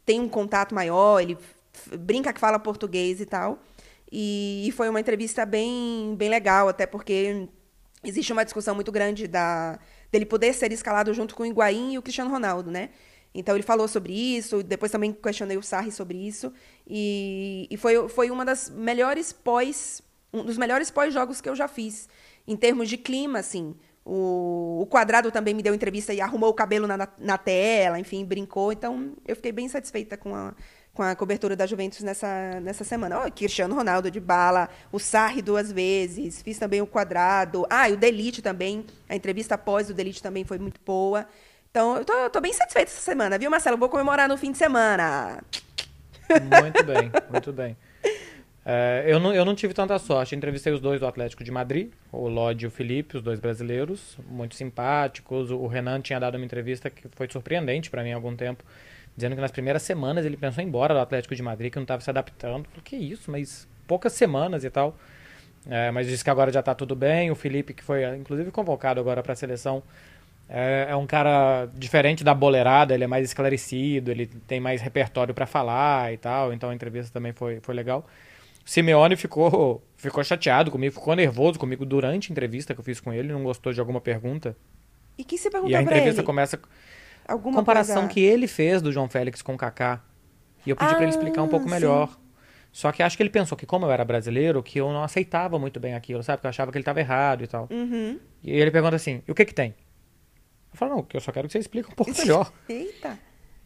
tem 0.05 0.19
um 0.19 0.29
contato 0.29 0.75
maior, 0.75 1.19
ele 1.19 1.37
brinca 1.97 2.31
que 2.31 2.39
fala 2.39 2.59
português 2.59 3.19
e 3.19 3.25
tal. 3.25 3.59
E, 4.11 4.65
e 4.67 4.71
foi 4.71 4.87
uma 4.87 4.99
entrevista 4.99 5.45
bem, 5.45 6.15
bem 6.17 6.29
legal, 6.29 6.69
até 6.69 6.85
porque 6.85 7.47
existe 8.03 8.31
uma 8.31 8.45
discussão 8.45 8.73
muito 8.73 8.91
grande 8.91 9.27
da, 9.27 9.79
dele 10.11 10.25
poder 10.25 10.53
ser 10.53 10.71
escalado 10.71 11.13
junto 11.13 11.35
com 11.35 11.43
o 11.43 11.45
Higuaín 11.45 11.93
e 11.93 11.97
o 11.97 12.01
Cristiano 12.01 12.31
Ronaldo, 12.31 12.71
né? 12.71 12.89
Então 13.37 13.55
ele 13.55 13.63
falou 13.63 13.87
sobre 13.87 14.11
isso, 14.13 14.63
depois 14.63 14.91
também 14.91 15.13
questionei 15.13 15.57
o 15.57 15.61
Sarri 15.61 15.91
sobre 15.91 16.17
isso. 16.17 16.51
E, 16.87 17.67
e 17.69 17.77
foi, 17.77 18.09
foi 18.09 18.31
uma 18.31 18.43
das 18.43 18.67
melhores 18.67 19.31
pós. 19.31 20.01
Um 20.33 20.43
dos 20.43 20.57
melhores 20.57 20.89
pós-jogos 20.89 21.39
que 21.39 21.47
eu 21.47 21.55
já 21.55 21.67
fiz. 21.67 22.09
Em 22.47 22.55
termos 22.55 22.89
de 22.89 22.97
clima, 22.97 23.37
assim. 23.37 23.75
O, 24.03 24.79
o 24.81 24.87
Quadrado 24.87 25.31
também 25.31 25.53
me 25.53 25.61
deu 25.61 25.75
entrevista 25.75 26.13
e 26.13 26.19
arrumou 26.19 26.49
o 26.49 26.53
cabelo 26.53 26.87
na, 26.87 27.07
na 27.19 27.37
tela, 27.37 27.99
enfim, 27.99 28.25
brincou. 28.25 28.71
Então, 28.71 29.13
eu 29.27 29.35
fiquei 29.35 29.51
bem 29.51 29.69
satisfeita 29.69 30.17
com 30.17 30.33
a, 30.33 30.55
com 30.91 31.03
a 31.03 31.15
cobertura 31.15 31.55
da 31.55 31.67
Juventus 31.67 32.01
nessa, 32.01 32.59
nessa 32.59 32.83
semana. 32.83 33.23
Oh, 33.23 33.31
Cristiano 33.31 33.75
Ronaldo 33.75 34.09
de 34.09 34.19
bala, 34.19 34.67
o 34.91 34.97
Sarri 34.97 35.43
duas 35.43 35.71
vezes, 35.71 36.41
fiz 36.41 36.57
também 36.57 36.81
o 36.81 36.87
Quadrado. 36.87 37.67
Ah, 37.69 37.87
e 37.87 37.93
o 37.93 37.97
Delite 37.97 38.41
também. 38.41 38.83
A 39.07 39.15
entrevista 39.15 39.53
após 39.53 39.91
o 39.91 39.93
Delite 39.93 40.23
também 40.23 40.43
foi 40.43 40.57
muito 40.57 40.81
boa. 40.83 41.27
Então, 41.77 41.95
eu 41.95 42.03
tô, 42.03 42.29
tô 42.31 42.41
bem 42.41 42.51
satisfeita 42.51 42.89
essa 42.89 42.99
semana, 42.99 43.37
viu, 43.37 43.51
Marcelo? 43.51 43.77
Vou 43.77 43.87
comemorar 43.87 44.27
no 44.27 44.35
fim 44.35 44.51
de 44.51 44.57
semana. 44.57 45.43
Muito 46.27 46.83
bem, 46.83 47.11
muito 47.29 47.53
bem. 47.53 47.77
É, 48.65 49.03
eu, 49.05 49.19
não, 49.19 49.31
eu 49.31 49.45
não 49.45 49.53
tive 49.53 49.75
tanta 49.75 49.99
sorte. 49.99 50.35
Entrevistei 50.35 50.73
os 50.73 50.81
dois 50.81 50.99
do 50.99 51.05
Atlético 51.05 51.43
de 51.43 51.51
Madrid, 51.51 51.91
o 52.11 52.27
Lodi 52.27 52.65
e 52.65 52.67
o 52.67 52.71
Felipe, 52.71 53.17
os 53.17 53.21
dois 53.21 53.39
brasileiros, 53.39 54.17
muito 54.27 54.55
simpáticos. 54.55 55.51
O 55.51 55.67
Renan 55.67 56.01
tinha 56.01 56.19
dado 56.19 56.33
uma 56.33 56.43
entrevista 56.43 56.89
que 56.89 57.07
foi 57.09 57.29
surpreendente 57.29 57.91
para 57.91 58.01
mim 58.01 58.11
há 58.11 58.15
algum 58.15 58.35
tempo, 58.35 58.63
dizendo 59.15 59.35
que 59.35 59.41
nas 59.41 59.51
primeiras 59.51 59.83
semanas 59.83 60.25
ele 60.25 60.35
pensou 60.35 60.63
em 60.63 60.65
ir 60.65 60.69
embora 60.69 60.95
do 60.95 60.99
Atlético 60.99 61.35
de 61.35 61.43
Madrid, 61.43 61.71
que 61.71 61.77
não 61.77 61.83
estava 61.83 62.01
se 62.01 62.09
adaptando. 62.09 62.65
Falei, 62.69 62.81
que 62.83 62.95
isso, 62.95 63.29
mas 63.29 63.67
poucas 63.85 64.13
semanas 64.13 64.63
e 64.63 64.69
tal. 64.71 64.97
É, 65.69 65.91
mas 65.91 66.07
disse 66.07 66.23
que 66.23 66.29
agora 66.31 66.51
já 66.51 66.61
está 66.61 66.73
tudo 66.73 66.95
bem. 66.95 67.29
O 67.29 67.35
Felipe, 67.35 67.71
que 67.71 67.83
foi 67.83 68.03
inclusive 68.15 68.49
convocado 68.49 68.99
agora 68.99 69.21
para 69.21 69.33
a 69.33 69.35
seleção, 69.35 69.83
é, 70.49 70.87
é, 70.89 70.95
um 70.95 71.05
cara 71.05 71.67
diferente 71.73 72.23
da 72.23 72.33
boleirada, 72.33 72.93
ele 72.93 73.03
é 73.03 73.07
mais 73.07 73.25
esclarecido, 73.25 74.11
ele 74.11 74.25
tem 74.25 74.59
mais 74.59 74.81
repertório 74.81 75.33
para 75.33 75.45
falar 75.45 76.13
e 76.13 76.17
tal, 76.17 76.53
então 76.53 76.69
a 76.69 76.75
entrevista 76.75 77.11
também 77.11 77.33
foi, 77.33 77.59
foi 77.61 77.75
legal. 77.75 78.05
O 78.65 78.69
Simeone 78.69 79.15
ficou, 79.15 79.83
ficou 79.95 80.23
chateado 80.23 80.71
comigo, 80.71 80.93
ficou 80.93 81.15
nervoso 81.15 81.57
comigo 81.59 81.85
durante 81.85 82.29
a 82.29 82.31
entrevista 82.31 82.73
que 82.73 82.79
eu 82.79 82.83
fiz 82.83 82.99
com 82.99 83.13
ele, 83.13 83.31
não 83.31 83.43
gostou 83.43 83.73
de 83.73 83.79
alguma 83.79 83.99
pergunta. 84.01 84.55
E 85.17 85.23
que 85.23 85.37
você 85.37 85.49
perguntou 85.49 85.71
E 85.71 85.75
a 85.75 85.81
entrevista 85.81 86.21
começa 86.23 86.59
Alguma 87.27 87.57
comparação 87.57 87.95
coisa... 88.03 88.09
que 88.09 88.21
ele 88.21 88.47
fez 88.47 88.81
do 88.81 88.91
João 88.91 89.09
Félix 89.09 89.41
com 89.41 89.53
o 89.53 89.57
Kaká. 89.57 90.01
E 90.65 90.69
eu 90.69 90.75
pedi 90.75 90.91
Ah, 90.91 90.95
para 90.95 91.03
ele 91.03 91.11
explicar 91.11 91.41
um 91.43 91.47
pouco 91.47 91.65
sim. 91.65 91.71
melhor. 91.71 92.17
Só 92.71 92.91
que 92.91 93.01
acho 93.01 93.17
que 93.17 93.23
ele 93.23 93.29
pensou 93.29 93.57
que 93.57 93.65
como 93.65 93.85
eu 93.85 93.91
era 93.91 94.05
brasileiro, 94.05 94.61
que 94.61 94.79
eu 94.79 94.91
não 94.91 95.03
aceitava 95.03 95.57
muito 95.57 95.79
bem 95.79 95.95
aquilo, 95.95 96.21
sabe? 96.21 96.41
Que 96.41 96.47
eu 96.47 96.49
achava 96.49 96.71
que 96.71 96.77
ele 96.77 96.83
estava 96.83 96.99
errado 96.99 97.43
e 97.43 97.47
tal. 97.47 97.67
Uhum. 97.71 98.19
E 98.43 98.51
ele 98.51 98.69
pergunta 98.69 98.95
assim: 98.95 99.23
"E 99.27 99.31
o 99.31 99.35
que 99.35 99.45
que 99.45 99.53
tem?" 99.53 99.73
Eu 100.73 100.77
falo: 100.77 100.95
"Não, 100.95 101.03
que 101.03 101.15
eu 101.17 101.21
só 101.21 101.31
quero 101.31 101.47
que 101.47 101.53
você 101.53 101.59
explique 101.59 101.89
um 101.89 101.95
pouco 101.95 102.11
melhor." 102.17 102.51
Eita. 102.69 103.17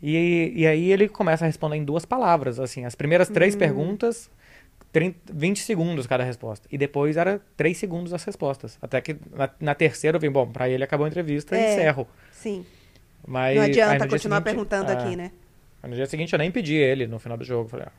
E, 0.02 0.54
e 0.56 0.66
aí 0.68 0.92
ele 0.92 1.08
começa 1.08 1.46
a 1.46 1.48
responder 1.48 1.76
em 1.78 1.84
duas 1.86 2.06
palavras, 2.06 2.60
assim, 2.60 2.86
as 2.86 2.96
primeiras 2.96 3.30
três 3.30 3.56
perguntas, 3.56 4.32
30, 4.92 5.32
20 5.32 5.60
segundos 5.62 6.08
cada 6.08 6.24
resposta. 6.24 6.68
E 6.72 6.78
depois 6.78 7.18
era 7.18 7.40
3 7.56 7.78
segundos 7.78 8.12
as 8.14 8.24
respostas. 8.24 8.80
Até 8.82 9.00
que 9.00 9.16
na, 9.32 9.50
na 9.60 9.76
terceira 9.76 10.18
eu 10.18 10.20
vi, 10.22 10.28
bom, 10.30 10.48
pra 10.48 10.68
ele 10.68 10.84
acabou 10.84 11.06
a 11.06 11.08
entrevista 11.10 11.56
e 11.56 11.60
É. 11.60 11.74
encerro. 11.74 12.08
Sim. 12.32 12.66
Mas, 13.28 13.56
Não 13.56 13.64
adianta 13.64 14.08
continuar 14.08 14.38
seguinte- 14.38 14.44
perguntando 14.56 14.92
é, 14.92 14.94
aqui, 14.96 15.16
né? 15.16 15.32
No 15.84 15.94
dia 15.94 16.08
seguinte 16.08 16.34
eu 16.34 16.40
nem 16.40 16.50
pedi 16.52 16.74
ele 16.76 17.06
no 17.06 17.20
final 17.20 17.38
do 17.38 17.44
jogo. 17.44 17.70
Falei, 17.70 17.86
ah, 17.88 17.92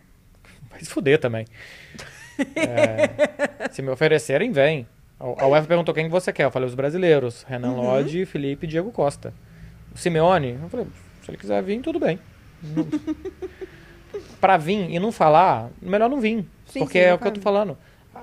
vai 0.71 0.81
se 0.81 0.87
fuder 0.91 1.19
também. 1.21 1.47
É, 2.57 3.69
se 3.71 3.83
me 3.83 3.91
oferecerem, 3.91 4.51
vem. 4.51 4.89
A 5.39 5.47
UEFA 5.47 5.69
perguntou 5.69 5.95
quem 5.95 6.09
você 6.09 6.33
quer. 6.33 6.45
Eu 6.45 6.51
falei 6.51 6.69
os 6.69 6.75
brasileiros. 6.75 7.45
Renan 7.45 7.71
Uhum. 7.73 7.83
Lodge, 7.83 8.25
Felipe 8.27 8.67
e 8.67 8.69
Diego 8.69 8.91
Costa. 8.91 9.33
O 9.95 9.99
Simeone, 9.99 10.59
eu 10.63 10.69
falei, 10.69 10.87
se 11.23 11.31
ele 11.31 11.37
quiser 11.39 11.63
vir, 11.63 11.81
tudo 11.81 11.99
bem. 12.01 12.19
Pra 14.41 14.57
vir 14.57 14.91
e 14.91 14.99
não 14.99 15.13
falar, 15.13 15.71
melhor 15.81 16.09
não 16.11 16.21
vir. 16.21 16.45
Sim, 16.67 16.81
porque 16.81 16.99
sim, 16.99 17.05
é 17.05 17.15
o 17.15 17.19
que 17.19 17.27
eu 17.29 17.33
tô 17.33 17.41
fala. 17.41 17.59
falando. 17.61 17.79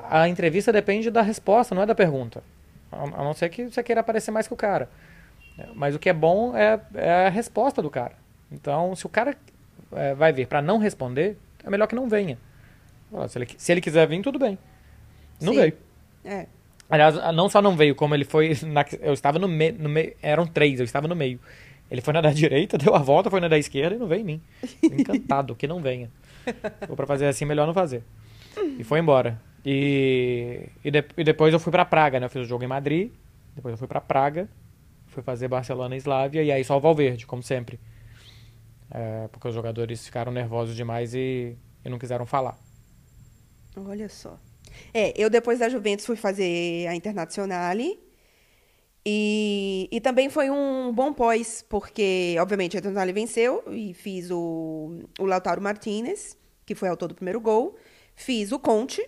A 0.10 0.28
entrevista 0.28 0.72
depende 0.72 1.10
da 1.10 1.22
resposta, 1.22 1.74
não 1.74 1.82
é 1.82 1.86
da 1.86 1.96
pergunta. 1.96 2.44
A 2.92 3.24
não 3.24 3.34
ser 3.34 3.50
que 3.50 3.66
você 3.66 3.82
queira 3.82 4.02
aparecer 4.02 4.32
mais 4.32 4.48
que 4.48 4.54
o 4.54 4.58
cara. 4.58 4.90
Mas 5.76 5.96
o 5.96 6.00
que 6.00 6.10
é 6.10 6.14
bom 6.14 6.56
é, 6.56 6.80
é 6.96 7.28
a 7.28 7.30
resposta 7.30 7.82
do 7.82 7.90
cara. 7.90 8.14
Então, 8.52 8.96
se 8.96 9.06
o 9.06 9.10
cara 9.10 9.36
é, 9.94 10.14
vai 10.14 10.32
vir 10.34 10.48
pra 10.48 10.62
não 10.62 10.78
responder, 10.78 11.38
é 11.64 11.70
melhor 11.70 11.88
que 11.88 11.96
não 11.96 12.10
venha. 12.10 12.38
Se 13.30 13.38
ele, 13.38 13.48
se 13.58 13.72
ele 13.72 13.82
quiser 13.82 14.08
vir, 14.08 14.22
tudo 14.22 14.38
bem. 14.40 14.58
Não 15.42 15.54
Sim. 15.54 15.60
veio. 15.60 15.74
É. 16.26 16.46
Aliás, 16.90 17.16
não 17.36 17.48
só 17.48 17.62
não 17.62 17.76
veio, 17.76 17.96
como 17.96 18.16
ele 18.16 18.26
foi. 18.26 18.54
na- 18.68 18.86
eu 19.02 19.14
estava 19.14 19.38
no 19.40 19.48
meio. 19.48 19.78
Meio 19.88 20.14
eram 20.22 20.46
três, 20.48 20.80
eu 20.80 20.84
estava 20.86 21.08
no 21.08 21.16
meio. 21.16 21.40
Ele 21.90 22.02
foi 22.02 22.14
na 22.14 22.22
da 22.22 22.32
direita, 22.34 22.78
deu 22.78 22.96
a 22.96 23.00
volta, 23.00 23.30
foi 23.30 23.40
na 23.40 23.48
da 23.48 23.58
esquerda 23.58 23.96
e 23.96 24.00
não 24.00 24.08
veio 24.08 24.22
em 24.22 24.26
mim. 24.26 24.42
Encantado, 24.84 25.56
que 25.56 25.68
não 25.68 25.82
venha. 25.82 26.10
Ou 26.88 26.96
pra 26.96 27.06
fazer 27.06 27.28
assim, 27.28 27.46
melhor 27.46 27.68
não 27.68 27.74
fazer. 27.74 28.04
E 28.78 28.84
foi 28.84 29.00
embora. 29.00 29.40
E, 29.66 30.68
e, 30.84 30.90
de- 30.90 31.06
e 31.18 31.24
depois 31.24 31.54
eu 31.54 31.60
fui 31.60 31.72
pra 31.72 31.86
Praga, 31.86 32.20
né? 32.20 32.26
Eu 32.26 32.30
fiz 32.30 32.42
o 32.42 32.46
jogo 32.46 32.64
em 32.64 32.68
Madrid, 32.68 33.12
depois 33.56 33.74
eu 33.74 33.78
fui 33.78 33.88
pra 33.88 34.00
Praga, 34.02 34.50
fui 35.08 35.22
fazer 35.22 35.48
Barcelona 35.48 35.96
e 35.96 36.00
Slavia, 36.00 36.42
e 36.44 36.52
aí 36.52 36.64
só 36.64 36.78
o 36.78 36.80
Valverde, 36.80 37.28
como 37.28 37.44
sempre. 37.44 37.80
É, 38.90 39.28
porque 39.32 39.48
os 39.48 39.54
jogadores 39.54 40.04
ficaram 40.06 40.32
nervosos 40.32 40.76
demais 40.76 41.14
e, 41.14 41.56
e 41.86 41.90
não 41.90 42.00
quiseram 42.00 42.26
falar. 42.26 42.58
Olha 43.76 44.10
só. 44.10 44.38
É, 44.94 45.14
eu 45.16 45.30
depois 45.30 45.60
da 45.60 45.70
Juventus 45.70 46.06
fui 46.06 46.16
fazer 46.16 46.88
a 46.88 46.96
Internazionale. 46.96 48.00
E, 49.06 49.88
e 49.92 50.02
também 50.02 50.30
foi 50.30 50.50
um 50.50 50.92
bom 50.94 51.14
pós, 51.14 51.66
porque, 51.68 52.36
obviamente, 52.40 52.76
a 52.76 52.80
Internazionale 52.80 53.14
venceu 53.14 53.64
e 53.72 53.94
fiz 53.94 54.30
o, 54.30 55.04
o 55.20 55.26
Lautaro 55.26 55.62
Martinez, 55.62 56.38
que 56.66 56.76
foi 56.76 56.90
autor 56.90 57.08
do 57.08 57.16
primeiro 57.16 57.40
gol. 57.40 57.76
Fiz 58.16 58.52
o 58.52 58.60
Conte 58.60 59.02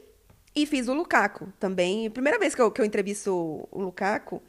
e 0.55 0.65
fiz 0.65 0.87
o 0.87 0.93
Lukaku 0.93 1.51
também. 1.59 2.09
Primeira 2.09 2.39
vez 2.39 2.55
que 2.55 2.61
eu, 2.61 2.71
que 2.71 2.81
eu 2.81 2.85
entrevisto 2.85 3.67
o 3.71 3.81
Lukaku. 3.81 4.41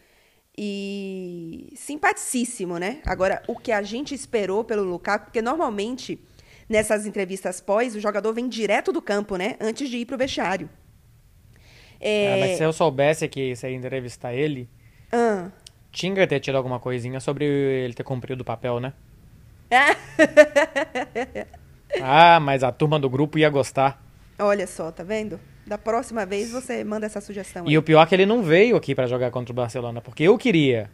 E 0.56 1.72
simpaticíssimo, 1.76 2.78
né? 2.78 3.00
Agora, 3.06 3.42
o 3.48 3.56
que 3.56 3.72
a 3.72 3.82
gente 3.82 4.14
esperou 4.14 4.62
pelo 4.62 4.82
Lukaku, 4.82 5.26
porque 5.26 5.40
normalmente 5.40 6.22
nessas 6.68 7.06
entrevistas 7.06 7.60
pós, 7.60 7.94
o 7.94 8.00
jogador 8.00 8.32
vem 8.32 8.48
direto 8.48 8.92
do 8.92 9.02
campo, 9.02 9.36
né? 9.36 9.56
Antes 9.60 9.88
de 9.88 9.98
ir 9.98 10.06
pro 10.06 10.16
vestiário. 10.16 10.68
É, 12.02 12.24
É, 12.24 12.40
mas 12.40 12.58
se 12.58 12.64
eu 12.64 12.72
soubesse 12.72 13.28
que 13.28 13.54
você 13.54 13.70
ia 13.70 13.76
entrevistar 13.76 14.34
ele, 14.34 14.68
ah. 15.12 15.48
tinha 15.90 16.14
que 16.14 16.26
ter 16.26 16.40
tido 16.40 16.56
alguma 16.56 16.80
coisinha 16.80 17.20
sobre 17.20 17.44
ele 17.44 17.94
ter 17.94 18.02
cumprido 18.02 18.42
o 18.42 18.44
papel, 18.44 18.80
né? 18.80 18.92
Ah, 22.00 22.40
mas 22.40 22.64
a 22.64 22.72
turma 22.72 22.98
do 22.98 23.10
grupo 23.10 23.38
ia 23.38 23.50
gostar. 23.50 24.02
Olha 24.38 24.66
só, 24.66 24.90
tá 24.90 25.02
vendo? 25.02 25.38
Da 25.66 25.76
próxima 25.76 26.24
vez 26.24 26.50
você 26.50 26.82
manda 26.82 27.06
essa 27.06 27.20
sugestão 27.20 27.66
aí. 27.66 27.72
E 27.72 27.78
o 27.78 27.82
pior 27.82 28.02
é 28.02 28.06
que 28.06 28.14
ele 28.14 28.26
não 28.26 28.42
veio 28.42 28.76
aqui 28.76 28.94
pra 28.94 29.06
jogar 29.06 29.30
contra 29.30 29.52
o 29.52 29.54
Barcelona, 29.54 30.00
porque 30.00 30.24
eu 30.24 30.36
queria. 30.38 30.90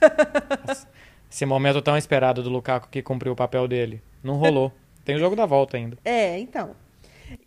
Esse 1.30 1.44
momento 1.44 1.82
tão 1.82 1.96
esperado 1.96 2.42
do 2.42 2.48
Lukaku 2.48 2.88
que 2.88 3.02
cumpriu 3.02 3.32
o 3.32 3.36
papel 3.36 3.68
dele. 3.68 4.02
Não 4.22 4.34
rolou. 4.34 4.72
Tem 5.04 5.16
o 5.16 5.18
jogo 5.18 5.36
da 5.36 5.44
volta 5.44 5.76
ainda. 5.76 5.98
É, 6.04 6.38
então. 6.38 6.74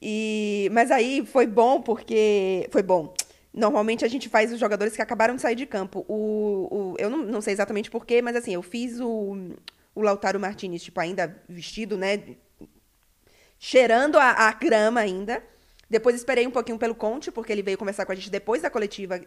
E, 0.02 0.70
mas 0.72 0.92
aí 0.92 1.26
foi 1.26 1.48
bom 1.48 1.82
porque. 1.82 2.68
Foi 2.72 2.84
bom. 2.84 3.14
Normalmente 3.54 4.06
a 4.06 4.08
gente 4.08 4.30
faz 4.30 4.52
os 4.54 4.60
jogadores 4.60 4.96
que 4.96 5.02
acabaram 5.02 5.36
de 5.36 5.42
sair 5.42 5.56
de 5.56 5.66
campo. 5.66 6.06
O, 6.08 6.68
o, 6.72 6.96
eu 6.98 7.10
não, 7.10 7.20
não 7.20 7.42
sei 7.42 7.54
exatamente 7.54 7.92
porquê, 7.92 8.22
mas 8.22 8.36
assim, 8.36 8.54
eu 8.54 8.62
fiz 8.62 9.00
o, 9.00 9.36
o 9.94 10.02
Lautaro 10.02 10.40
Martinez, 10.40 10.82
tipo, 10.84 11.00
ainda 11.00 11.36
vestido, 11.50 11.98
né? 11.98 12.18
Cheirando 13.60 14.18
a, 14.18 14.32
a 14.32 14.52
grama 14.54 15.00
ainda. 15.02 15.44
Depois 15.90 16.16
esperei 16.16 16.48
um 16.48 16.52
pouquinho 16.52 16.78
pelo 16.78 16.96
Conte, 16.96 17.32
porque 17.32 17.52
ele 17.52 17.62
veio 17.62 17.78
conversar 17.78 18.06
com 18.06 18.12
a 18.12 18.16
gente 18.16 18.30
depois 18.30 18.62
da 18.62 18.70
coletiva 18.70 19.20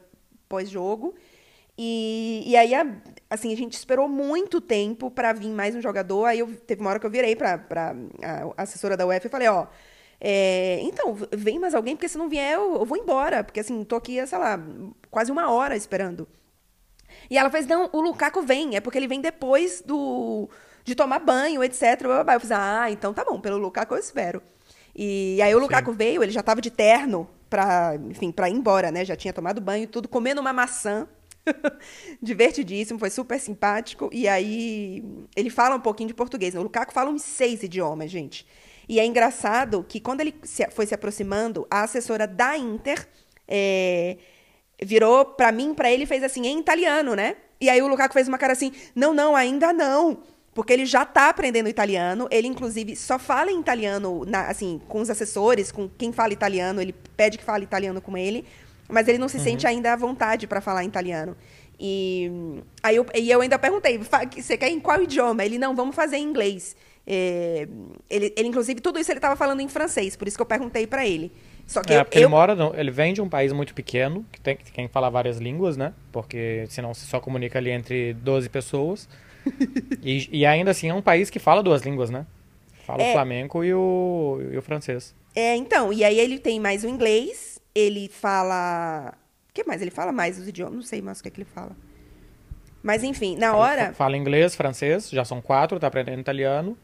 pós-jogo. 0.49 1.15
E, 1.79 2.45
e 2.47 2.57
aí, 2.57 2.75
a- 2.75 2.87
assim, 3.31 3.53
a 3.53 3.57
gente 3.57 3.75
esperou 3.75 4.09
muito 4.09 4.61
tempo 4.61 5.11
pra 5.11 5.33
vir 5.33 5.49
mais 5.51 5.75
um 5.75 5.81
jogador. 5.83 6.27
Aí 6.27 6.41
eu, 6.41 6.55
teve 6.57 6.81
uma 6.81 6.91
hora 6.91 7.01
que 7.01 7.07
eu 7.07 7.11
virei 7.11 7.37
pra, 7.37 7.59
pra 7.59 7.95
a 8.57 8.63
assessora 8.63 8.97
da 8.97 9.07
UEFA 9.07 9.27
e 9.27 9.31
falei, 9.31 9.49
ó, 9.49 9.67
é, 10.21 10.81
então, 10.83 11.17
vem 11.33 11.59
mais 11.59 11.75
alguém, 11.75 11.97
porque 11.97 12.09
se 12.09 12.19
não 12.19 12.29
vier, 12.29 12.55
eu, 12.55 12.77
eu 12.77 12.85
vou 12.85 12.97
embora. 12.97 13.45
Porque 13.45 13.61
assim, 13.61 13.85
tô 13.85 13.97
aqui, 13.97 14.25
sei 14.27 14.39
lá, 14.39 14.59
quase 15.11 15.31
uma 15.31 15.51
hora 15.51 15.77
esperando. 15.77 16.27
E 17.31 17.39
ela 17.39 17.51
fez, 17.51 17.67
não, 17.67 17.89
o 17.93 18.01
Lukaku 18.01 18.43
vem, 18.43 18.77
é 18.77 18.81
porque 18.81 18.99
ele 18.99 19.09
vem 19.09 19.21
depois 19.21 19.83
do 19.85 20.49
de 20.85 20.95
tomar 20.95 21.19
banho, 21.19 21.65
etc. 21.65 21.83
Eu 22.33 22.41
fiz, 22.41 22.53
ah, 22.53 22.91
então 22.91 23.15
tá 23.15 23.25
bom, 23.25 23.41
pelo 23.41 23.57
Lukaku 23.57 23.95
eu 23.95 23.99
espero. 23.99 24.43
E 24.95 25.41
aí 25.43 25.55
o 25.55 25.59
Lukaku 25.59 25.93
veio, 25.93 26.23
ele 26.23 26.31
já 26.31 26.43
tava 26.43 26.61
de 26.61 26.71
terno 26.71 27.29
pra, 27.49 27.97
enfim, 28.11 28.31
pra 28.31 28.49
ir 28.49 28.53
embora, 28.53 28.93
né? 28.93 29.05
Já 29.05 29.17
tinha 29.17 29.33
tomado 29.33 29.61
banho 29.61 29.85
e 29.85 29.87
tudo, 29.87 30.09
comendo 30.09 30.41
uma 30.41 30.53
maçã. 30.53 31.09
Divertidíssimo, 32.23 32.99
foi 32.99 33.11
super 33.11 33.41
simpático. 33.41 34.09
E 34.13 34.29
aí 34.29 35.03
ele 35.35 35.51
fala 35.51 35.75
um 35.75 35.81
pouquinho 35.81 36.09
de 36.09 36.15
português. 36.15 36.55
né? 36.55 36.61
O 36.61 36.63
Lukaku 36.63 36.93
fala 36.93 37.11
uns 37.11 37.23
seis 37.23 37.63
idiomas, 37.63 38.11
gente. 38.11 38.47
E 38.89 39.01
é 39.01 39.05
engraçado 39.07 39.85
que 39.89 40.01
quando 40.01 40.21
ele 40.21 40.35
se- 40.43 40.69
foi 40.71 40.87
se 40.87 40.95
aproximando, 40.95 41.67
a 41.71 41.83
assessora 41.83 42.27
da 42.27 42.57
Inter 42.57 43.07
é, 43.49 44.17
virou 44.83 45.25
pra 45.25 45.51
mim, 45.53 45.75
pra 45.75 45.91
ele, 45.91 46.05
e 46.05 46.07
fez 46.07 46.23
assim, 46.23 46.47
em 46.47 46.59
italiano, 46.61 47.15
né? 47.15 47.37
E 47.61 47.69
aí 47.71 47.81
o 47.81 47.87
Lukaku 47.89 48.13
fez 48.13 48.29
uma 48.29 48.39
cara 48.39 48.53
assim, 48.53 48.73
não, 48.95 49.15
não, 49.15 49.35
ainda 49.37 49.73
não. 49.73 50.19
Porque 50.55 50.73
ele 50.73 50.87
já 50.87 51.05
tá 51.05 51.31
aprendendo 51.31 51.69
italiano. 51.69 52.29
Ele, 52.31 52.47
inclusive, 52.47 52.95
só 52.95 53.19
fala 53.19 53.51
em 53.51 53.59
italiano, 53.59 54.25
na- 54.25 54.47
assim, 54.49 54.81
com 54.89 55.01
os 55.01 55.11
assessores, 55.11 55.73
com 55.73 55.89
quem 55.89 56.13
fala 56.13 56.33
italiano. 56.33 56.81
Ele 56.81 56.93
pede 57.17 57.39
que 57.39 57.45
fale 57.45 57.65
italiano 57.65 58.01
com 58.01 58.17
ele. 58.17 58.45
Mas 58.89 59.09
ele 59.09 59.19
não 59.19 59.29
se 59.29 59.39
sente 59.41 59.67
ainda 59.67 59.93
à 59.93 59.97
vontade 59.97 60.47
pra 60.47 60.61
falar 60.61 60.85
italiano. 60.85 61.37
E 61.81 62.31
aí 62.83 62.95
eu, 62.97 63.07
e 63.15 63.31
eu 63.31 63.41
ainda 63.41 63.59
perguntei, 63.59 63.99
"Fa- 64.05 64.23
você 64.31 64.57
quer 64.57 64.69
em 64.69 64.79
qual 64.79 65.03
idioma? 65.03 65.45
Ele, 65.45 65.59
não, 65.59 65.75
vamos 65.75 65.97
fazer 65.97 66.19
em 66.19 66.23
inglês. 66.23 66.77
É, 67.07 67.69
ele, 68.09 68.33
ele, 68.37 68.49
inclusive, 68.49 68.81
tudo 68.81 68.99
isso 68.99 69.11
ele 69.11 69.19
estava 69.19 69.37
falando 69.37 69.61
em 69.61 69.69
francês, 69.69 70.17
por 70.17 70.27
isso 70.27 70.37
que 70.39 70.43
eu 70.43 70.47
perguntei 70.47 70.87
pra 70.87 71.07
ele. 71.07 71.31
Só 71.67 71.83
que 71.83 71.93
É, 71.93 72.01
eu, 72.01 72.05
porque 72.05 72.19
eu- 72.19 72.23
ele 72.23 72.29
mora, 72.29 72.55
no- 72.55 72.75
ele 72.75 72.91
vem 72.91 73.13
de 73.13 73.21
um 73.21 73.29
país 73.29 73.53
muito 73.53 73.75
pequeno, 73.75 74.25
que 74.33 74.41
tem, 74.41 74.57
que 74.57 74.73
tem 74.73 74.87
que 74.87 74.93
falar 74.93 75.11
várias 75.11 75.39
línguas, 75.39 75.77
né? 75.77 75.93
Porque 76.11 76.65
senão 76.69 76.95
se 76.95 77.07
só 77.07 77.21
comunica 77.21 77.59
ali 77.59 77.71
entre 77.71 78.15
12 78.15 78.49
pessoas. 78.49 79.09
e, 80.03 80.29
e 80.41 80.47
ainda 80.47 80.71
assim 80.71 80.89
é 80.89 80.95
um 80.95 81.03
país 81.03 81.29
que 81.31 81.39
fala 81.39 81.63
duas 81.63 81.83
línguas, 81.83 82.09
né? 82.11 82.27
Fala 82.87 83.03
É. 83.03 83.11
o 83.11 83.13
flamenco 83.13 83.63
e 83.65 83.73
o, 83.75 84.39
e 84.53 84.57
o 84.57 84.63
francês. 84.63 85.15
É, 85.35 85.57
então, 85.57 85.93
e 85.93 86.05
aí 86.05 86.19
ele 86.19 86.39
tem 86.39 86.59
mais 86.61 86.85
o 86.85 86.89
inglês, 86.89 87.59
ele 87.75 88.09
fala. 88.09 89.13
O 89.51 89.53
que 89.55 89.65
mais? 89.65 89.81
Ele 89.83 89.91
fala 89.91 90.13
mais 90.13 90.39
os 90.39 90.49
idiomas, 90.49 90.75
não 90.75 90.83
sei 90.83 91.01
mais 91.03 91.21
o 91.21 91.23
que, 91.23 91.29
é 91.29 91.31
que 91.31 91.39
ele 91.41 91.49
fala. 91.55 91.77
Mas 92.83 93.03
enfim, 93.03 93.37
na 93.37 93.49
Ele 93.49 93.57
hora. 93.57 93.87
fa- 93.89 93.95
Fala 93.95 94.17
inglês, 94.17 94.55
francês, 94.55 95.09
já 95.11 95.25
são 95.25 95.41
quatro, 95.41 95.79
tá 95.81 95.87
aprendendo 95.87 96.21
italiano. 96.21 96.77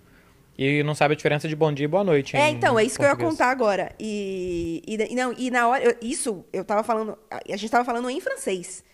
E 0.62 0.82
não 0.82 0.94
sabe 0.94 1.14
a 1.14 1.16
diferença 1.16 1.48
de 1.48 1.56
bom 1.56 1.72
dia 1.72 1.84
e 1.84 1.88
boa 1.88 2.04
noite. 2.04 2.36
É, 2.36 2.50
então, 2.50 2.78
é 2.78 2.84
isso 2.84 2.96
que 2.98 3.02
eu 3.02 3.08
ia 3.08 3.12
português. 3.16 3.32
contar 3.38 3.50
agora. 3.50 3.92
E, 3.98 4.82
e, 4.86 5.14
não, 5.14 5.32
e 5.32 5.50
na 5.50 5.66
hora, 5.66 5.82
eu- 5.82 5.96
isso 6.02 6.44
eu 6.52 6.62
tava 6.62 6.82
falando, 6.82 7.16
a 7.30 7.56
gente 7.56 7.70
tava 7.70 7.82
falando 7.82 8.10
em 8.10 8.20
francês. 8.20 8.84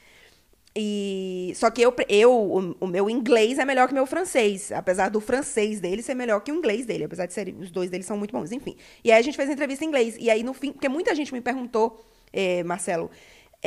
E 0.77 1.53
só 1.57 1.69
que 1.69 1.83
eu, 1.83 1.93
eu 2.09 2.33
o, 2.33 2.77
o 2.79 2.87
meu 2.87 3.11
inglês 3.11 3.59
é 3.59 3.65
melhor 3.65 3.89
que 3.89 3.93
o 3.93 3.97
meu 3.97 4.07
francês, 4.07 4.71
apesar 4.71 5.09
do 5.09 5.21
francês 5.21 5.81
dele 5.81 6.03
ser 6.05 6.15
melhor 6.15 6.39
que 6.41 6.53
o 6.53 6.55
inglês 6.55 6.87
dele, 6.87 7.03
apesar 7.03 7.27
de 7.27 7.33
serem 7.33 7.57
os 7.59 7.73
dois 7.73 7.91
deles 7.91 8.07
são 8.07 8.17
muito 8.17 8.31
bons, 8.31 8.53
enfim. 8.53 8.77
E 9.03 9.11
aí 9.11 9.19
a 9.19 9.23
gente 9.23 9.37
fez 9.37 9.51
a 9.51 9.53
entrevista 9.53 9.85
em 9.85 9.89
inglês. 9.89 10.17
E 10.21 10.31
aí 10.31 10.45
no 10.45 10.55
fim, 10.55 10.71
porque 10.71 10.89
muita 10.89 11.17
gente 11.17 11.33
me 11.33 11.41
perguntou, 11.41 12.01
eh, 12.33 12.63
Marcelo, 12.63 13.11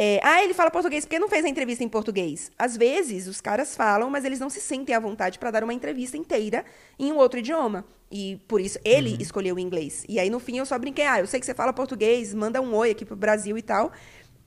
é, 0.01 0.17
ah, 0.23 0.41
ele 0.41 0.53
fala 0.53 0.71
português, 0.71 1.03
por 1.03 1.09
que 1.09 1.19
não 1.19 1.27
fez 1.27 1.43
a 1.43 1.49
entrevista 1.49 1.83
em 1.83 1.89
português? 1.89 2.49
Às 2.57 2.77
vezes, 2.77 3.27
os 3.27 3.41
caras 3.41 3.75
falam, 3.75 4.09
mas 4.09 4.23
eles 4.23 4.39
não 4.39 4.49
se 4.49 4.61
sentem 4.61 4.95
à 4.95 4.99
vontade 4.99 5.37
para 5.37 5.51
dar 5.51 5.61
uma 5.61 5.73
entrevista 5.73 6.15
inteira 6.15 6.63
em 6.97 7.11
um 7.11 7.17
outro 7.17 7.37
idioma. 7.37 7.83
E 8.09 8.39
por 8.47 8.61
isso, 8.61 8.79
ele 8.85 9.21
escolheu 9.21 9.55
o 9.57 9.59
inglês. 9.59 10.05
E 10.07 10.17
aí, 10.17 10.29
no 10.29 10.39
fim, 10.39 10.57
eu 10.57 10.65
só 10.65 10.79
brinquei, 10.79 11.05
ah, 11.05 11.19
eu 11.19 11.27
sei 11.27 11.37
que 11.37 11.45
você 11.45 11.53
fala 11.53 11.73
português, 11.73 12.33
manda 12.33 12.61
um 12.61 12.73
oi 12.75 12.91
aqui 12.91 13.03
pro 13.03 13.17
Brasil 13.17 13.57
e 13.57 13.61
tal. 13.61 13.91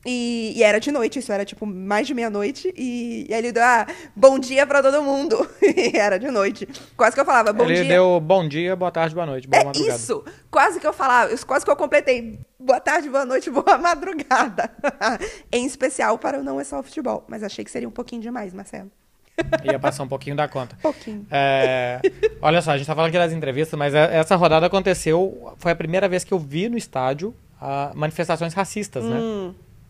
E, 0.04 0.52
e 0.56 0.62
era 0.64 0.80
de 0.80 0.90
noite, 0.90 1.20
isso 1.20 1.32
era 1.32 1.44
tipo 1.44 1.64
mais 1.64 2.06
de 2.06 2.14
meia-noite. 2.14 2.72
E, 2.76 3.26
e 3.28 3.32
aí 3.32 3.38
ele 3.40 3.52
deu, 3.52 3.62
ah, 3.62 3.86
bom 4.16 4.38
dia 4.38 4.66
pra 4.66 4.82
todo 4.82 5.00
mundo. 5.02 5.48
e 5.62 5.96
era 5.96 6.18
de 6.18 6.28
noite. 6.30 6.68
Quase 6.96 7.14
que 7.14 7.20
eu 7.20 7.24
falava, 7.24 7.52
bom 7.52 7.64
ele 7.64 7.76
dia. 7.76 7.84
deu 7.84 8.18
bom 8.20 8.46
dia, 8.46 8.74
boa 8.74 8.90
tarde, 8.90 9.14
boa 9.14 9.26
noite, 9.26 9.46
boa 9.46 9.60
É 9.60 9.64
madrugada. 9.64 9.94
isso! 9.96 10.24
Quase 10.50 10.80
que 10.80 10.86
eu 10.86 10.92
falava, 10.92 11.36
quase 11.46 11.64
que 11.64 11.70
eu 11.70 11.76
completei. 11.76 12.38
Boa 12.58 12.80
tarde, 12.80 13.08
boa 13.08 13.24
noite, 13.24 13.48
boa 13.50 13.78
madrugada. 13.78 14.70
em 15.52 15.64
especial 15.64 16.18
para 16.18 16.40
o 16.40 16.42
Não 16.42 16.60
É 16.60 16.64
Só 16.64 16.82
Futebol. 16.82 17.24
Mas 17.28 17.42
achei 17.42 17.64
que 17.64 17.70
seria 17.70 17.88
um 17.88 17.92
pouquinho 17.92 18.20
demais, 18.22 18.52
Marcelo. 18.52 18.90
Ia 19.64 19.78
passar 19.78 20.02
um 20.02 20.08
pouquinho 20.08 20.36
da 20.36 20.46
conta. 20.46 20.76
Pouquinho. 20.82 21.26
É, 21.30 22.00
olha 22.40 22.60
só, 22.60 22.72
a 22.72 22.76
gente 22.76 22.86
tá 22.86 22.94
falando 22.94 23.08
aqui 23.08 23.18
das 23.18 23.32
entrevistas, 23.32 23.78
mas 23.78 23.94
é- 23.94 24.16
essa 24.18 24.36
rodada 24.36 24.66
aconteceu, 24.66 25.54
foi 25.58 25.72
a 25.72 25.76
primeira 25.76 26.08
vez 26.08 26.22
que 26.22 26.32
eu 26.34 26.38
vi 26.38 26.68
no 26.68 26.76
estádio 26.76 27.34
ah, 27.60 27.92
manifestações 27.94 28.52
racistas, 28.54 29.04
né? 29.04 29.18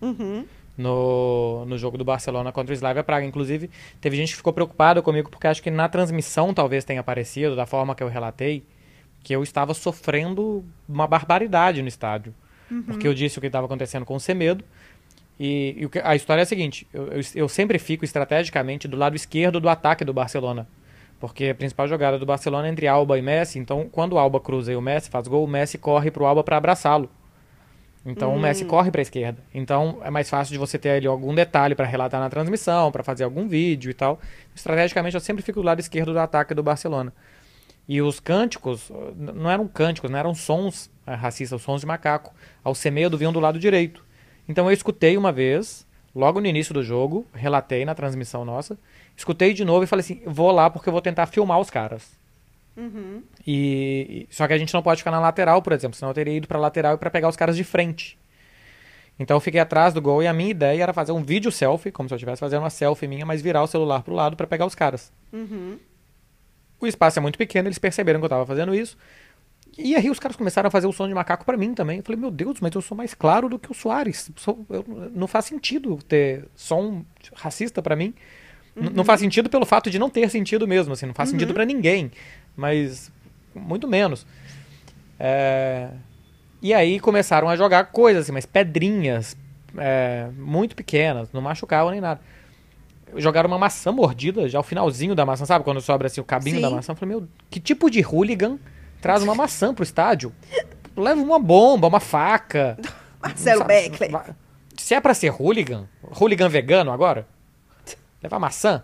Hum, 0.02 0.16
uhum. 0.18 0.44
No, 0.76 1.64
no 1.66 1.78
jogo 1.78 1.96
do 1.96 2.04
Barcelona 2.04 2.50
contra 2.50 2.72
o 2.72 2.74
Slavia 2.74 3.04
Praga. 3.04 3.24
Inclusive, 3.24 3.70
teve 4.00 4.16
gente 4.16 4.30
que 4.30 4.36
ficou 4.36 4.52
preocupada 4.52 5.00
comigo, 5.02 5.30
porque 5.30 5.46
acho 5.46 5.62
que 5.62 5.70
na 5.70 5.88
transmissão 5.88 6.52
talvez 6.52 6.84
tenha 6.84 7.00
aparecido, 7.00 7.54
da 7.54 7.66
forma 7.66 7.94
que 7.94 8.02
eu 8.02 8.08
relatei, 8.08 8.64
que 9.22 9.34
eu 9.34 9.42
estava 9.42 9.74
sofrendo 9.74 10.64
uma 10.88 11.06
barbaridade 11.06 11.80
no 11.82 11.88
estádio. 11.88 12.34
Porque 12.86 13.06
eu 13.06 13.12
disse 13.12 13.36
o 13.36 13.40
que 13.40 13.48
estava 13.48 13.66
acontecendo 13.66 14.06
com 14.06 14.14
o 14.14 14.20
Semedo. 14.20 14.64
E, 15.38 15.88
e 15.94 15.98
a 16.02 16.16
história 16.16 16.40
é 16.40 16.44
a 16.44 16.46
seguinte: 16.46 16.86
eu, 16.92 17.08
eu, 17.08 17.20
eu 17.34 17.48
sempre 17.48 17.78
fico 17.78 18.04
estrategicamente 18.04 18.88
do 18.88 18.96
lado 18.96 19.14
esquerdo 19.14 19.60
do 19.60 19.68
ataque 19.68 20.04
do 20.04 20.12
Barcelona. 20.12 20.66
Porque 21.20 21.46
a 21.46 21.54
principal 21.54 21.86
jogada 21.86 22.18
do 22.18 22.26
Barcelona 22.26 22.66
é 22.66 22.70
entre 22.70 22.88
Alba 22.88 23.18
e 23.18 23.22
Messi. 23.22 23.58
Então, 23.58 23.88
quando 23.92 24.14
o 24.14 24.18
Alba 24.18 24.40
cruza 24.40 24.72
e 24.72 24.76
o 24.76 24.80
Messi 24.80 25.08
faz 25.08 25.28
gol, 25.28 25.44
o 25.44 25.48
Messi 25.48 25.78
corre 25.78 26.10
pro 26.10 26.24
Alba 26.24 26.42
para 26.42 26.56
abraçá-lo. 26.56 27.08
Então, 28.04 28.34
o 28.34 28.40
Messi 28.40 28.64
corre 28.64 28.90
para 28.90 29.00
a 29.00 29.02
esquerda. 29.02 29.40
Então, 29.54 30.00
é 30.02 30.10
mais 30.10 30.28
fácil 30.28 30.52
de 30.52 30.58
você 30.58 30.76
ter 30.76 30.90
ali 30.90 31.06
algum 31.06 31.32
detalhe 31.34 31.74
para 31.74 31.86
relatar 31.86 32.20
na 32.20 32.28
transmissão, 32.28 32.90
para 32.90 33.04
fazer 33.04 33.22
algum 33.22 33.46
vídeo 33.46 33.90
e 33.90 33.94
tal. 33.94 34.18
Estrategicamente, 34.54 35.14
eu 35.14 35.20
sempre 35.20 35.42
fico 35.42 35.60
do 35.60 35.66
lado 35.66 35.78
esquerdo 35.78 36.12
do 36.12 36.18
ataque 36.18 36.52
do 36.52 36.62
Barcelona. 36.62 37.12
E 37.88 38.02
os 38.02 38.18
cânticos, 38.18 38.90
não 39.16 39.50
eram 39.50 39.68
cânticos, 39.68 40.10
não 40.10 40.18
eram 40.18 40.34
sons 40.34 40.90
eh, 41.06 41.14
racistas, 41.14 41.62
sons 41.62 41.80
de 41.80 41.86
macaco. 41.86 42.34
Ao 42.62 42.74
Semedo 42.74 43.18
vinham 43.18 43.32
do 43.32 43.40
lado 43.40 43.58
direito. 43.58 44.04
Então 44.48 44.66
eu 44.66 44.72
escutei 44.72 45.16
uma 45.16 45.32
vez, 45.32 45.86
logo 46.14 46.40
no 46.40 46.46
início 46.46 46.74
do 46.74 46.82
jogo, 46.82 47.26
relatei 47.32 47.84
na 47.84 47.94
transmissão 47.94 48.44
nossa, 48.44 48.78
escutei 49.16 49.52
de 49.52 49.64
novo 49.64 49.84
e 49.84 49.86
falei 49.86 50.00
assim, 50.00 50.22
vou 50.26 50.50
lá 50.50 50.70
porque 50.70 50.88
eu 50.88 50.92
vou 50.92 51.02
tentar 51.02 51.26
filmar 51.26 51.58
os 51.60 51.70
caras. 51.70 52.21
Uhum. 52.76 53.22
E, 53.46 54.26
e- 54.30 54.34
só 54.34 54.46
que 54.46 54.52
a 54.52 54.58
gente 54.58 54.72
não 54.72 54.82
pode 54.82 55.00
ficar 55.00 55.10
na 55.10 55.20
lateral, 55.20 55.60
por 55.62 55.72
exemplo, 55.72 55.96
senão 55.96 56.10
eu 56.10 56.14
teria 56.14 56.34
ido 56.36 56.48
pra 56.48 56.58
lateral 56.58 56.96
para 56.98 57.10
pegar 57.10 57.28
os 57.28 57.36
caras 57.36 57.56
de 57.56 57.64
frente. 57.64 58.18
Então 59.18 59.36
eu 59.36 59.40
fiquei 59.40 59.60
atrás 59.60 59.92
do 59.92 60.00
gol 60.00 60.22
e 60.22 60.26
a 60.26 60.32
minha 60.32 60.50
ideia 60.50 60.82
era 60.82 60.92
fazer 60.92 61.12
um 61.12 61.22
vídeo 61.22 61.52
selfie, 61.52 61.92
como 61.92 62.08
se 62.08 62.14
eu 62.14 62.16
estivesse 62.16 62.40
fazendo 62.40 62.62
uma 62.62 62.70
selfie 62.70 63.06
minha, 63.06 63.26
mas 63.26 63.42
virar 63.42 63.62
o 63.62 63.66
celular 63.66 64.02
pro 64.02 64.14
lado 64.14 64.36
para 64.36 64.46
pegar 64.46 64.64
os 64.66 64.74
caras. 64.74 65.12
Uhum. 65.32 65.78
O 66.80 66.86
espaço 66.86 67.18
é 67.18 67.22
muito 67.22 67.38
pequeno, 67.38 67.68
eles 67.68 67.78
perceberam 67.78 68.18
que 68.20 68.24
eu 68.24 68.30
tava 68.30 68.46
fazendo 68.46 68.74
isso. 68.74 68.96
E 69.78 69.94
aí 69.94 70.10
os 70.10 70.18
caras 70.18 70.36
começaram 70.36 70.68
a 70.68 70.70
fazer 70.70 70.86
o 70.86 70.92
som 70.92 71.06
de 71.08 71.14
macaco 71.14 71.44
pra 71.44 71.56
mim 71.56 71.72
também. 71.74 71.98
Eu 71.98 72.02
falei, 72.04 72.20
meu 72.20 72.30
Deus, 72.30 72.58
mas 72.60 72.74
eu 72.74 72.82
sou 72.82 72.96
mais 72.96 73.14
claro 73.14 73.48
do 73.48 73.58
que 73.58 73.70
o 73.70 73.74
Soares. 73.74 74.30
Sou- 74.36 74.66
eu- 74.68 74.84
não 75.14 75.26
faz 75.26 75.44
sentido 75.44 75.96
ter 76.08 76.46
som 76.54 77.04
racista 77.34 77.80
pra 77.80 77.94
mim. 77.94 78.12
N- 78.74 78.90
Não 78.90 79.04
faz 79.04 79.20
sentido 79.20 79.48
pelo 79.50 79.66
fato 79.66 79.90
de 79.90 79.98
não 79.98 80.08
ter 80.10 80.28
sentido 80.30 80.66
mesmo, 80.66 80.94
assim, 80.94 81.04
não 81.06 81.12
faz 81.14 81.28
sentido 81.28 81.52
pra 81.54 81.64
ninguém. 81.64 82.10
Mas 82.56 83.10
muito 83.54 83.86
menos. 83.88 84.26
É, 85.18 85.88
E 86.60 86.72
aí 86.72 86.98
começaram 87.00 87.48
a 87.48 87.56
jogar 87.56 87.86
coisas, 87.86 88.24
assim, 88.24 88.32
mas 88.32 88.46
pedrinhas 88.46 89.36
é, 89.76 90.28
muito 90.36 90.76
pequenas, 90.76 91.32
não 91.32 91.40
machucavam 91.40 91.90
nem 91.90 92.00
nada. 92.00 92.20
Jogaram 93.16 93.48
uma 93.48 93.58
maçã 93.58 93.92
mordida, 93.92 94.48
já 94.48 94.58
o 94.58 94.62
finalzinho 94.62 95.14
da 95.14 95.26
maçã, 95.26 95.44
sabe? 95.44 95.64
Quando 95.64 95.80
sobra 95.82 96.06
assim, 96.06 96.20
o 96.20 96.24
cabinho 96.24 96.56
Sim. 96.56 96.62
da 96.62 96.70
maçã. 96.70 96.92
Eu 96.92 96.96
falei, 96.96 97.14
meu, 97.16 97.28
que 97.50 97.60
tipo 97.60 97.90
de 97.90 98.00
hooligan 98.04 98.58
traz 99.02 99.22
uma 99.22 99.34
maçã 99.34 99.74
pro 99.74 99.82
estádio? 99.82 100.32
Leva 100.96 101.20
uma 101.20 101.38
bomba, 101.38 101.86
uma 101.88 102.00
faca. 102.00 102.78
Marcelo 103.20 103.64
va- 104.10 104.34
Se 104.76 104.94
é 104.94 105.00
pra 105.00 105.14
ser 105.14 105.30
hooligan, 105.30 105.86
hooligan 106.18 106.48
vegano 106.48 106.90
agora, 106.90 107.26
levar 108.22 108.38
maçã. 108.38 108.82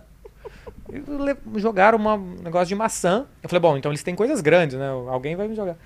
Jogaram 1.56 1.98
uma- 1.98 2.14
um 2.14 2.36
negócio 2.42 2.68
de 2.68 2.74
maçã. 2.74 3.26
Eu 3.42 3.48
falei, 3.48 3.60
bom, 3.60 3.76
então 3.76 3.90
eles 3.90 4.02
têm 4.02 4.14
coisas 4.14 4.40
grandes, 4.40 4.78
né? 4.78 4.88
Alguém 5.08 5.36
vai 5.36 5.46
me 5.48 5.54
jogar. 5.54 5.76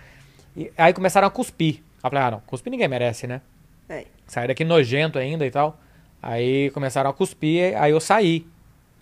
E 0.56 0.70
aí 0.76 0.92
começaram 0.92 1.26
a 1.26 1.30
cuspir. 1.30 1.76
Eu 2.02 2.10
falei, 2.10 2.24
ah, 2.24 2.30
não, 2.32 2.40
cuspir 2.46 2.70
ninguém 2.70 2.88
merece, 2.88 3.26
né? 3.26 3.40
É. 3.88 4.06
Saí 4.26 4.46
daqui 4.48 4.64
nojento 4.64 5.18
ainda 5.18 5.46
e 5.46 5.50
tal. 5.50 5.78
Aí 6.22 6.70
começaram 6.70 7.10
a 7.10 7.12
cuspir, 7.12 7.76
aí 7.80 7.90
eu 7.90 8.00
saí. 8.00 8.46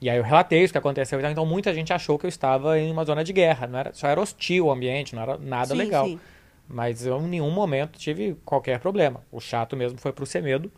E 0.00 0.08
aí 0.08 0.16
eu 0.16 0.22
relatei 0.22 0.62
isso 0.62 0.72
que 0.72 0.78
aconteceu 0.78 1.18
e 1.18 1.22
tal. 1.22 1.30
Então 1.30 1.44
muita 1.44 1.74
gente 1.74 1.92
achou 1.92 2.18
que 2.18 2.24
eu 2.24 2.28
estava 2.28 2.78
em 2.78 2.90
uma 2.90 3.04
zona 3.04 3.22
de 3.22 3.32
guerra. 3.32 3.66
Não 3.66 3.78
era, 3.78 3.92
só 3.92 4.08
era 4.08 4.20
hostil 4.20 4.66
o 4.66 4.70
ambiente, 4.72 5.14
não 5.14 5.22
era 5.22 5.36
nada 5.38 5.68
Sim, 5.68 5.74
legal. 5.74 6.06
sim. 6.06 6.18
Mas 6.66 7.04
eu 7.04 7.18
em 7.20 7.26
nenhum 7.28 7.50
momento 7.50 7.98
tive 7.98 8.36
qualquer 8.44 8.78
problema. 8.80 9.20
O 9.30 9.40
chato 9.40 9.76
mesmo 9.76 9.98
foi 9.98 10.12
pro 10.12 10.24
Semedo. 10.24 10.70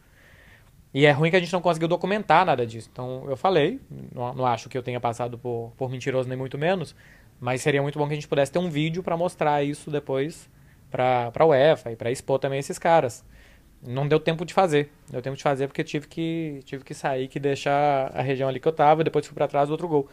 E 0.94 1.06
é 1.06 1.10
ruim 1.10 1.30
que 1.30 1.36
a 1.36 1.40
gente 1.40 1.52
não 1.52 1.62
conseguiu 1.62 1.88
documentar 1.88 2.44
nada 2.44 2.66
disso. 2.66 2.88
Então 2.92 3.24
eu 3.28 3.36
falei, 3.36 3.80
não, 4.14 4.34
não 4.34 4.46
acho 4.46 4.68
que 4.68 4.76
eu 4.76 4.82
tenha 4.82 5.00
passado 5.00 5.38
por, 5.38 5.72
por 5.76 5.90
mentiroso 5.90 6.28
nem 6.28 6.36
muito 6.36 6.58
menos, 6.58 6.94
mas 7.40 7.62
seria 7.62 7.80
muito 7.80 7.98
bom 7.98 8.06
que 8.06 8.12
a 8.12 8.14
gente 8.14 8.28
pudesse 8.28 8.52
ter 8.52 8.58
um 8.58 8.68
vídeo 8.68 9.02
para 9.02 9.16
mostrar 9.16 9.62
isso 9.62 9.90
depois 9.90 10.50
para 10.90 11.32
a 11.34 11.46
UEFA 11.46 11.92
e 11.92 11.96
para 11.96 12.10
expor 12.10 12.38
também 12.38 12.58
esses 12.58 12.78
caras. 12.78 13.24
Não 13.82 14.06
deu 14.06 14.20
tempo 14.20 14.44
de 14.44 14.52
fazer. 14.54 14.92
Deu 15.10 15.22
tempo 15.22 15.36
de 15.36 15.42
fazer 15.42 15.66
porque 15.66 15.82
tive 15.82 16.06
que 16.06 16.60
tive 16.64 16.84
que 16.84 16.94
sair, 16.94 17.26
que 17.26 17.40
deixar 17.40 18.12
a 18.14 18.22
região 18.22 18.48
ali 18.48 18.60
que 18.60 18.68
eu 18.68 18.72
tava 18.72 19.00
e 19.00 19.04
depois 19.04 19.26
fui 19.26 19.34
para 19.34 19.48
trás 19.48 19.68
do 19.68 19.72
outro 19.72 19.88
gol. 19.88 20.08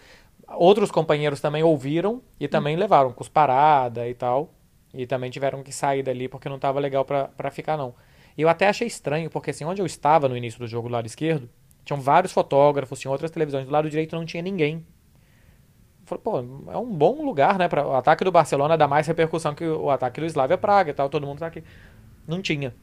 Outros 0.47 0.89
companheiros 0.89 1.41
também 1.41 1.61
ouviram 1.61 2.21
e 2.39 2.47
também 2.47 2.75
hum. 2.75 2.79
levaram 2.79 3.11
cusparada 3.11 4.07
e 4.07 4.13
tal. 4.13 4.49
E 4.93 5.05
também 5.05 5.29
tiveram 5.29 5.61
que 5.61 5.71
sair 5.71 6.01
dali 6.01 6.27
porque 6.27 6.49
não 6.49 6.57
tava 6.57 6.79
legal 6.79 7.05
para 7.05 7.51
ficar 7.51 7.77
não. 7.77 7.93
E 8.39 8.41
eu 8.41 8.47
até 8.47 8.69
achei 8.69 8.87
estranho, 8.87 9.29
porque 9.29 9.49
assim, 9.49 9.65
onde 9.65 9.81
eu 9.81 9.85
estava 9.85 10.29
no 10.29 10.37
início 10.37 10.57
do 10.57 10.65
jogo 10.65 10.87
do 10.87 10.93
lado 10.93 11.05
esquerdo, 11.05 11.49
tinham 11.83 11.99
vários 11.99 12.31
fotógrafos, 12.31 12.97
tinham 12.97 13.11
outras 13.11 13.29
televisões. 13.31 13.65
Do 13.65 13.71
lado 13.71 13.89
direito 13.89 14.15
não 14.15 14.25
tinha 14.25 14.41
ninguém. 14.41 14.75
Eu 14.77 16.05
falei, 16.05 16.23
pô, 16.23 16.71
é 16.71 16.77
um 16.77 16.89
bom 16.89 17.21
lugar, 17.25 17.59
né? 17.59 17.67
Pra, 17.67 17.85
o 17.85 17.93
ataque 17.93 18.23
do 18.23 18.31
Barcelona 18.31 18.77
dá 18.77 18.87
mais 18.87 19.05
repercussão 19.07 19.53
que 19.53 19.65
o 19.65 19.89
ataque 19.89 20.21
do 20.21 20.25
Slavia 20.25 20.57
Praga 20.57 20.91
e 20.91 20.93
tal, 20.93 21.09
todo 21.09 21.27
mundo 21.27 21.39
tá 21.39 21.47
aqui. 21.47 21.61
Não 22.25 22.41
tinha. 22.41 22.73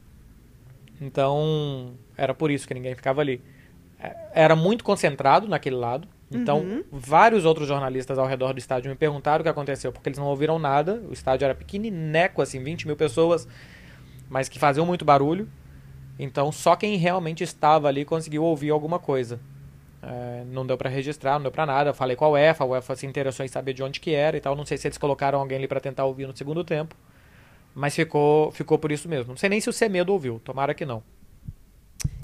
Então, 1.00 1.94
era 2.18 2.34
por 2.34 2.50
isso 2.50 2.68
que 2.68 2.74
ninguém 2.74 2.94
ficava 2.94 3.22
ali. 3.22 3.40
É, 3.98 4.14
era 4.34 4.54
muito 4.54 4.84
concentrado 4.84 5.48
naquele 5.48 5.76
lado. 5.76 6.06
Então, 6.30 6.58
uhum. 6.58 6.84
vários 6.92 7.46
outros 7.46 7.66
jornalistas 7.66 8.18
ao 8.18 8.26
redor 8.26 8.52
do 8.52 8.58
estádio 8.58 8.90
me 8.90 8.96
perguntaram 8.96 9.40
o 9.40 9.42
que 9.42 9.48
aconteceu, 9.48 9.90
porque 9.90 10.10
eles 10.10 10.18
não 10.18 10.26
ouviram 10.26 10.58
nada. 10.58 11.02
O 11.08 11.14
estádio 11.14 11.46
era 11.46 11.54
pequenineco, 11.54 12.42
assim, 12.42 12.62
20 12.62 12.86
mil 12.86 12.96
pessoas 12.96 13.48
mas 14.28 14.48
que 14.48 14.58
faziam 14.58 14.86
muito 14.86 15.04
barulho. 15.04 15.48
Então 16.18 16.50
só 16.50 16.76
quem 16.76 16.96
realmente 16.96 17.44
estava 17.44 17.88
ali 17.88 18.04
conseguiu 18.04 18.44
ouvir 18.44 18.70
alguma 18.70 18.98
coisa. 18.98 19.40
É, 20.02 20.44
não 20.46 20.66
deu 20.66 20.76
para 20.76 20.88
registrar, 20.88 21.34
não 21.34 21.42
deu 21.42 21.52
para 21.52 21.66
nada. 21.66 21.90
Eu 21.90 21.94
falei 21.94 22.16
com 22.16 22.24
a 22.24 22.30
UEFA, 22.30 22.64
a 22.64 22.66
UEFA 22.66 22.96
se 22.96 23.06
interessou 23.06 23.44
em 23.44 23.48
saber 23.48 23.72
de 23.72 23.82
onde 23.82 24.00
que 24.00 24.12
era 24.12 24.36
e 24.36 24.40
tal. 24.40 24.54
Não 24.54 24.64
sei 24.64 24.78
se 24.78 24.86
eles 24.86 24.98
colocaram 24.98 25.40
alguém 25.40 25.58
ali 25.58 25.68
para 25.68 25.80
tentar 25.80 26.04
ouvir 26.04 26.26
no 26.26 26.36
segundo 26.36 26.62
tempo, 26.64 26.94
mas 27.74 27.94
ficou, 27.94 28.50
ficou 28.52 28.78
por 28.78 28.92
isso 28.92 29.08
mesmo. 29.08 29.30
Não 29.30 29.36
sei 29.36 29.48
nem 29.48 29.60
se 29.60 29.68
o 29.68 29.72
Semedo 29.72 30.12
ouviu, 30.12 30.40
tomara 30.44 30.74
que 30.74 30.84
não. 30.84 31.02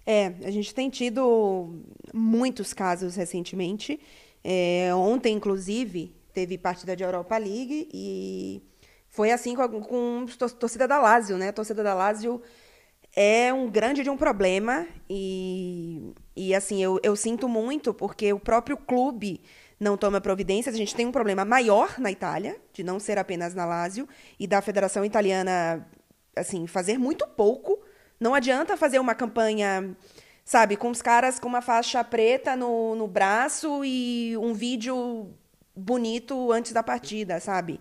É, 0.04 0.26
a 0.44 0.50
gente 0.50 0.74
tem 0.74 0.90
tido 0.90 1.80
muitos 2.12 2.72
casos 2.72 3.16
recentemente. 3.16 4.00
É, 4.44 4.90
ontem, 4.94 5.34
inclusive, 5.34 6.14
teve 6.32 6.58
partida 6.58 6.96
de 6.96 7.04
Europa 7.04 7.36
League 7.38 7.88
e 7.92 8.62
foi 9.12 9.30
assim 9.30 9.54
com, 9.54 9.68
com 9.82 10.26
torcida 10.58 10.88
da 10.88 10.98
Lazio, 10.98 11.36
né? 11.36 11.48
A 11.50 11.52
torcida 11.52 11.82
da 11.82 11.92
Lazio 11.92 12.42
é 13.14 13.52
um 13.52 13.70
grande 13.70 14.02
de 14.02 14.08
um 14.08 14.16
problema 14.16 14.86
e, 15.08 16.14
e 16.34 16.54
assim, 16.54 16.82
eu, 16.82 16.98
eu 17.02 17.14
sinto 17.14 17.46
muito 17.46 17.92
porque 17.92 18.32
o 18.32 18.40
próprio 18.40 18.74
clube 18.74 19.42
não 19.78 19.98
toma 19.98 20.18
providências. 20.18 20.74
A 20.74 20.78
gente 20.78 20.96
tem 20.96 21.04
um 21.04 21.12
problema 21.12 21.44
maior 21.44 21.98
na 21.98 22.10
Itália, 22.10 22.58
de 22.72 22.82
não 22.82 22.98
ser 22.98 23.18
apenas 23.18 23.54
na 23.54 23.66
Lazio, 23.66 24.08
e 24.40 24.46
da 24.46 24.62
Federação 24.62 25.04
Italiana, 25.04 25.86
assim, 26.34 26.66
fazer 26.66 26.96
muito 26.96 27.26
pouco. 27.26 27.78
Não 28.18 28.34
adianta 28.34 28.78
fazer 28.78 28.98
uma 28.98 29.14
campanha, 29.14 29.94
sabe, 30.42 30.74
com 30.74 30.88
os 30.88 31.02
caras 31.02 31.38
com 31.38 31.48
uma 31.48 31.60
faixa 31.60 32.02
preta 32.02 32.56
no, 32.56 32.94
no 32.94 33.06
braço 33.06 33.84
e 33.84 34.34
um 34.38 34.54
vídeo 34.54 35.34
bonito 35.76 36.50
antes 36.50 36.72
da 36.72 36.82
partida, 36.82 37.38
sabe? 37.40 37.78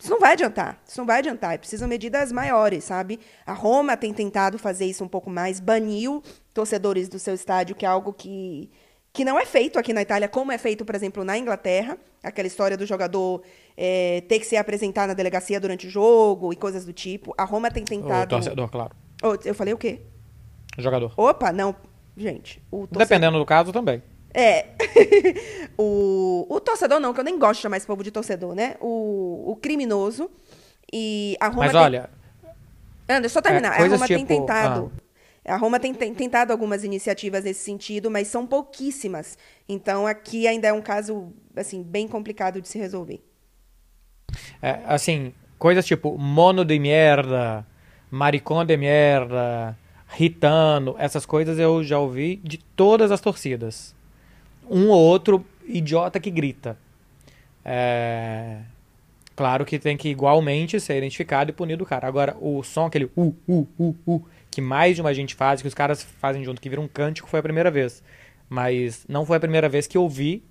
Isso 0.00 0.10
não 0.10 0.18
vai 0.18 0.32
adiantar. 0.32 0.80
Isso 0.86 0.98
não 0.98 1.06
vai 1.06 1.18
adiantar. 1.18 1.58
Precisam 1.58 1.86
medidas 1.86 2.32
maiores, 2.32 2.84
sabe? 2.84 3.20
A 3.44 3.52
Roma 3.52 3.98
tem 3.98 4.14
tentado 4.14 4.58
fazer 4.58 4.86
isso 4.86 5.04
um 5.04 5.08
pouco 5.08 5.28
mais, 5.28 5.60
baniu 5.60 6.22
torcedores 6.54 7.06
do 7.06 7.18
seu 7.18 7.34
estádio, 7.34 7.76
que 7.76 7.84
é 7.84 7.88
algo 7.88 8.12
que, 8.14 8.70
que 9.12 9.24
não 9.24 9.38
é 9.38 9.44
feito 9.44 9.78
aqui 9.78 9.92
na 9.92 10.00
Itália, 10.00 10.26
como 10.26 10.50
é 10.50 10.56
feito, 10.56 10.86
por 10.86 10.94
exemplo, 10.94 11.22
na 11.22 11.36
Inglaterra. 11.36 11.98
Aquela 12.22 12.48
história 12.48 12.76
do 12.76 12.86
jogador 12.86 13.42
é, 13.76 14.22
ter 14.22 14.38
que 14.38 14.46
se 14.46 14.56
apresentar 14.56 15.06
na 15.06 15.12
delegacia 15.14 15.60
durante 15.60 15.86
o 15.86 15.90
jogo 15.90 16.50
e 16.52 16.56
coisas 16.56 16.86
do 16.86 16.92
tipo. 16.94 17.34
A 17.36 17.44
Roma 17.44 17.70
tem 17.70 17.84
tentado. 17.84 18.34
O 18.34 18.38
torcedor, 18.38 18.70
claro. 18.70 18.96
Oh, 19.22 19.36
eu 19.44 19.54
falei 19.54 19.74
o 19.74 19.78
quê? 19.78 20.00
O 20.78 20.82
jogador. 20.82 21.12
Opa, 21.14 21.52
não. 21.52 21.76
Gente, 22.16 22.62
o 22.70 22.86
torcedor... 22.86 22.98
Dependendo 22.98 23.38
do 23.38 23.44
caso 23.44 23.70
também. 23.70 24.02
É. 24.32 24.66
o, 25.76 26.46
o 26.48 26.60
torcedor 26.60 27.00
não, 27.00 27.12
que 27.12 27.20
eu 27.20 27.24
nem 27.24 27.38
gosto 27.38 27.56
de 27.56 27.62
chamar 27.62 27.76
esse 27.76 27.86
povo 27.86 28.02
de 28.02 28.10
torcedor, 28.10 28.54
né? 28.54 28.76
O, 28.80 29.52
o 29.52 29.56
criminoso. 29.56 30.30
E 30.92 31.36
a 31.40 31.48
Roma 31.48 31.62
Mas 31.64 31.72
tem... 31.72 31.80
olha. 31.80 32.10
Anda, 33.08 33.28
só 33.28 33.40
terminar. 33.40 33.78
É, 33.80 33.84
a 33.84 33.88
Roma 33.88 34.06
tipo... 34.06 34.18
tem 34.18 34.26
tentado. 34.26 34.92
Ah. 34.96 35.54
A 35.54 35.56
Roma 35.56 35.80
tem, 35.80 35.92
tem, 35.94 36.14
tentado 36.14 36.52
algumas 36.52 36.84
iniciativas 36.84 37.44
nesse 37.44 37.64
sentido, 37.64 38.10
mas 38.10 38.28
são 38.28 38.46
pouquíssimas. 38.46 39.38
Então 39.68 40.06
aqui 40.06 40.46
ainda 40.46 40.68
é 40.68 40.72
um 40.72 40.82
caso 40.82 41.32
assim 41.56 41.82
bem 41.82 42.06
complicado 42.06 42.60
de 42.60 42.68
se 42.68 42.78
resolver. 42.78 43.20
É, 44.62 44.78
assim, 44.86 45.32
coisas 45.58 45.84
tipo 45.84 46.16
mono 46.16 46.64
de 46.64 46.78
merda, 46.78 47.66
maricón 48.10 48.64
de 48.64 48.76
merda, 48.76 49.76
ritano, 50.06 50.94
essas 50.98 51.26
coisas 51.26 51.58
eu 51.58 51.82
já 51.82 51.98
ouvi 51.98 52.36
de 52.44 52.58
todas 52.58 53.10
as 53.10 53.20
torcidas 53.20 53.94
um 54.70 54.88
ou 54.88 54.98
outro 54.98 55.44
idiota 55.66 56.20
que 56.20 56.30
grita. 56.30 56.78
É... 57.64 58.58
Claro 59.34 59.64
que 59.64 59.78
tem 59.78 59.96
que 59.96 60.08
igualmente 60.08 60.78
ser 60.78 60.98
identificado 60.98 61.50
e 61.50 61.52
punido 61.52 61.84
o 61.84 61.86
cara. 61.86 62.06
Agora, 62.06 62.36
o 62.40 62.62
som, 62.62 62.86
aquele 62.86 63.06
uh, 63.16 63.34
uh, 63.48 63.66
uh, 63.78 63.96
uh, 64.06 64.24
que 64.50 64.60
mais 64.60 64.94
de 64.94 65.00
uma 65.00 65.14
gente 65.14 65.34
faz, 65.34 65.62
que 65.62 65.68
os 65.68 65.74
caras 65.74 66.02
fazem 66.02 66.44
junto, 66.44 66.60
que 66.60 66.68
vira 66.68 66.80
um 66.80 66.88
cântico, 66.88 67.28
foi 67.28 67.40
a 67.40 67.42
primeira 67.42 67.70
vez. 67.70 68.02
Mas 68.48 69.06
não 69.08 69.24
foi 69.24 69.38
a 69.38 69.40
primeira 69.40 69.68
vez 69.68 69.86
que 69.86 69.96
eu 69.96 70.08
vi 70.08 70.42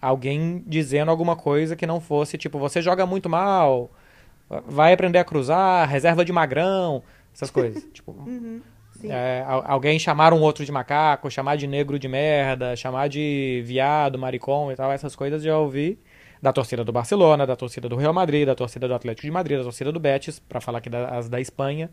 alguém 0.00 0.62
dizendo 0.66 1.10
alguma 1.10 1.36
coisa 1.36 1.76
que 1.76 1.86
não 1.86 2.00
fosse 2.00 2.36
tipo, 2.36 2.58
você 2.58 2.82
joga 2.82 3.06
muito 3.06 3.28
mal, 3.28 3.90
vai 4.66 4.92
aprender 4.92 5.18
a 5.18 5.24
cruzar, 5.24 5.88
reserva 5.88 6.24
de 6.24 6.32
magrão, 6.32 7.02
essas 7.34 7.50
coisas. 7.50 7.84
tipo, 7.92 8.12
uhum. 8.12 8.60
É, 9.04 9.44
alguém 9.46 9.98
chamar 9.98 10.32
um 10.32 10.40
outro 10.40 10.64
de 10.64 10.72
macaco, 10.72 11.30
chamar 11.30 11.56
de 11.56 11.66
negro 11.66 11.98
de 11.98 12.08
merda, 12.08 12.76
chamar 12.76 13.08
de 13.08 13.62
viado, 13.64 14.18
maricom 14.18 14.70
e 14.70 14.76
tal, 14.76 14.92
essas 14.92 15.16
coisas 15.16 15.42
já 15.42 15.58
ouvi 15.58 15.98
da 16.40 16.52
torcida 16.52 16.84
do 16.84 16.92
Barcelona, 16.92 17.46
da 17.46 17.54
torcida 17.54 17.88
do 17.88 17.96
Real 17.96 18.12
Madrid, 18.12 18.44
da 18.44 18.54
torcida 18.54 18.88
do 18.88 18.94
Atlético 18.94 19.26
de 19.26 19.30
Madrid, 19.30 19.58
da 19.58 19.62
torcida 19.64 19.92
do 19.92 20.00
Betis, 20.00 20.40
para 20.40 20.60
falar 20.60 20.78
aqui 20.78 20.90
das 20.90 21.28
da 21.28 21.40
Espanha. 21.40 21.88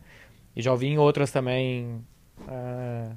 E 0.56 0.60
já 0.60 0.72
ouvi 0.72 0.88
em 0.88 0.98
outras 0.98 1.30
também 1.30 2.04
uh, 2.40 3.16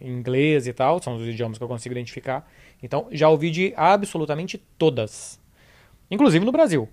em 0.00 0.12
inglês 0.12 0.68
e 0.68 0.72
tal, 0.72 1.02
são 1.02 1.16
os 1.16 1.26
idiomas 1.26 1.58
que 1.58 1.64
eu 1.64 1.68
consigo 1.68 1.92
identificar. 1.92 2.48
Então 2.80 3.08
já 3.10 3.28
ouvi 3.28 3.50
de 3.50 3.74
absolutamente 3.76 4.58
todas. 4.78 5.40
Inclusive 6.08 6.44
no 6.44 6.52
Brasil. 6.52 6.88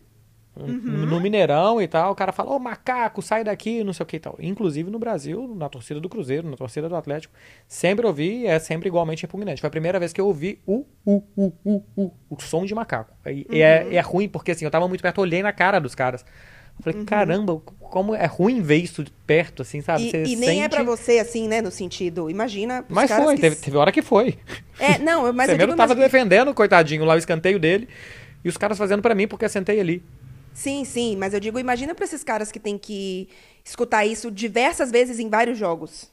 Uhum. 0.66 1.06
No 1.06 1.20
Mineirão 1.20 1.82
e 1.82 1.88
tal, 1.88 2.12
o 2.12 2.16
cara 2.16 2.32
fala, 2.32 2.52
ô 2.52 2.60
macaco, 2.60 3.22
sai 3.22 3.44
daqui, 3.44 3.84
não 3.84 3.94
sei 3.94 4.04
o 4.04 4.08
que 4.08 4.18
e 4.18 4.20
tal. 4.20 4.36
Inclusive 4.40 4.90
no 4.90 5.00
Brasil, 5.00 5.54
na 5.56 5.70
torcida 5.70 6.00
do 6.00 6.10
Cruzeiro, 6.10 6.50
na 6.50 6.58
torcida 6.58 6.88
do 6.90 6.96
Atlético, 6.96 7.34
sempre 7.68 8.06
ouvi 8.06 8.42
e 8.42 8.48
é 8.48 8.60
sempre 8.60 8.88
igualmente 8.88 9.24
repugnante. 9.24 9.62
Foi 9.62 9.68
a 9.68 9.72
primeira 9.72 10.00
vez 10.00 10.14
que 10.14 10.22
eu 10.22 10.28
ouvi 10.28 10.60
o, 10.66 10.86
o, 11.06 11.24
o, 11.36 11.54
o, 11.64 11.84
o, 11.96 12.12
o 12.30 12.42
som 12.42 12.66
de 12.66 12.74
macaco. 12.74 13.14
E, 13.26 13.46
uhum. 13.50 13.56
é, 13.56 13.96
é 13.96 14.02
ruim, 14.02 14.28
porque 14.28 14.52
assim, 14.52 14.66
eu 14.66 14.72
tava 14.72 14.88
muito 14.88 15.02
perto, 15.02 15.22
olhei 15.22 15.42
na 15.42 15.52
cara 15.52 15.80
dos 15.80 15.96
caras. 15.96 16.26
Eu 16.78 16.84
falei, 16.84 17.00
uhum. 17.00 17.06
caramba, 17.06 17.62
como 17.80 18.14
é 18.14 18.26
ruim 18.28 18.62
ver 18.62 18.78
isso 18.78 19.04
de 19.04 19.12
perto, 19.26 19.64
assim, 19.64 19.82
sabe? 19.82 20.04
E, 20.04 20.34
e 20.34 20.36
nem 20.36 20.50
sente... 20.50 20.62
é 20.62 20.70
pra 20.70 20.84
você, 20.84 21.18
assim, 21.18 21.48
né, 21.48 21.60
no 21.60 21.72
sentido, 21.72 22.30
imagina... 22.30 22.86
Mas 22.88 23.12
foi, 23.12 23.36
que... 23.36 23.42
teve, 23.42 23.56
teve 23.56 23.78
hora 23.78 23.92
que 23.92 24.04
foi. 24.04 24.38
É, 24.80 25.00
não, 25.00 25.34
mas 25.34 25.48
Você 25.48 25.54
eu 25.54 25.58
digo, 25.58 25.76
tava 25.76 25.96
defendendo, 25.96 26.54
coitadinho, 26.54 27.04
lá 27.04 27.16
o 27.16 27.18
escanteio 27.18 27.60
dele, 27.60 27.90
e 28.46 28.50
os 28.50 28.58
caras 28.58 28.78
fazendo 28.78 29.02
para 29.02 29.16
mim 29.16 29.28
porque 29.28 29.46
eu 29.46 29.50
sentei 29.50 29.80
ali. 29.80 30.04
Sim, 30.58 30.84
sim, 30.86 31.16
mas 31.16 31.36
eu 31.36 31.40
digo, 31.40 31.60
imagina 31.60 31.94
para 31.94 32.04
esses 32.04 32.24
caras 32.24 32.52
que 32.52 32.60
tem 32.60 32.80
que 32.80 33.30
escutar 33.64 34.08
isso 34.08 34.32
diversas 34.32 34.90
vezes 34.90 35.20
em 35.20 35.30
vários 35.30 35.56
jogos. 35.56 36.12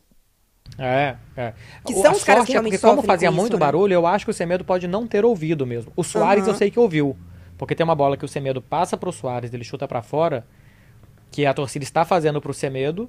É, 0.78 1.16
é. 1.34 1.54
Que 1.82 1.94
são 1.94 2.12
os 2.12 2.22
caras 2.22 2.44
que 2.44 2.54
é 2.54 2.60
porque 2.60 2.76
como 2.76 3.00
fazia 3.02 3.30
isso, 3.30 3.36
muito 3.38 3.54
né? 3.54 3.58
barulho, 3.58 3.94
eu 3.94 4.06
acho 4.06 4.26
que 4.26 4.30
o 4.30 4.34
Semedo 4.34 4.62
pode 4.62 4.86
não 4.86 5.06
ter 5.06 5.24
ouvido 5.24 5.66
mesmo. 5.66 5.90
O 5.96 6.04
Soares 6.04 6.44
uhum. 6.44 6.50
eu 6.50 6.56
sei 6.56 6.70
que 6.70 6.78
ouviu, 6.78 7.16
porque 7.56 7.74
tem 7.74 7.84
uma 7.84 7.94
bola 7.94 8.18
que 8.18 8.24
o 8.26 8.28
Semedo 8.28 8.60
passa 8.60 8.98
pro 8.98 9.10
Soares, 9.10 9.54
ele 9.54 9.64
chuta 9.64 9.88
para 9.88 10.02
fora, 10.02 10.46
que 11.30 11.46
a 11.46 11.54
torcida 11.54 11.82
está 11.82 12.04
fazendo 12.04 12.38
pro 12.38 12.52
Semedo, 12.52 13.08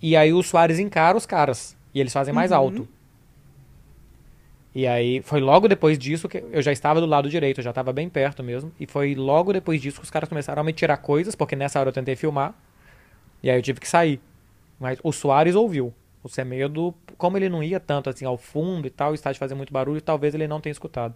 e 0.00 0.16
aí 0.16 0.32
o 0.32 0.40
Soares 0.40 0.78
encara 0.78 1.18
os 1.18 1.26
caras, 1.26 1.76
e 1.92 1.98
eles 1.98 2.12
fazem 2.12 2.32
mais 2.32 2.52
uhum. 2.52 2.56
alto. 2.56 2.88
E 4.74 4.86
aí 4.86 5.20
foi 5.22 5.40
logo 5.40 5.66
depois 5.66 5.98
disso 5.98 6.28
que 6.28 6.44
eu 6.52 6.62
já 6.62 6.70
estava 6.70 7.00
do 7.00 7.06
lado 7.06 7.28
direito, 7.28 7.58
eu 7.58 7.64
já 7.64 7.70
estava 7.70 7.92
bem 7.92 8.08
perto 8.08 8.42
mesmo. 8.42 8.72
E 8.78 8.86
foi 8.86 9.14
logo 9.14 9.52
depois 9.52 9.80
disso 9.80 9.98
que 9.98 10.04
os 10.04 10.10
caras 10.10 10.28
começaram 10.28 10.60
a 10.60 10.64
me 10.64 10.72
tirar 10.72 10.96
coisas, 10.98 11.34
porque 11.34 11.56
nessa 11.56 11.80
hora 11.80 11.88
eu 11.88 11.92
tentei 11.92 12.14
filmar. 12.14 12.54
E 13.42 13.50
aí 13.50 13.58
eu 13.58 13.62
tive 13.62 13.80
que 13.80 13.88
sair. 13.88 14.20
Mas 14.78 14.98
o 15.02 15.12
Soares 15.12 15.54
ouviu. 15.54 15.92
O 16.22 16.28
Semedo, 16.28 16.94
como 17.16 17.36
ele 17.36 17.48
não 17.48 17.62
ia 17.62 17.80
tanto 17.80 18.10
assim 18.10 18.24
ao 18.24 18.36
fundo 18.36 18.86
e 18.86 18.90
tal, 18.90 19.12
o 19.12 19.14
estádio 19.14 19.38
fazia 19.38 19.56
muito 19.56 19.72
barulho, 19.72 20.00
talvez 20.00 20.34
ele 20.34 20.46
não 20.46 20.60
tenha 20.60 20.72
escutado. 20.72 21.14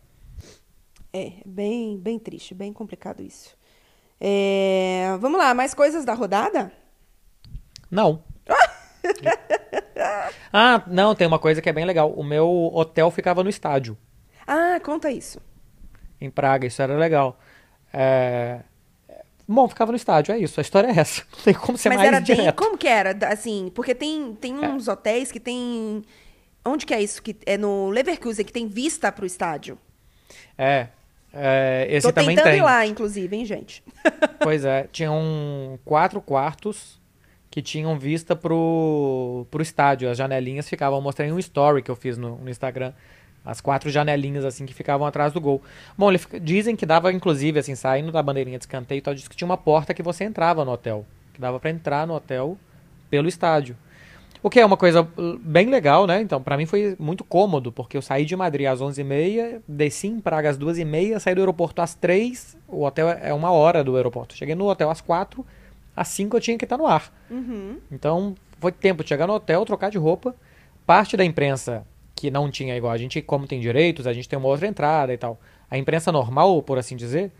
É, 1.12 1.34
bem, 1.46 1.96
bem 1.98 2.18
triste, 2.18 2.54
bem 2.54 2.72
complicado 2.72 3.22
isso. 3.22 3.56
É, 4.20 5.16
vamos 5.20 5.38
lá, 5.38 5.54
mais 5.54 5.74
coisas 5.74 6.04
da 6.04 6.14
rodada? 6.14 6.72
Não. 7.90 8.22
Ah, 10.52 10.82
não, 10.86 11.14
tem 11.14 11.26
uma 11.26 11.38
coisa 11.38 11.60
que 11.62 11.68
é 11.68 11.72
bem 11.72 11.84
legal. 11.84 12.10
O 12.12 12.22
meu 12.22 12.70
hotel 12.72 13.10
ficava 13.10 13.42
no 13.42 13.50
estádio, 13.50 13.96
Ah, 14.46 14.78
conta 14.82 15.10
isso. 15.10 15.40
em 16.20 16.30
Praga, 16.30 16.66
isso 16.66 16.80
era 16.82 16.96
legal. 16.96 17.38
É, 17.92 18.60
Bom, 19.46 19.68
ficava 19.68 19.92
no 19.92 19.96
estádio, 19.96 20.34
é 20.34 20.38
isso. 20.38 20.58
A 20.58 20.62
história 20.62 20.88
é 20.88 20.98
essa. 20.98 21.22
Não 21.36 21.42
tem 21.44 21.54
como 21.54 21.76
ser 21.76 21.90
Mas 21.90 21.98
mais 21.98 22.08
era 22.08 22.20
bem. 22.20 22.36
direto. 22.36 22.56
Como 22.56 22.78
que 22.78 22.88
era? 22.88 23.14
Assim, 23.30 23.70
porque 23.74 23.94
tem, 23.94 24.34
tem 24.34 24.64
É. 24.64 24.68
uns 24.68 24.88
hotéis 24.88 25.30
que 25.30 25.38
tem. 25.40 26.02
Onde 26.64 26.86
que 26.86 26.94
é 26.94 27.02
isso? 27.02 27.22
Que 27.22 27.36
é 27.44 27.58
no 27.58 27.90
Leverkusen, 27.90 28.44
que 28.44 28.52
tem 28.52 28.66
vista 28.66 29.12
pro 29.12 29.26
estádio. 29.26 29.78
É. 30.56 30.88
é, 31.32 31.86
esse 31.90 32.06
Tô 32.06 32.12
também 32.12 32.36
tentando 32.36 32.52
tem. 32.52 32.60
ir 32.60 32.64
lá, 32.64 32.86
inclusive, 32.86 33.36
hein, 33.36 33.44
gente? 33.44 33.82
Pois 34.40 34.64
é, 34.64 34.88
tinham 34.92 35.78
quatro 35.84 36.20
quartos 36.22 37.00
que 37.54 37.62
tinham 37.62 37.96
vista 37.96 38.34
pro, 38.34 39.46
pro 39.48 39.62
estádio. 39.62 40.10
As 40.10 40.18
janelinhas 40.18 40.68
ficavam, 40.68 41.00
mostrei 41.00 41.30
um 41.30 41.38
story 41.38 41.82
que 41.82 41.90
eu 41.90 41.94
fiz 41.94 42.18
no, 42.18 42.36
no 42.36 42.50
Instagram. 42.50 42.92
As 43.44 43.60
quatro 43.60 43.88
janelinhas, 43.90 44.44
assim, 44.44 44.66
que 44.66 44.74
ficavam 44.74 45.06
atrás 45.06 45.32
do 45.32 45.40
gol. 45.40 45.62
Bom, 45.96 46.10
ele 46.10 46.20
dizem 46.42 46.74
que 46.74 46.84
dava, 46.84 47.12
inclusive, 47.12 47.60
assim, 47.60 47.76
saindo 47.76 48.10
da 48.10 48.20
bandeirinha 48.20 48.58
de 48.58 48.64
escanteio 48.64 48.98
e 48.98 49.00
tal, 49.00 49.14
diz 49.14 49.28
que 49.28 49.36
tinha 49.36 49.46
uma 49.46 49.56
porta 49.56 49.94
que 49.94 50.02
você 50.02 50.24
entrava 50.24 50.64
no 50.64 50.72
hotel. 50.72 51.06
Que 51.32 51.40
dava 51.40 51.60
pra 51.60 51.70
entrar 51.70 52.08
no 52.08 52.14
hotel 52.14 52.58
pelo 53.08 53.28
estádio. 53.28 53.76
O 54.42 54.50
que 54.50 54.58
é 54.58 54.66
uma 54.66 54.76
coisa 54.76 55.06
bem 55.40 55.70
legal, 55.70 56.08
né? 56.08 56.22
Então, 56.22 56.42
pra 56.42 56.56
mim 56.56 56.66
foi 56.66 56.96
muito 56.98 57.22
cômodo, 57.22 57.70
porque 57.70 57.96
eu 57.96 58.02
saí 58.02 58.24
de 58.24 58.34
Madrid 58.34 58.66
às 58.66 58.80
11h30, 58.80 59.60
desci 59.68 60.08
em 60.08 60.18
Praga 60.18 60.50
às 60.50 60.58
2h30, 60.58 61.20
saí 61.20 61.36
do 61.36 61.40
aeroporto 61.40 61.80
às 61.80 61.94
3 61.94 62.56
o 62.66 62.82
hotel 62.84 63.10
é 63.10 63.32
uma 63.32 63.52
hora 63.52 63.84
do 63.84 63.94
aeroporto. 63.94 64.34
Cheguei 64.34 64.56
no 64.56 64.68
hotel 64.68 64.90
às 64.90 65.00
4 65.00 65.46
às 65.96 66.08
5 66.08 66.36
eu 66.36 66.40
tinha 66.40 66.58
que 66.58 66.64
estar 66.64 66.76
no 66.76 66.86
ar. 66.86 67.12
Uhum. 67.30 67.78
Então, 67.90 68.34
foi 68.58 68.72
tempo 68.72 69.02
de 69.02 69.08
chegar 69.08 69.26
no 69.26 69.34
hotel, 69.34 69.64
trocar 69.64 69.90
de 69.90 69.98
roupa. 69.98 70.34
Parte 70.86 71.16
da 71.16 71.24
imprensa 71.24 71.86
que 72.14 72.30
não 72.30 72.50
tinha 72.50 72.76
igual 72.76 72.92
a 72.92 72.96
gente, 72.98 73.20
como 73.20 73.46
tem 73.46 73.60
direitos, 73.60 74.06
a 74.06 74.12
gente 74.12 74.28
tem 74.28 74.38
uma 74.38 74.48
outra 74.48 74.66
entrada 74.66 75.12
e 75.12 75.18
tal. 75.18 75.40
A 75.70 75.76
imprensa 75.76 76.12
normal, 76.12 76.62
por 76.62 76.78
assim 76.78 76.96
dizer, 76.96 77.32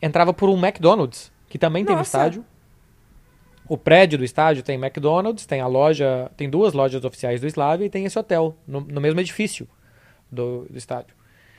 entrava 0.00 0.32
por 0.32 0.48
um 0.48 0.58
McDonald's, 0.58 1.32
que 1.48 1.58
também 1.58 1.84
tem 1.84 1.94
no 1.94 2.00
Nossa. 2.00 2.18
estádio. 2.18 2.44
O 3.68 3.76
prédio 3.76 4.18
do 4.18 4.24
estádio 4.24 4.62
tem 4.62 4.76
McDonald's, 4.76 5.44
tem 5.44 5.60
a 5.60 5.66
loja, 5.66 6.30
tem 6.36 6.48
duas 6.48 6.72
lojas 6.72 7.04
oficiais 7.04 7.40
do 7.40 7.46
Slavia 7.46 7.86
e 7.86 7.90
tem 7.90 8.04
esse 8.04 8.18
hotel 8.18 8.56
no, 8.66 8.80
no 8.80 9.00
mesmo 9.00 9.18
edifício 9.20 9.68
do, 10.30 10.66
do 10.70 10.78
estádio. 10.78 11.14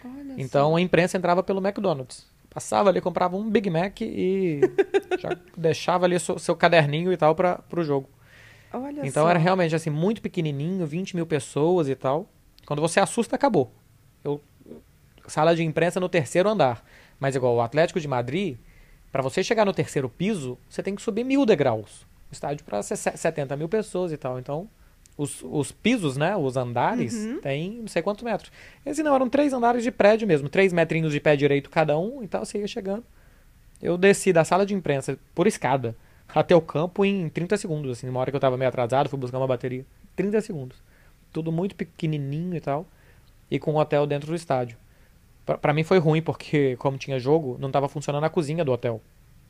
Olha 0.05 0.35
Então 0.37 0.75
a 0.75 0.81
imprensa 0.81 1.17
entrava 1.17 1.43
pelo 1.43 1.59
McDonald's. 1.59 2.25
Passava 2.57 2.89
ali, 2.89 2.99
comprava 2.99 3.37
um 3.37 3.47
Big 3.47 3.69
Mac 3.69 4.01
e 4.01 4.61
já 5.19 5.37
deixava 5.55 6.07
ali 6.07 6.19
seu, 6.19 6.39
seu 6.39 6.55
caderninho 6.55 7.13
e 7.13 7.15
tal 7.15 7.35
para 7.35 7.61
o 7.71 7.83
jogo. 7.83 8.09
Olha 8.73 9.05
Então 9.05 9.25
só. 9.25 9.29
era 9.29 9.37
realmente 9.37 9.75
assim, 9.75 9.91
muito 9.91 10.23
pequenininho, 10.23 10.83
20 10.83 11.15
mil 11.15 11.27
pessoas 11.27 11.87
e 11.87 11.93
tal. 11.93 12.27
Quando 12.65 12.81
você 12.81 12.99
assusta, 12.99 13.35
acabou. 13.35 13.71
Eu, 14.23 14.41
sala 15.27 15.55
de 15.55 15.63
imprensa 15.63 15.99
no 15.99 16.09
terceiro 16.09 16.49
andar. 16.49 16.83
Mas 17.19 17.35
igual 17.35 17.53
o 17.53 17.61
Atlético 17.61 17.99
de 17.99 18.07
Madrid, 18.07 18.57
para 19.11 19.21
você 19.21 19.43
chegar 19.43 19.63
no 19.63 19.71
terceiro 19.71 20.09
piso, 20.09 20.57
você 20.67 20.81
tem 20.81 20.95
que 20.95 21.01
subir 21.03 21.23
mil 21.23 21.45
degraus. 21.45 22.07
O 22.31 22.33
estádio 22.33 22.65
para 22.65 22.81
70 22.81 23.55
mil 23.55 23.69
pessoas 23.69 24.11
e 24.11 24.17
tal. 24.17 24.39
Então, 24.39 24.67
os, 25.18 25.41
os 25.43 25.72
pisos, 25.72 26.15
né? 26.15 26.36
Os 26.38 26.55
andares, 26.55 27.13
Uhum. 27.13 27.41
tem 27.41 27.72
não 27.82 27.88
sei 27.88 28.01
quantos 28.01 28.24
metros. 28.24 28.51
Esse 28.86 29.01
não, 29.01 29.15
eram 29.15 29.28
três 29.30 29.51
andares 29.53 29.84
de 29.84 29.91
prédio 29.91 30.28
mesmo. 30.28 30.47
Três 30.47 30.72
metrinhos 30.72 31.11
de 31.11 31.20
pé 31.20 31.36
direito 31.36 31.70
cada 31.70 31.97
um 31.97 32.24
e 32.24 32.28
tal. 32.28 32.45
Você 32.45 32.59
ia 32.59 32.68
chegando. 32.68 33.03
Eu 33.82 33.97
desci 33.97 34.32
da 34.32 34.43
sala 34.43 34.65
de 34.65 34.74
imprensa 34.74 35.18
por 35.36 35.47
escada 35.47 35.95
até 36.28 36.55
o 36.55 36.61
campo 36.61 37.03
em 37.05 37.30
30 37.30 37.57
segundos. 37.57 37.91
Assim, 37.91 38.07
uma 38.09 38.20
hora 38.20 38.32
que 38.32 38.36
eu 38.36 38.41
tava 38.41 38.57
meio 38.57 38.70
atrasado, 38.70 39.09
fui 39.09 39.18
buscar 39.20 39.38
uma 39.38 39.47
bateria. 39.47 39.86
30 40.15 40.41
segundos. 40.41 40.78
Tudo 41.34 41.51
muito 41.51 41.76
pequenininho 41.76 42.55
e 42.55 42.59
tal. 42.61 42.86
E 43.49 43.57
com 43.59 43.74
um 43.74 43.78
hotel 43.78 44.05
dentro 44.07 44.28
do 44.28 44.36
estádio. 44.36 44.78
Pra 45.61 45.74
mim 45.74 45.84
foi 45.84 45.97
ruim, 45.97 46.22
porque 46.22 46.76
como 46.78 46.97
tinha 46.97 47.18
jogo, 47.20 47.55
não 47.59 47.72
tava 47.72 47.88
funcionando 47.88 48.24
a 48.26 48.30
cozinha 48.30 48.65
do 48.65 48.72
hotel. 48.72 48.99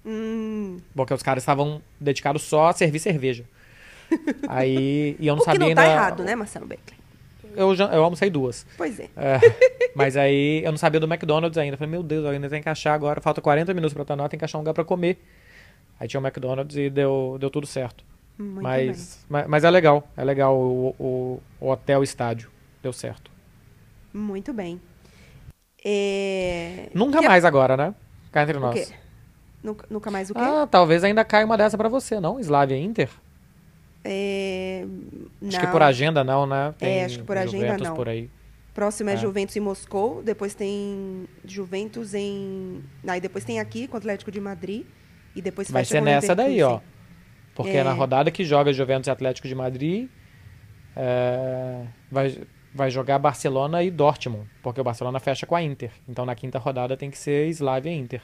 Hum, 0.06 0.78
Porque 0.96 1.14
os 1.14 1.24
caras 1.24 1.42
estavam 1.44 1.82
dedicados 2.00 2.44
só 2.44 2.68
a 2.68 2.74
servir 2.74 3.00
cerveja. 3.00 3.46
Aí, 4.48 5.16
e 5.20 5.28
eu 5.28 5.36
não 5.36 5.42
o 5.42 5.46
que 5.46 5.52
sabia 5.52 5.60
não 5.60 5.68
ainda... 5.68 5.82
tá 5.84 5.90
errado, 5.90 6.24
né, 6.24 6.36
Marcelo 6.36 6.66
Beckley? 6.66 6.98
Eu, 7.56 7.76
já, 7.76 7.86
eu 7.88 8.04
almocei 8.04 8.30
duas. 8.30 8.68
Pois 8.78 9.00
é. 9.00 9.10
É, 9.16 9.40
mas 9.96 10.16
aí 10.16 10.62
eu 10.64 10.72
não 10.72 10.78
sabia 10.78 11.00
do 11.00 11.08
McDonald's 11.08 11.58
ainda. 11.58 11.76
Falei, 11.76 11.90
meu 11.90 12.04
Deus, 12.04 12.24
eu 12.24 12.32
ainda 12.32 12.48
tem 12.48 12.62
que 12.62 12.70
achar 12.70 12.94
agora. 12.94 13.20
Falta 13.20 13.42
40 13.42 13.74
minutos 13.74 13.94
pra 13.96 14.04
estar 14.04 14.20
ar, 14.22 14.30
tem 14.30 14.38
que 14.38 14.46
achar 14.46 14.60
um 14.60 14.62
lugar 14.62 14.74
pra 14.76 14.84
comer. 14.84 15.20
Aí 16.00 16.08
tinha 16.08 16.20
o 16.22 16.24
McDonald's 16.24 16.78
e 16.78 16.88
deu, 16.90 17.38
deu 17.40 17.50
tudo 17.50 17.66
certo. 17.66 18.04
Muito 18.38 18.62
mas, 18.62 19.26
mas, 19.28 19.48
mas 19.48 19.64
é 19.64 19.72
legal. 19.72 20.08
É 20.16 20.24
legal 20.24 20.56
o, 20.56 20.96
o, 21.00 21.42
o 21.60 21.70
hotel 21.72 22.04
estádio. 22.04 22.52
Deu 22.84 22.94
certo. 22.94 23.32
Muito 24.14 24.54
bem. 24.54 24.80
É... 25.84 26.90
Nunca 26.94 27.20
que- 27.20 27.28
mais 27.28 27.44
agora, 27.44 27.76
né? 27.76 27.96
Cá 28.32 28.44
entre 28.44 28.58
O 28.58 28.60
nós. 28.62 28.74
quê? 28.88 28.94
Nunca, 29.64 29.88
nunca 29.90 30.12
mais 30.12 30.30
o 30.30 30.36
quê? 30.36 30.40
Ah, 30.44 30.68
talvez 30.70 31.04
ainda 31.04 31.26
caia 31.26 31.46
uma 31.46 31.58
dessa 31.58 31.76
pra 31.78 31.90
você, 31.90 32.20
não? 32.20 32.40
Slavia 32.40 32.78
Inter? 32.78 33.10
É... 34.04 34.86
Acho 35.48 35.60
que 35.60 35.68
por 35.68 35.82
agenda 35.82 36.24
não, 36.24 36.46
né? 36.46 36.74
É, 36.80 37.06
acho 37.06 37.20
que 37.20 37.26
por 37.26 37.38
agenda 37.38 37.66
Juventus 37.66 37.88
não. 37.88 37.96
por 37.96 38.08
aí. 38.10 38.30
Próximo 38.74 39.10
é, 39.10 39.14
É. 39.14 39.18
Juventus 39.18 39.56
em 39.56 39.60
Moscou, 39.60 40.22
depois 40.22 40.54
tem 40.54 41.28
Juventus 41.44 42.14
em. 42.14 42.84
Aí 43.08 43.20
depois 43.20 43.44
tem 43.44 43.60
aqui 43.60 43.88
com 43.88 43.96
o 43.96 43.98
Atlético 43.98 44.32
de 44.32 44.40
Madrid. 44.40 44.86
E 45.36 45.42
depois 45.42 45.70
Vai 45.70 45.86
ser 45.86 46.02
nessa 46.02 46.36
daí, 46.36 46.62
ó. 46.62 46.80
Porque 47.56 47.78
É. 47.78 47.84
na 47.84 47.92
rodada 47.92 48.30
que 48.32 48.44
joga 48.44 48.72
Juventus 48.72 49.08
e 49.08 49.12
Atlético 49.12 49.48
de 49.48 49.56
Madrid, 49.56 50.10
é, 50.96 51.86
vai, 52.12 52.40
vai 52.74 52.90
jogar 52.92 53.18
Barcelona 53.20 53.84
e 53.84 53.90
Dortmund. 53.90 54.48
Porque 54.62 54.80
o 54.80 54.84
Barcelona 54.84 55.20
fecha 55.20 55.46
com 55.46 55.56
a 55.56 55.62
Inter. 55.62 55.92
Então 56.08 56.26
na 56.26 56.36
quinta 56.36 56.60
rodada 56.60 56.96
tem 56.96 57.10
que 57.10 57.18
ser 57.18 57.48
Slavia 57.50 57.92
e 57.92 57.96
Inter. 57.96 58.22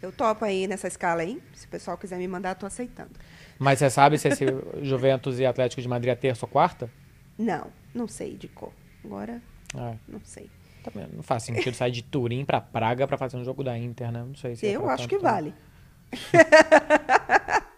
Eu 0.00 0.12
topo 0.12 0.44
aí 0.44 0.66
nessa 0.66 0.86
escala 0.86 1.22
aí. 1.22 1.42
Se 1.52 1.66
o 1.66 1.68
pessoal 1.68 1.98
quiser 1.98 2.18
me 2.18 2.28
mandar, 2.28 2.54
tô 2.54 2.66
aceitando. 2.66 3.10
Mas 3.58 3.78
você 3.78 3.90
sabe 3.90 4.18
se 4.18 4.28
esse 4.28 4.44
Juventus 4.82 5.38
e 5.40 5.46
Atlético 5.46 5.82
de 5.82 5.88
Madrid 5.88 6.10
é 6.12 6.14
terça 6.14 6.46
ou 6.46 6.50
quarta? 6.50 6.88
Não, 7.36 7.66
não 7.94 8.06
sei 8.06 8.34
de 8.36 8.46
cor. 8.48 8.72
Agora, 9.04 9.40
É, 9.76 9.94
não 10.08 10.20
sei. 10.24 10.48
também 10.84 11.06
não 11.12 11.22
faz 11.22 11.42
sentido 11.42 11.74
sair 11.74 11.90
de 11.92 12.02
Turim 12.02 12.44
pra 12.44 12.60
Praga 12.60 13.06
pra 13.06 13.16
fazer 13.18 13.36
um 13.36 13.44
jogo 13.44 13.62
da 13.64 13.76
Inter, 13.76 14.12
né? 14.12 14.22
Não 14.26 14.34
sei 14.34 14.54
se 14.56 14.66
é 14.66 14.70
Eu 14.76 14.82
pra 14.82 14.94
acho 14.94 15.02
tanto 15.08 15.16
que 15.16 15.22
vale. 15.22 15.52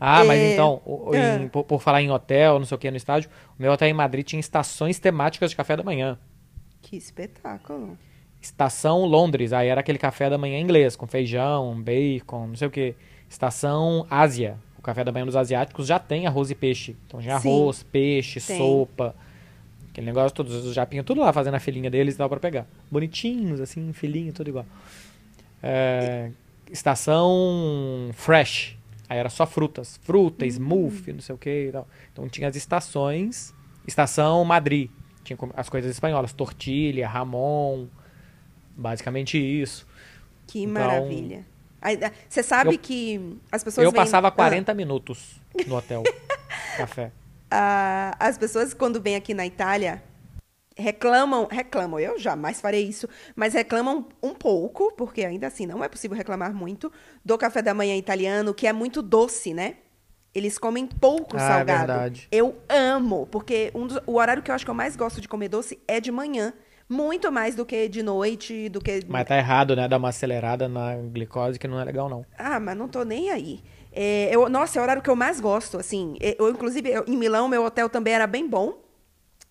Ah, 0.00 0.24
mas 0.24 0.40
É, 0.40 0.52
então, 0.52 0.82
em- 1.14 1.44
ah. 1.46 1.48
por, 1.50 1.62
por 1.64 1.80
falar 1.80 2.02
em 2.02 2.10
hotel, 2.10 2.58
não 2.58 2.66
sei 2.66 2.74
o 2.74 2.78
que, 2.78 2.90
no 2.90 2.96
estádio, 2.96 3.30
o 3.56 3.62
meu 3.62 3.70
hotel 3.70 3.86
em 3.88 3.92
Madrid 3.92 4.26
tinha 4.26 4.40
estações 4.40 4.98
temáticas 4.98 5.50
de 5.50 5.56
café 5.56 5.76
da 5.76 5.82
manhã. 5.84 6.18
Que 6.80 6.96
espetáculo. 6.96 7.96
Estação 8.40 9.04
Londres, 9.04 9.52
aí 9.52 9.68
era 9.68 9.80
aquele 9.80 9.98
café 9.98 10.28
da 10.28 10.36
manhã 10.36 10.58
inglês, 10.58 10.96
com 10.96 11.06
feijão, 11.06 11.80
bacon, 11.80 12.48
não 12.48 12.56
sei 12.56 12.66
o 12.66 12.70
que. 12.70 12.96
Estação 13.32 14.06
Ásia, 14.10 14.58
o 14.78 14.82
café 14.82 15.02
da 15.02 15.10
manhã 15.10 15.24
dos 15.24 15.36
asiáticos 15.36 15.86
já 15.86 15.98
tem 15.98 16.26
arroz 16.26 16.50
e 16.50 16.54
peixe. 16.54 16.94
Então 17.06 17.20
Sim. 17.22 17.30
arroz, 17.30 17.82
peixe, 17.82 18.38
Tem. 18.42 18.58
sopa. 18.58 19.14
Aquele 19.90 20.06
negócio, 20.06 20.36
todos 20.36 20.54
os 20.66 20.74
japinhos, 20.74 21.06
tudo 21.06 21.22
lá 21.22 21.32
fazendo 21.32 21.54
a 21.54 21.58
filinha 21.58 21.90
deles 21.90 22.14
e 22.14 22.18
tal 22.18 22.28
pra 22.28 22.38
pegar. 22.38 22.66
Bonitinhos, 22.90 23.58
assim, 23.58 23.90
filinha, 23.94 24.34
tudo 24.34 24.50
igual. 24.50 24.66
É, 25.62 26.30
estação 26.70 28.10
Fresh, 28.12 28.76
aí 29.08 29.16
era 29.16 29.30
só 29.30 29.46
frutas. 29.46 29.98
Fruta, 30.02 30.44
smoothie, 30.44 31.14
não 31.14 31.20
sei 31.22 31.34
o 31.34 31.38
que 31.38 31.68
e 31.68 31.72
tal. 31.72 31.88
Então 32.12 32.28
tinha 32.28 32.48
as 32.48 32.54
estações. 32.54 33.54
Estação 33.86 34.44
Madrid, 34.44 34.90
tinha 35.24 35.38
as 35.56 35.70
coisas 35.70 35.90
espanholas, 35.90 36.34
tortilha, 36.34 37.08
ramon, 37.08 37.86
basicamente 38.76 39.38
isso. 39.38 39.86
Que 40.46 40.64
Então, 40.64 40.74
maravilha. 40.74 41.46
Ah, 41.82 42.10
Você 42.28 42.42
sabe 42.42 42.74
eu- 42.74 42.78
que 42.78 43.38
as 43.50 43.62
pessoas. 43.64 43.84
Eu 43.84 43.92
passava 43.92 44.28
Ah, 44.28 44.30
40 44.30 44.72
minutos 44.72 45.40
no 45.66 45.76
hotel, 45.76 46.02
café. 46.78 47.10
ah, 47.50 48.14
as 48.20 48.38
pessoas, 48.38 48.72
quando 48.72 49.00
vêm 49.00 49.16
aqui 49.16 49.34
na 49.34 49.44
Itália, 49.46 50.02
reclamam. 50.76 51.46
Reclamam, 51.50 51.98
eu 52.00 52.18
jamais 52.18 52.60
farei 52.60 52.82
isso, 52.86 53.08
mas 53.36 53.54
reclamam 53.54 54.08
um 54.22 54.34
pouco, 54.34 54.92
porque 54.96 55.24
ainda 55.24 55.46
assim 55.48 55.66
não 55.66 55.82
é 55.82 55.88
possível 55.88 56.16
reclamar 56.16 56.54
muito, 56.54 56.90
do 57.24 57.36
café 57.36 57.60
da 57.62 57.74
manhã 57.74 57.96
italiano, 57.96 58.54
que 58.54 58.66
é 58.66 58.72
muito 58.72 59.02
doce, 59.02 59.52
né? 59.52 59.76
Eles 60.34 60.56
comem 60.56 60.86
pouco 60.86 61.36
Ah, 61.36 61.40
é 61.42 61.46
salgado. 61.46 61.78
verdade. 61.86 62.28
Eu 62.32 62.56
amo, 62.68 63.26
porque 63.30 63.70
um 63.74 63.86
dos- 63.86 64.00
o 64.06 64.14
horário 64.16 64.42
que 64.42 64.50
eu 64.50 64.54
acho 64.54 64.64
que 64.64 64.70
eu 64.70 64.74
mais 64.74 64.96
gosto 64.96 65.20
de 65.20 65.28
comer 65.28 65.48
doce 65.48 65.78
é 65.86 66.00
de 66.00 66.10
manhã. 66.10 66.54
Muito 66.92 67.32
mais 67.32 67.54
do 67.54 67.64
que 67.64 67.88
de 67.88 68.02
noite, 68.02 68.68
do 68.68 68.80
que. 68.80 69.00
Mas 69.08 69.24
tá 69.26 69.36
errado, 69.36 69.74
né? 69.74 69.88
Dar 69.88 69.96
uma 69.96 70.10
acelerada 70.10 70.68
na 70.68 70.94
glicose 70.96 71.58
que 71.58 71.66
não 71.66 71.80
é 71.80 71.84
legal, 71.84 72.08
não. 72.08 72.24
Ah, 72.38 72.60
mas 72.60 72.76
não 72.76 72.86
tô 72.88 73.02
nem 73.02 73.30
aí. 73.30 73.60
É, 73.92 74.28
eu, 74.34 74.48
nossa, 74.48 74.78
é 74.78 74.80
o 74.80 74.82
horário 74.82 75.02
que 75.02 75.10
eu 75.10 75.16
mais 75.16 75.40
gosto, 75.40 75.78
assim. 75.78 76.16
É, 76.20 76.36
Eu, 76.38 76.50
inclusive, 76.50 76.90
eu- 76.90 77.04
em 77.06 77.16
Milão, 77.16 77.48
meu 77.48 77.64
hotel 77.64 77.88
também 77.88 78.14
era 78.14 78.26
bem 78.26 78.46
bom. 78.48 78.80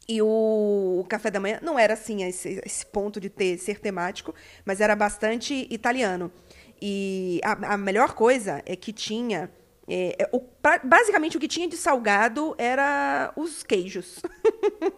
E 0.08 0.22
o, 0.22 1.06
café 1.08 1.32
da 1.32 1.40
manhã 1.40 1.60
não 1.62 1.78
era 1.80 1.94
assim, 1.94 2.24
esse, 2.24 2.62
esse 2.66 2.86
ponto 2.86 3.20
de 3.20 3.30
ter, 3.30 3.58
ser 3.58 3.80
temático, 3.80 4.34
mas 4.66 4.82
era 4.82 4.96
bastante 4.96 5.68
italiano. 5.70 6.32
E 6.82 7.40
a, 7.44 7.74
a 7.74 7.78
melhor 7.78 8.14
coisa 8.14 8.62
é 8.66 8.76
que 8.76 8.92
tinha 8.92 9.50
É, 9.88 10.16
é, 10.24 10.30
o, 10.32 10.40
pra- 10.40 10.82
basicamente, 10.84 11.38
o 11.38 11.40
que 11.40 11.48
tinha 11.48 11.68
de 11.68 11.76
salgado 11.78 12.56
era 12.58 13.32
os 13.36 13.64
queijos. 13.64 14.20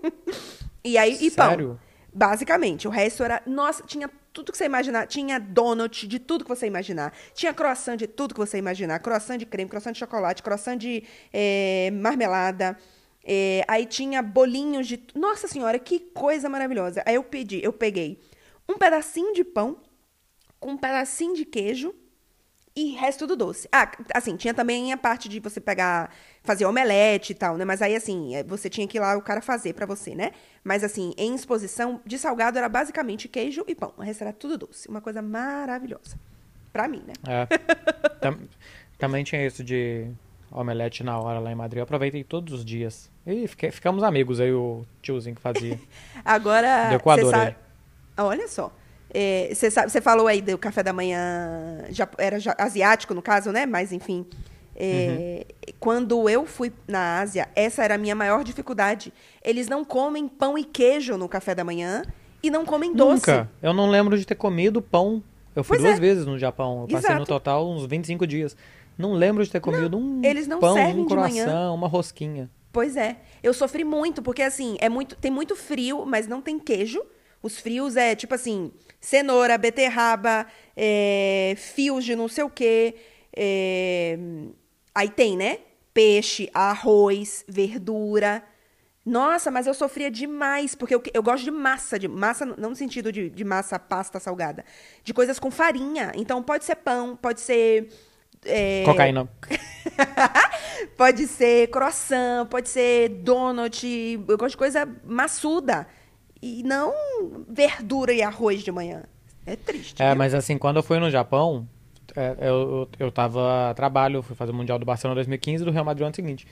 e 0.83 0.97
aí, 0.97 1.17
e 1.21 1.31
pão. 1.31 1.79
Basicamente. 2.13 2.87
O 2.87 2.91
resto 2.91 3.23
era. 3.23 3.41
Nossa, 3.45 3.83
tinha 3.83 4.09
tudo 4.31 4.51
que 4.51 4.57
você 4.57 4.65
imaginar. 4.65 5.07
Tinha 5.07 5.39
donut 5.39 6.07
de 6.07 6.19
tudo 6.19 6.43
que 6.43 6.49
você 6.49 6.67
imaginar. 6.67 7.13
Tinha 7.33 7.53
croissant 7.53 7.97
de 7.97 8.07
tudo 8.07 8.33
que 8.33 8.39
você 8.39 8.57
imaginar. 8.57 8.99
Croissant 8.99 9.37
de 9.37 9.45
creme, 9.45 9.69
croissant 9.69 9.93
de 9.93 9.99
chocolate, 9.99 10.43
croissant 10.43 10.77
de 10.77 11.03
é, 11.31 11.91
marmelada. 11.91 12.77
É, 13.23 13.63
aí 13.67 13.85
tinha 13.85 14.21
bolinhos 14.21 14.87
de. 14.87 15.01
Nossa 15.15 15.47
senhora, 15.47 15.79
que 15.79 15.99
coisa 15.99 16.49
maravilhosa. 16.49 17.01
Aí 17.05 17.15
eu 17.15 17.23
pedi, 17.23 17.63
eu 17.63 17.73
peguei 17.73 18.19
um 18.67 18.77
pedacinho 18.77 19.33
de 19.33 19.43
pão 19.43 19.77
com 20.59 20.71
um 20.71 20.77
pedacinho 20.77 21.35
de 21.35 21.45
queijo 21.45 21.93
e 22.75 22.91
resto 22.95 23.27
do 23.27 23.35
doce. 23.35 23.67
Ah, 23.71 23.91
assim, 24.15 24.35
tinha 24.35 24.53
também 24.53 24.91
a 24.91 24.97
parte 24.97 25.29
de 25.29 25.39
você 25.39 25.59
pegar, 25.61 26.09
fazer 26.43 26.65
omelete 26.65 27.31
e 27.31 27.35
tal, 27.35 27.55
né? 27.57 27.63
Mas 27.65 27.81
aí, 27.81 27.95
assim, 27.95 28.35
é, 28.35 28.43
você 28.43 28.69
tinha 28.69 28.87
que 28.87 28.97
ir 28.97 28.99
lá 29.01 29.15
o 29.15 29.21
cara 29.21 29.41
fazer 29.41 29.73
pra 29.73 29.85
você, 29.85 30.15
né? 30.15 30.31
Mas, 30.63 30.83
assim, 30.83 31.13
em 31.17 31.35
exposição, 31.35 32.01
de 32.05 32.17
salgado 32.17 32.57
era 32.57 32.67
basicamente 32.67 33.27
queijo 33.27 33.63
e 33.67 33.75
pão. 33.75 33.93
O 33.97 34.01
resto 34.01 34.21
era 34.23 34.33
tudo 34.33 34.57
doce. 34.57 34.87
Uma 34.87 35.01
coisa 35.01 35.21
maravilhosa. 35.21 36.17
Pra 36.71 36.87
mim, 36.87 37.03
né? 37.05 37.13
É. 37.27 37.45
Tam- 38.19 38.39
também 38.97 39.23
tinha 39.23 39.45
isso 39.45 39.63
de 39.63 40.07
omelete 40.51 41.03
na 41.03 41.19
hora 41.19 41.39
lá 41.39 41.51
em 41.51 41.55
Madrid. 41.55 41.77
Eu 41.79 41.83
aproveitei 41.83 42.23
todos 42.23 42.53
os 42.53 42.65
dias. 42.65 43.11
E 43.27 43.47
fiquei- 43.47 43.69
ficamos 43.71 44.01
amigos 44.03 44.39
aí, 44.39 44.51
o 44.51 44.83
tiozinho 45.01 45.35
que 45.35 45.41
fazia. 45.41 45.79
Agora, 46.25 46.89
Do 46.89 46.95
Equador, 46.95 47.29
sabe... 47.31 47.55
Olha 48.17 48.47
só. 48.47 48.71
É, 49.13 49.49
Você 49.53 49.69
sabe, 49.69 49.91
você 49.91 50.01
falou 50.01 50.27
aí 50.27 50.41
do 50.41 50.57
café 50.57 50.81
da 50.81 50.91
manhã, 50.91 51.85
já, 51.89 52.07
era 52.17 52.39
já- 52.39 52.55
asiático 52.57 53.13
no 53.13 53.21
caso, 53.21 53.51
né? 53.51 53.65
Mas 53.65 53.91
enfim, 53.91 54.25
é, 54.75 55.45
Uhum. 55.67 55.73
quando 55.79 56.27
eu 56.29 56.45
fui 56.45 56.71
na 56.87 57.19
Ásia, 57.19 57.47
essa 57.55 57.83
era 57.83 57.95
a 57.95 57.97
minha 57.97 58.15
maior 58.15 58.43
dificuldade. 58.43 59.13
Eles 59.43 59.67
não 59.67 59.85
comem 59.85 60.27
pão 60.27 60.57
e 60.57 60.63
queijo 60.63 61.17
no 61.17 61.29
café 61.29 61.53
da 61.53 61.63
manhã 61.63 62.01
e 62.41 62.49
não 62.49 62.65
comem 62.65 62.93
doce. 62.93 63.29
Nunca. 63.29 63.49
Eu 63.61 63.73
não 63.73 63.89
lembro 63.89 64.17
de 64.17 64.25
ter 64.25 64.35
comido 64.35 64.81
pão. 64.81 65.23
Eu 65.55 65.63
fui 65.63 65.77
Pois 65.77 65.87
duas 65.87 65.97
é. 65.97 66.01
vezes 66.01 66.25
no 66.25 66.39
Japão. 66.39 66.81
Eu 66.81 66.87
passei 66.87 67.15
no 67.15 67.25
total 67.25 67.69
uns 67.69 67.85
25 67.85 68.25
dias. 68.25 68.57
Não 68.97 69.13
lembro 69.13 69.43
de 69.43 69.51
ter 69.51 69.59
comido 69.59 69.97
um 69.97 70.21
eles 70.23 70.47
não 70.47 70.59
pão, 70.59 70.73
servem 70.73 71.03
um 71.03 71.05
croissant, 71.07 71.71
uma 71.73 71.87
rosquinha. 71.87 72.49
Pois 72.71 72.95
é. 72.97 73.17
Eu 73.43 73.53
sofri 73.53 73.83
muito, 73.83 74.21
porque 74.23 74.41
assim, 74.41 74.77
é 74.79 74.89
muito, 74.89 75.15
tem 75.15 75.29
muito 75.31 75.55
frio, 75.55 76.03
mas 76.07 76.27
não 76.27 76.41
tem 76.41 76.57
queijo. 76.57 76.99
Os 77.41 77.59
frios 77.59 77.95
é 77.95 78.15
tipo 78.15 78.33
assim, 78.33 78.71
cenoura, 79.03 79.57
beterraba, 79.57 80.47
é, 80.75 81.53
fios 81.57 82.05
de 82.05 82.15
não 82.15 82.29
sei 82.29 82.45
o 82.45 82.49
quê. 82.49 82.95
é, 83.35 84.17
aí 84.95 85.09
tem, 85.09 85.35
né? 85.35 85.59
Peixe, 85.93 86.49
arroz, 86.53 87.43
verdura. 87.47 88.41
Nossa, 89.05 89.51
mas 89.51 89.67
eu 89.67 89.73
sofria 89.73 90.09
demais, 90.09 90.73
porque 90.73 90.95
eu, 90.95 91.03
eu 91.13 91.21
gosto 91.21 91.43
de 91.43 91.51
massa, 91.51 91.99
de 91.99 92.07
massa, 92.07 92.45
não 92.45 92.69
no 92.69 92.75
sentido 92.75 93.11
de, 93.11 93.29
de 93.29 93.43
massa, 93.43 93.77
pasta 93.77 94.17
salgada, 94.19 94.63
de 95.03 95.13
coisas 95.13 95.37
com 95.37 95.51
farinha. 95.51 96.13
Então 96.15 96.41
pode 96.41 96.63
ser 96.63 96.75
pão, 96.77 97.17
pode 97.17 97.41
ser. 97.41 97.89
é, 98.45 98.83
Cocaína. 98.85 99.29
Pode 100.97 101.27
ser 101.27 101.67
croissant, 101.69 102.47
pode 102.49 102.69
ser 102.69 103.09
donut. 103.09 103.85
Eu 104.27 104.37
gosto 104.37 104.51
de 104.51 104.57
coisa 104.57 104.87
maçuda. 105.05 105.87
E 106.45 106.61
não 106.61 106.93
verdura 107.47 108.11
e 108.11 108.21
arroz 108.21 108.61
de 108.63 108.69
manhã. 108.69 109.03
É 109.45 109.55
triste. 109.55 110.03
É, 110.03 110.09
viu? 110.09 110.17
mas 110.17 110.33
assim, 110.33 110.57
quando 110.57 110.75
eu 110.75 110.83
fui 110.83 110.99
no 110.99 111.09
Japão, 111.09 111.65
é, 112.13 112.35
eu, 112.41 112.45
eu, 112.49 112.89
eu 112.99 113.11
tava 113.13 113.69
a 113.69 113.73
trabalho, 113.73 114.21
fui 114.21 114.35
fazer 114.35 114.51
o 114.51 114.53
Mundial 114.53 114.77
do 114.77 114.85
Barcelona 114.85 115.15
2015 115.15 115.63
e 115.63 115.65
do 115.65 115.71
Real 115.71 115.85
Madrid 115.85 116.01
no 116.01 116.07
ano 116.07 116.15
seguinte. 116.15 116.45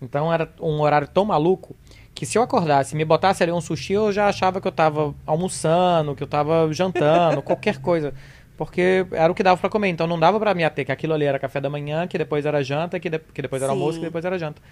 Então 0.00 0.32
era 0.32 0.50
um 0.58 0.80
horário 0.80 1.06
tão 1.06 1.26
maluco 1.26 1.76
que 2.14 2.24
se 2.24 2.38
eu 2.38 2.42
acordasse 2.42 2.94
e 2.94 2.96
me 2.96 3.04
botasse 3.04 3.42
ali 3.42 3.52
um 3.52 3.60
sushi, 3.60 3.92
eu 3.92 4.10
já 4.10 4.26
achava 4.26 4.58
que 4.58 4.66
eu 4.66 4.72
tava 4.72 5.14
almoçando, 5.26 6.14
que 6.14 6.22
eu 6.22 6.26
tava 6.26 6.72
jantando, 6.72 7.42
qualquer 7.44 7.78
coisa. 7.78 8.14
Porque 8.56 9.06
era 9.12 9.30
o 9.30 9.34
que 9.34 9.42
dava 9.42 9.60
pra 9.60 9.68
comer. 9.68 9.88
Então 9.88 10.06
não 10.06 10.18
dava 10.18 10.40
pra 10.40 10.54
me 10.54 10.64
ater 10.64 10.86
que 10.86 10.92
aquilo 10.92 11.12
ali 11.12 11.26
era 11.26 11.38
café 11.38 11.60
da 11.60 11.68
manhã, 11.68 12.06
que 12.06 12.16
depois 12.16 12.46
era 12.46 12.62
janta, 12.64 12.98
que, 12.98 13.10
de- 13.10 13.18
que 13.18 13.42
depois 13.42 13.60
era 13.60 13.70
Sim. 13.70 13.78
almoço, 13.78 13.98
que 13.98 14.06
depois 14.06 14.24
era 14.24 14.38
janta. 14.38 14.62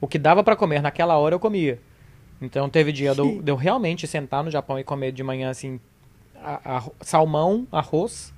O 0.00 0.06
que 0.06 0.20
dava 0.20 0.44
pra 0.44 0.54
comer 0.54 0.80
naquela 0.80 1.18
hora 1.18 1.34
eu 1.34 1.40
comia. 1.40 1.80
Então 2.40 2.68
teve 2.68 2.92
dia 2.92 3.14
de 3.14 3.20
eu, 3.20 3.42
de 3.42 3.50
eu 3.50 3.56
realmente 3.56 4.06
sentar 4.06 4.44
no 4.44 4.50
Japão 4.50 4.78
e 4.78 4.84
comer 4.84 5.12
de 5.12 5.22
manhã 5.22 5.50
assim 5.50 5.80
a- 6.36 6.78
a- 6.78 6.90
salmão, 7.00 7.66
arroz 7.72 8.32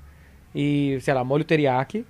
e, 0.55 0.99
sei 1.01 1.13
lá, 1.15 1.25
molho 1.25 1.45
teriyaki. 1.45 2.05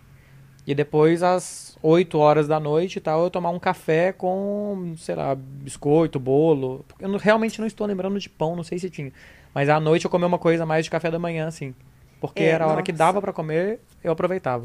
E 0.67 0.75
depois, 0.75 1.23
às 1.23 1.79
8 1.81 2.19
horas 2.19 2.49
da 2.49 2.59
noite 2.59 2.97
e 2.97 3.01
tal, 3.01 3.23
eu 3.23 3.31
tomar 3.31 3.51
um 3.51 3.59
café 3.59 4.13
com, 4.13 4.95
sei 4.99 5.15
lá, 5.15 5.35
biscoito, 5.35 6.19
bolo. 6.19 6.85
Eu 6.99 7.09
não- 7.09 7.19
realmente 7.19 7.61
não 7.61 7.67
estou 7.69 7.87
lembrando 7.87 8.19
de 8.19 8.29
pão, 8.29 8.57
não 8.57 8.65
sei 8.65 8.79
se 8.79 8.91
tinha. 8.91 9.13
Mas 9.55 9.69
à 9.69 9.79
noite 9.79 10.05
eu 10.05 10.11
comi 10.11 10.25
uma 10.25 10.39
coisa 10.39 10.67
mais 10.67 10.85
de 10.85 10.91
café 10.91 11.09
da 11.11 11.19
manhã, 11.21 11.47
assim. 11.47 11.73
Porque 12.21 12.43
É, 12.43 12.49
era 12.49 12.65
a 12.65 12.69
hora 12.69 12.83
que 12.83 12.93
dava 12.93 13.21
pra 13.21 13.33
comer, 13.33 13.81
eu 14.03 14.11
aproveitava. 14.11 14.65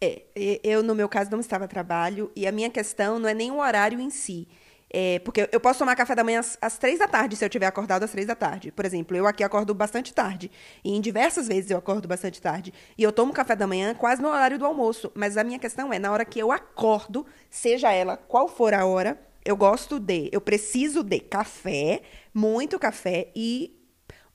É, 0.00 0.22
eu, 0.62 0.82
no 0.82 0.94
meu 0.94 1.08
caso, 1.08 1.30
não 1.30 1.40
estava 1.40 1.64
a 1.66 1.68
trabalho. 1.68 2.30
E 2.34 2.46
a 2.46 2.52
minha 2.52 2.70
questão 2.70 3.18
não 3.18 3.28
é 3.28 3.34
nem 3.34 3.50
o 3.50 3.58
horário 3.58 4.00
em 4.00 4.10
si. 4.10 4.48
É, 4.88 5.18
porque 5.18 5.48
eu 5.50 5.60
posso 5.60 5.80
tomar 5.80 5.96
café 5.96 6.14
da 6.14 6.22
manhã 6.22 6.40
às, 6.40 6.56
às 6.60 6.78
três 6.78 6.98
da 6.98 7.08
tarde, 7.08 7.36
se 7.36 7.44
eu 7.44 7.48
tiver 7.48 7.66
acordado 7.66 8.04
às 8.04 8.10
três 8.10 8.26
da 8.26 8.34
tarde. 8.34 8.70
Por 8.70 8.84
exemplo, 8.84 9.16
eu 9.16 9.26
aqui 9.26 9.42
acordo 9.42 9.74
bastante 9.74 10.14
tarde. 10.14 10.50
E 10.84 10.96
em 10.96 11.00
diversas 11.00 11.48
vezes 11.48 11.70
eu 11.70 11.78
acordo 11.78 12.06
bastante 12.06 12.40
tarde. 12.40 12.72
E 12.96 13.02
eu 13.02 13.12
tomo 13.12 13.32
café 13.32 13.56
da 13.56 13.66
manhã 13.66 13.94
quase 13.94 14.22
no 14.22 14.28
horário 14.28 14.58
do 14.58 14.64
almoço. 14.64 15.10
Mas 15.14 15.36
a 15.36 15.44
minha 15.44 15.58
questão 15.58 15.92
é, 15.92 15.98
na 15.98 16.12
hora 16.12 16.24
que 16.24 16.38
eu 16.38 16.52
acordo, 16.52 17.26
seja 17.50 17.92
ela 17.92 18.16
qual 18.16 18.48
for 18.48 18.72
a 18.72 18.86
hora, 18.86 19.20
eu 19.44 19.56
gosto 19.56 19.98
de, 19.98 20.28
eu 20.32 20.40
preciso 20.40 21.02
de 21.02 21.20
café, 21.20 22.02
muito 22.32 22.78
café 22.78 23.30
e 23.34 23.76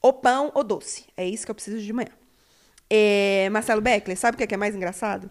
ou 0.02 0.14
pão 0.14 0.52
ou 0.54 0.64
doce. 0.64 1.06
É 1.16 1.26
isso 1.26 1.46
que 1.46 1.52
eu 1.52 1.56
preciso 1.56 1.80
de 1.80 1.94
manhã. 1.94 2.12
É, 2.90 3.50
Marcelo 3.50 3.82
Beckler, 3.82 4.18
sabe 4.18 4.36
o 4.36 4.38
que 4.38 4.44
é, 4.44 4.48
que 4.48 4.54
é 4.54 4.58
mais 4.58 4.76
engraçado? 4.76 5.30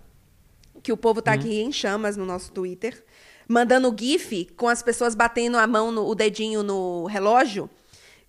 Que 0.83 0.93
o 0.93 0.97
povo 0.97 1.21
tá 1.21 1.33
aqui 1.33 1.61
em 1.61 1.71
chamas 1.71 2.17
no 2.17 2.25
nosso 2.25 2.51
Twitter, 2.53 3.05
mandando 3.51 3.93
GIF 3.99 4.45
com 4.57 4.69
as 4.69 4.81
pessoas 4.81 5.17
batendo 5.17 5.59
a 5.59 5.67
mão, 5.67 5.91
no, 5.91 6.07
o 6.07 6.15
dedinho 6.15 6.63
no 6.63 7.07
relógio. 7.07 7.69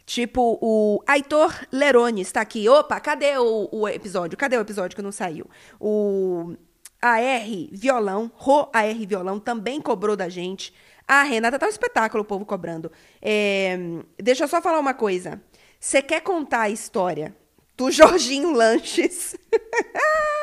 Tipo, 0.04 0.58
o 0.60 1.00
Aitor 1.06 1.54
Lerone 1.72 2.22
está 2.22 2.42
aqui. 2.42 2.68
Opa, 2.68 3.00
cadê 3.00 3.38
o, 3.38 3.70
o 3.72 3.88
episódio? 3.88 4.36
Cadê 4.36 4.58
o 4.58 4.62
episódio 4.62 4.96
que 4.96 5.02
não 5.02 5.12
saiu? 5.12 5.48
O 5.80 6.56
AR 7.00 7.48
Violão, 7.72 8.32
Ro 8.34 8.68
AR 8.74 9.06
Violão, 9.08 9.40
também 9.40 9.80
cobrou 9.80 10.16
da 10.16 10.28
gente. 10.28 10.74
A 11.08 11.22
Renata, 11.22 11.60
tá 11.60 11.68
um 11.68 11.70
espetáculo 11.70 12.24
o 12.24 12.26
povo 12.26 12.44
cobrando. 12.44 12.92
É, 13.22 13.78
deixa 14.18 14.46
eu 14.46 14.48
só 14.48 14.60
falar 14.60 14.80
uma 14.80 14.96
coisa. 14.96 15.40
Você 15.80 16.02
quer 16.02 16.22
contar 16.22 16.62
a 16.62 16.70
história 16.70 17.36
do 17.78 17.90
Jorginho 17.92 18.52
Lanches? 18.52 19.36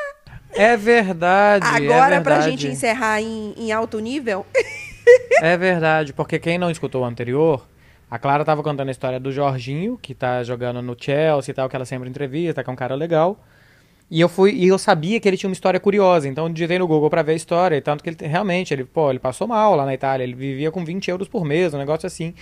É 0.53 0.75
verdade. 0.75 1.65
Agora, 1.65 2.15
é 2.15 2.19
pra 2.19 2.35
verdade. 2.35 2.51
gente 2.51 2.67
encerrar 2.67 3.21
em, 3.21 3.53
em 3.57 3.71
alto 3.71 3.99
nível? 3.99 4.45
É 5.41 5.57
verdade, 5.57 6.13
porque 6.13 6.37
quem 6.37 6.59
não 6.59 6.69
escutou 6.69 7.01
o 7.01 7.05
anterior, 7.05 7.65
a 8.11 8.19
Clara 8.19 8.45
tava 8.45 8.61
contando 8.61 8.89
a 8.89 8.91
história 8.91 9.19
do 9.19 9.31
Jorginho, 9.31 9.97
que 9.99 10.13
tá 10.13 10.43
jogando 10.43 10.81
no 10.81 10.95
Chelsea 10.99 11.51
e 11.51 11.55
tal, 11.55 11.67
que 11.67 11.75
ela 11.75 11.85
sempre 11.85 12.09
entrevista, 12.09 12.63
que 12.63 12.69
é 12.69 12.73
um 12.73 12.75
cara 12.75 12.93
legal. 12.93 13.39
E 14.11 14.19
eu 14.19 14.27
fui, 14.27 14.51
e 14.51 14.67
eu 14.67 14.77
sabia 14.77 15.19
que 15.19 15.27
ele 15.27 15.37
tinha 15.37 15.47
uma 15.47 15.53
história 15.53 15.79
curiosa, 15.79 16.27
então 16.27 16.47
eu 16.47 16.53
digitei 16.53 16.79
no 16.79 16.87
Google 16.87 17.09
pra 17.09 17.21
ver 17.21 17.33
a 17.33 17.35
história, 17.35 17.75
e 17.75 17.81
tanto 17.81 18.03
que 18.03 18.09
ele 18.09 18.17
realmente, 18.21 18.73
ele, 18.73 18.83
pô, 18.83 19.09
ele 19.09 19.19
passou 19.19 19.47
mal 19.47 19.75
lá 19.75 19.85
na 19.85 19.93
Itália, 19.93 20.23
ele 20.23 20.33
vivia 20.33 20.71
com 20.71 20.83
20 20.83 21.09
euros 21.09 21.27
por 21.27 21.45
mês, 21.45 21.73
um 21.73 21.77
negócio 21.77 22.07
assim, 22.07 22.33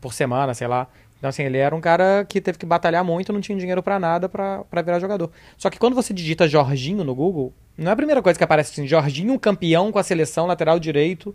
por 0.00 0.12
semana, 0.12 0.52
sei 0.52 0.66
lá. 0.66 0.86
Então 1.18 1.28
assim, 1.28 1.42
ele 1.42 1.58
era 1.58 1.74
um 1.74 1.80
cara 1.80 2.24
que 2.24 2.40
teve 2.40 2.58
que 2.58 2.64
batalhar 2.66 3.04
muito, 3.04 3.32
não 3.32 3.40
tinha 3.40 3.58
dinheiro 3.58 3.82
pra 3.82 3.98
nada 3.98 4.28
pra 4.28 4.64
virar 4.84 5.00
jogador. 5.00 5.30
Só 5.56 5.68
que 5.68 5.78
quando 5.78 5.94
você 5.94 6.14
digita 6.14 6.48
Jorginho 6.48 7.02
no 7.04 7.14
Google, 7.14 7.52
não 7.76 7.90
é 7.90 7.92
a 7.92 7.96
primeira 7.96 8.22
coisa 8.22 8.38
que 8.38 8.44
aparece 8.44 8.72
assim, 8.72 8.86
Jorginho 8.86 9.38
campeão 9.38 9.90
com 9.90 9.98
a 9.98 10.02
seleção 10.02 10.46
lateral 10.46 10.78
direito, 10.78 11.34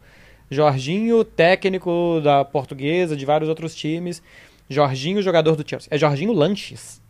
Jorginho 0.50 1.24
técnico 1.24 2.22
da 2.24 2.46
Portuguesa, 2.46 3.16
de 3.16 3.26
vários 3.26 3.50
outros 3.50 3.76
times, 3.76 4.24
Jorginho 4.70 5.22
jogador 5.22 5.56
do 5.56 5.68
Chelsea. 5.68 5.90
É 5.92 5.98
Jorginho 5.98 6.32
Lanches 6.32 7.04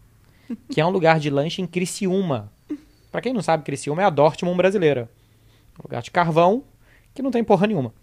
que 0.70 0.82
é 0.82 0.86
um 0.86 0.90
lugar 0.90 1.20
de 1.20 1.30
lanche 1.30 1.62
em 1.62 1.68
Criciúma. 1.68 2.52
Pra 3.12 3.22
quem 3.22 3.34
não 3.34 3.42
sabe, 3.42 3.64
Criciúma 3.64 4.02
é 4.02 4.06
a 4.06 4.10
Dortmund 4.10 4.58
brasileira. 4.58 5.10
Um 5.80 5.84
lugar 5.84 6.02
de 6.02 6.12
carvão 6.12 6.64
que 7.14 7.22
não 7.22 7.32
tem 7.32 7.44
porra 7.44 7.68
nenhuma. 7.68 7.94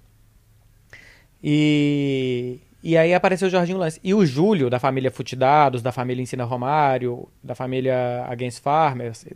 E, 1.42 2.58
e 2.82 2.96
aí 2.96 3.12
apareceu 3.12 3.48
o 3.48 3.50
Jorginho 3.50 3.78
Lanches. 3.78 4.00
E 4.02 4.14
o 4.14 4.24
Júlio, 4.24 4.70
da 4.70 4.78
família 4.78 5.10
Futidados, 5.10 5.82
da 5.82 5.92
família 5.92 6.22
Ensina 6.22 6.44
Romário, 6.44 7.28
da 7.42 7.54
família 7.54 8.24
Against 8.28 8.62
Farmers, 8.62 9.26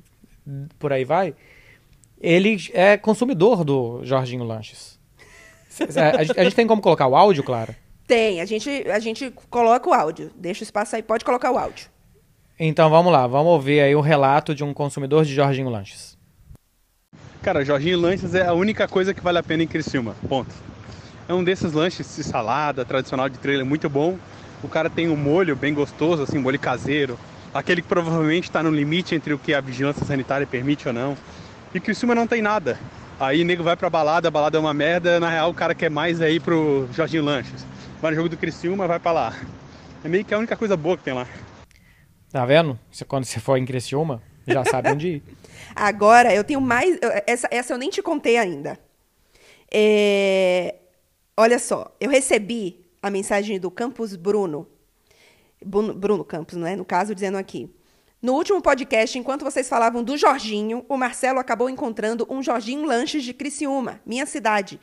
por 0.78 0.92
aí 0.92 1.04
vai, 1.04 1.34
ele 2.20 2.56
é 2.72 2.96
consumidor 2.96 3.64
do 3.64 4.00
Jorginho 4.02 4.44
Lanches. 4.44 4.98
A 5.78 6.22
gente, 6.22 6.40
a 6.40 6.44
gente 6.44 6.56
tem 6.56 6.66
como 6.66 6.80
colocar 6.80 7.06
o 7.06 7.16
áudio, 7.16 7.42
Clara? 7.42 7.76
Tem, 8.06 8.40
a 8.40 8.44
gente, 8.44 8.70
a 8.88 8.98
gente 8.98 9.30
coloca 9.50 9.88
o 9.88 9.92
áudio. 9.92 10.30
Deixa 10.36 10.62
o 10.62 10.64
espaço 10.64 10.94
aí, 10.94 11.02
pode 11.02 11.24
colocar 11.24 11.50
o 11.50 11.58
áudio. 11.58 11.88
Então 12.58 12.88
vamos 12.88 13.12
lá, 13.12 13.26
vamos 13.26 13.52
ouvir 13.52 13.80
aí 13.80 13.94
o 13.94 14.00
relato 14.00 14.54
de 14.54 14.62
um 14.62 14.72
consumidor 14.72 15.24
de 15.24 15.34
Jorginho 15.34 15.68
Lanches. 15.68 16.16
Cara, 17.42 17.64
Jorginho 17.64 17.98
Lanches 17.98 18.34
é 18.34 18.46
a 18.46 18.52
única 18.52 18.86
coisa 18.86 19.12
que 19.12 19.20
vale 19.20 19.38
a 19.38 19.42
pena 19.42 19.64
em 19.64 19.66
Criciúma. 19.66 20.14
Ponto. 20.28 20.54
É 21.28 21.32
um 21.32 21.42
desses 21.42 21.72
lanches 21.72 22.16
de 22.16 22.22
salada 22.22 22.84
tradicional 22.84 23.28
de 23.28 23.38
trailer 23.38 23.64
muito 23.64 23.88
bom. 23.88 24.18
O 24.62 24.68
cara 24.68 24.90
tem 24.90 25.08
um 25.08 25.16
molho 25.16 25.56
bem 25.56 25.72
gostoso, 25.72 26.22
assim, 26.22 26.38
molho 26.38 26.58
caseiro. 26.58 27.18
Aquele 27.52 27.80
que 27.80 27.88
provavelmente 27.88 28.44
está 28.44 28.62
no 28.62 28.70
limite 28.70 29.14
entre 29.14 29.32
o 29.32 29.38
que 29.38 29.54
a 29.54 29.60
vigilância 29.60 30.04
sanitária 30.04 30.46
permite 30.46 30.88
ou 30.88 30.94
não. 30.94 31.16
E 31.74 31.80
Criciúma 31.80 32.14
não 32.14 32.26
tem 32.26 32.42
nada. 32.42 32.78
Aí 33.18 33.44
nego 33.44 33.62
vai 33.62 33.76
pra 33.76 33.88
balada, 33.88 34.28
a 34.28 34.30
balada 34.30 34.58
é 34.58 34.60
uma 34.60 34.74
merda. 34.74 35.18
Na 35.18 35.30
real, 35.30 35.50
o 35.50 35.54
cara 35.54 35.74
quer 35.74 35.90
mais 35.90 36.20
aí 36.20 36.38
pro 36.38 36.88
Jorginho 36.92 37.24
Lanches. 37.24 37.64
Vai 38.02 38.10
no 38.10 38.16
jogo 38.16 38.28
do 38.28 38.36
Criciúma, 38.36 38.86
vai 38.86 38.98
pra 38.98 39.12
lá. 39.12 39.34
É 40.04 40.08
meio 40.08 40.24
que 40.24 40.34
a 40.34 40.38
única 40.38 40.56
coisa 40.56 40.76
boa 40.76 40.96
que 40.96 41.04
tem 41.04 41.14
lá. 41.14 41.26
Tá 42.30 42.44
vendo? 42.44 42.78
Você, 42.90 43.04
quando 43.04 43.24
você 43.24 43.40
for 43.40 43.56
em 43.56 43.64
Criciúma, 43.64 44.20
já 44.46 44.64
sabe 44.64 44.90
onde 44.90 45.08
ir. 45.08 45.22
Agora, 45.74 46.34
eu 46.34 46.44
tenho 46.44 46.60
mais. 46.60 46.98
Essa, 47.26 47.48
essa 47.50 47.72
eu 47.72 47.78
nem 47.78 47.88
te 47.88 48.02
contei 48.02 48.36
ainda. 48.36 48.78
É, 49.72 50.74
olha 51.36 51.58
só, 51.58 51.94
eu 52.00 52.10
recebi 52.10 52.84
a 53.02 53.10
mensagem 53.10 53.58
do 53.58 53.70
Campos 53.70 54.16
Bruno. 54.16 54.66
Bruno, 55.64 56.24
Campos, 56.24 56.56
não 56.56 56.66
é? 56.66 56.76
No 56.76 56.84
caso, 56.84 57.14
dizendo 57.14 57.38
aqui. 57.38 57.70
No 58.20 58.32
último 58.32 58.62
podcast, 58.62 59.18
enquanto 59.18 59.44
vocês 59.44 59.68
falavam 59.68 60.02
do 60.02 60.16
Jorginho, 60.16 60.84
o 60.88 60.96
Marcelo 60.96 61.38
acabou 61.38 61.68
encontrando 61.68 62.26
um 62.30 62.42
Jorginho 62.42 62.86
Lanches 62.86 63.22
de 63.22 63.34
Criciúma, 63.34 64.00
minha 64.06 64.24
cidade, 64.24 64.80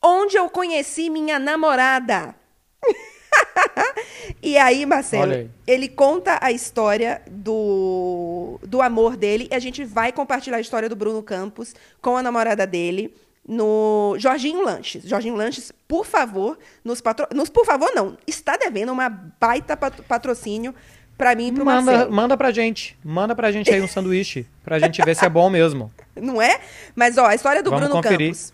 onde 0.00 0.36
eu 0.36 0.48
conheci 0.48 1.10
minha 1.10 1.38
namorada. 1.38 2.36
e 4.40 4.56
aí, 4.56 4.86
Marcelo, 4.86 5.32
aí. 5.32 5.50
ele 5.66 5.88
conta 5.88 6.38
a 6.40 6.52
história 6.52 7.22
do, 7.28 8.60
do 8.62 8.80
amor 8.80 9.16
dele 9.16 9.48
e 9.50 9.54
a 9.54 9.58
gente 9.58 9.84
vai 9.84 10.12
compartilhar 10.12 10.58
a 10.58 10.60
história 10.60 10.88
do 10.88 10.94
Bruno 10.94 11.22
Campos 11.22 11.74
com 12.00 12.16
a 12.16 12.22
namorada 12.22 12.64
dele 12.64 13.12
no 13.46 14.14
Jorginho 14.18 14.62
Lanches. 14.64 15.04
Jorginho 15.04 15.34
Lanches, 15.36 15.72
por 15.86 16.06
favor, 16.06 16.58
nos, 16.84 17.00
patro... 17.00 17.26
nos 17.34 17.48
por 17.50 17.64
favor 17.66 17.90
não, 17.94 18.16
está 18.26 18.56
devendo 18.56 18.92
uma 18.92 19.08
baita 19.08 19.76
pat- 19.76 20.00
patrocínio 20.02 20.74
pra 21.16 21.34
mim 21.34 21.48
e 21.48 21.52
pro 21.52 21.64
Manda, 21.64 21.82
Marcelo. 21.92 22.12
manda 22.12 22.36
pra 22.36 22.50
gente. 22.50 22.98
Manda 23.04 23.34
pra 23.34 23.52
gente 23.52 23.72
aí 23.72 23.80
um 23.80 23.88
sanduíche. 23.88 24.46
Pra 24.64 24.78
gente 24.78 25.00
ver 25.04 25.14
se 25.14 25.24
é 25.24 25.28
bom 25.28 25.48
mesmo. 25.50 25.92
Não 26.16 26.40
é? 26.40 26.60
Mas, 26.94 27.18
ó, 27.18 27.26
a 27.26 27.34
história 27.34 27.62
do 27.62 27.70
Vamos 27.70 27.86
Bruno 27.88 28.02
conferir. 28.02 28.28
Campos. 28.32 28.52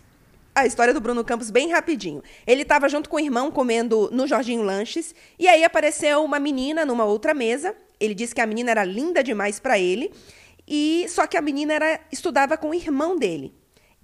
A 0.53 0.65
história 0.65 0.93
do 0.93 0.99
Bruno 0.99 1.23
Campos, 1.23 1.49
bem 1.49 1.71
rapidinho. 1.71 2.21
Ele 2.45 2.63
estava 2.63 2.89
junto 2.89 3.09
com 3.09 3.15
o 3.15 3.19
irmão 3.19 3.49
comendo 3.49 4.09
no 4.11 4.27
Jorginho 4.27 4.61
Lanches. 4.61 5.15
E 5.39 5.47
aí 5.47 5.63
apareceu 5.63 6.23
uma 6.25 6.39
menina 6.39 6.85
numa 6.85 7.05
outra 7.05 7.33
mesa. 7.33 7.73
Ele 7.99 8.13
disse 8.13 8.35
que 8.35 8.41
a 8.41 8.45
menina 8.45 8.71
era 8.71 8.83
linda 8.83 9.23
demais 9.23 9.59
para 9.61 9.79
ele. 9.79 10.11
E 10.67 11.05
só 11.07 11.25
que 11.25 11.37
a 11.37 11.41
menina 11.41 11.73
era, 11.73 11.99
estudava 12.11 12.57
com 12.57 12.71
o 12.71 12.73
irmão 12.75 13.17
dele. 13.17 13.53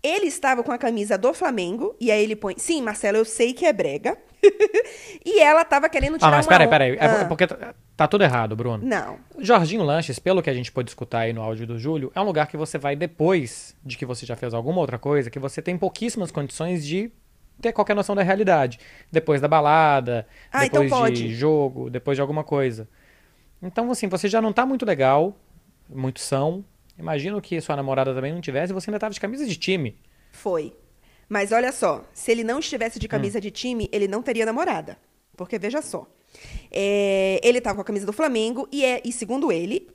Ele 0.03 0.27
estava 0.27 0.63
com 0.63 0.71
a 0.71 0.77
camisa 0.77 1.17
do 1.17 1.33
Flamengo. 1.33 1.95
E 1.99 2.11
aí 2.11 2.23
ele 2.23 2.35
põe: 2.35 2.55
Sim, 2.57 2.81
Marcelo, 2.81 3.17
eu 3.17 3.25
sei 3.25 3.53
que 3.53 3.65
é 3.65 3.73
brega. 3.73 4.17
e 5.25 5.39
ela 5.39 5.61
estava 5.63 5.89
querendo 5.89 6.17
tirar 6.17 6.27
Ah, 6.27 6.31
mas 6.37 6.47
peraí, 6.47 6.67
peraí. 6.67 6.91
É 6.95 7.05
Ah, 7.05 7.25
porque 7.25 7.47
tá, 7.47 7.73
tá 7.95 8.07
tudo 8.07 8.23
errado, 8.23 8.55
Bruno. 8.55 8.85
Não. 8.85 9.17
Jorginho 9.39 9.83
Lanches, 9.83 10.19
pelo 10.19 10.41
que 10.41 10.49
a 10.49 10.53
gente 10.53 10.71
pôde 10.71 10.89
escutar 10.89 11.21
aí 11.21 11.33
no 11.33 11.41
áudio 11.41 11.65
do 11.65 11.79
Júlio, 11.79 12.11
é 12.13 12.21
um 12.21 12.23
lugar 12.25 12.47
que 12.47 12.55
você 12.55 12.77
vai 12.77 12.95
depois 12.95 13.75
de 13.83 13.97
que 13.97 14.05
você 14.05 14.25
já 14.25 14.35
fez 14.35 14.53
alguma 14.53 14.79
outra 14.79 14.99
coisa, 14.99 15.29
que 15.29 15.39
você 15.39 15.61
tem 15.61 15.77
pouquíssimas 15.77 16.31
condições 16.31 16.85
de 16.85 17.11
ter 17.59 17.73
qualquer 17.73 17.95
noção 17.95 18.15
da 18.15 18.21
realidade. 18.21 18.79
Depois 19.11 19.41
da 19.41 19.47
balada, 19.47 20.27
Ah, 20.51 20.65
então 20.65 20.83
depois 20.83 21.01
pode. 21.01 21.23
de 21.27 21.33
jogo, 21.33 21.89
depois 21.89 22.15
de 22.15 22.21
alguma 22.21 22.43
coisa. 22.43 22.87
Então, 23.61 23.89
assim, 23.89 24.07
você 24.07 24.27
já 24.27 24.39
não 24.39 24.53
tá 24.53 24.65
muito 24.65 24.85
legal, 24.85 25.35
muito 25.89 26.19
são. 26.19 26.63
Imagino 26.97 27.41
que 27.41 27.59
sua 27.61 27.75
namorada 27.75 28.13
também 28.13 28.33
não 28.33 28.41
tivesse 28.41 28.71
e 28.71 28.73
você 28.73 28.89
ainda 28.89 28.99
tava 28.99 29.13
de 29.13 29.19
camisa 29.19 29.45
de 29.45 29.55
time. 29.55 29.99
Foi. 30.31 30.73
Mas 31.29 31.51
olha 31.51 31.71
só, 31.71 32.03
se 32.13 32.31
ele 32.31 32.43
não 32.43 32.59
estivesse 32.59 32.99
de 32.99 33.05
Hum. 33.05 33.09
camisa 33.09 33.39
de 33.41 33.51
time, 33.51 33.89
ele 33.91 34.07
não 34.07 34.21
teria 34.21 34.45
namorada. 34.45 34.97
Porque 35.35 35.59
veja 35.59 35.81
só. 35.81 36.07
é, 36.71 37.39
ele 37.43 37.59
estava 37.59 37.75
com 37.75 37.81
a 37.81 37.85
camisa 37.85 38.05
do 38.05 38.13
Flamengo 38.13 38.67
e, 38.71 38.83
é, 38.83 39.01
e 39.05 39.11
segundo 39.11 39.51
ele, 39.51 39.87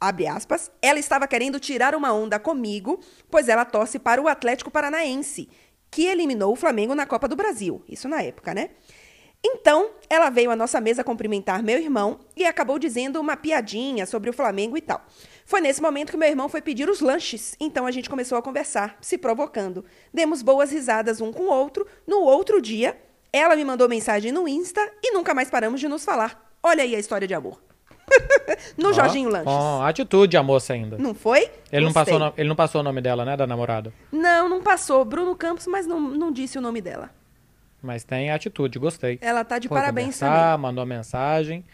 abre 0.00 0.26
aspas, 0.26 0.70
ela 0.82 0.98
estava 0.98 1.26
querendo 1.26 1.60
tirar 1.60 1.94
uma 1.94 2.12
onda 2.12 2.38
comigo, 2.38 3.00
pois 3.30 3.48
ela 3.48 3.64
torce 3.64 3.98
para 3.98 4.20
o 4.20 4.28
Atlético 4.28 4.70
Paranaense, 4.70 5.48
que 5.90 6.06
eliminou 6.06 6.52
o 6.52 6.56
Flamengo 6.56 6.94
na 6.94 7.06
Copa 7.06 7.28
do 7.28 7.36
Brasil. 7.36 7.82
Isso 7.88 8.08
na 8.08 8.22
época, 8.22 8.54
né? 8.54 8.70
Então, 9.44 9.90
ela 10.10 10.30
veio 10.30 10.50
à 10.50 10.56
nossa 10.56 10.80
mesa 10.80 11.04
cumprimentar 11.04 11.62
meu 11.62 11.78
irmão 11.78 12.18
e 12.36 12.44
acabou 12.44 12.76
dizendo 12.78 13.20
uma 13.20 13.36
piadinha 13.36 14.04
sobre 14.04 14.28
o 14.30 14.32
Flamengo 14.32 14.76
e 14.76 14.80
tal. 14.80 15.00
Foi 15.48 15.62
nesse 15.62 15.80
momento 15.80 16.10
que 16.10 16.16
meu 16.18 16.28
irmão 16.28 16.46
foi 16.46 16.60
pedir 16.60 16.90
os 16.90 17.00
lanches, 17.00 17.56
então 17.58 17.86
a 17.86 17.90
gente 17.90 18.10
começou 18.10 18.36
a 18.36 18.42
conversar, 18.42 18.98
se 19.00 19.16
provocando. 19.16 19.82
Demos 20.12 20.42
boas 20.42 20.70
risadas 20.70 21.22
um 21.22 21.32
com 21.32 21.44
o 21.44 21.50
outro. 21.50 21.86
No 22.06 22.18
outro 22.18 22.60
dia, 22.60 22.98
ela 23.32 23.56
me 23.56 23.64
mandou 23.64 23.88
mensagem 23.88 24.30
no 24.30 24.46
Insta 24.46 24.78
e 25.02 25.10
nunca 25.10 25.32
mais 25.32 25.48
paramos 25.48 25.80
de 25.80 25.88
nos 25.88 26.04
falar. 26.04 26.52
Olha 26.62 26.82
aí 26.82 26.94
a 26.94 26.98
história 26.98 27.26
de 27.26 27.32
amor. 27.32 27.58
no 28.76 28.90
Ó, 28.90 28.92
Jorginho 28.92 29.30
Lanches. 29.30 29.50
Ó, 29.50 29.82
atitude 29.86 30.36
a 30.36 30.42
moça 30.42 30.74
ainda. 30.74 30.98
Não 30.98 31.14
foi? 31.14 31.50
Ele 31.72 31.86
não, 31.86 31.94
passou, 31.94 32.34
ele 32.36 32.48
não 32.50 32.56
passou 32.56 32.82
o 32.82 32.84
nome 32.84 33.00
dela, 33.00 33.24
né, 33.24 33.34
da 33.34 33.46
namorada. 33.46 33.90
Não, 34.12 34.50
não 34.50 34.60
passou. 34.60 35.02
Bruno 35.02 35.34
Campos, 35.34 35.66
mas 35.66 35.86
não, 35.86 35.98
não 35.98 36.30
disse 36.30 36.58
o 36.58 36.60
nome 36.60 36.82
dela. 36.82 37.08
Mas 37.82 38.04
tem 38.04 38.30
atitude, 38.30 38.78
gostei. 38.78 39.18
Ela 39.22 39.42
tá 39.46 39.58
de 39.58 39.66
Foi 39.66 39.78
parabéns 39.78 40.18
conversar, 40.18 40.52
também. 40.52 40.58
mandou 40.58 40.84
mensagem. 40.84 41.64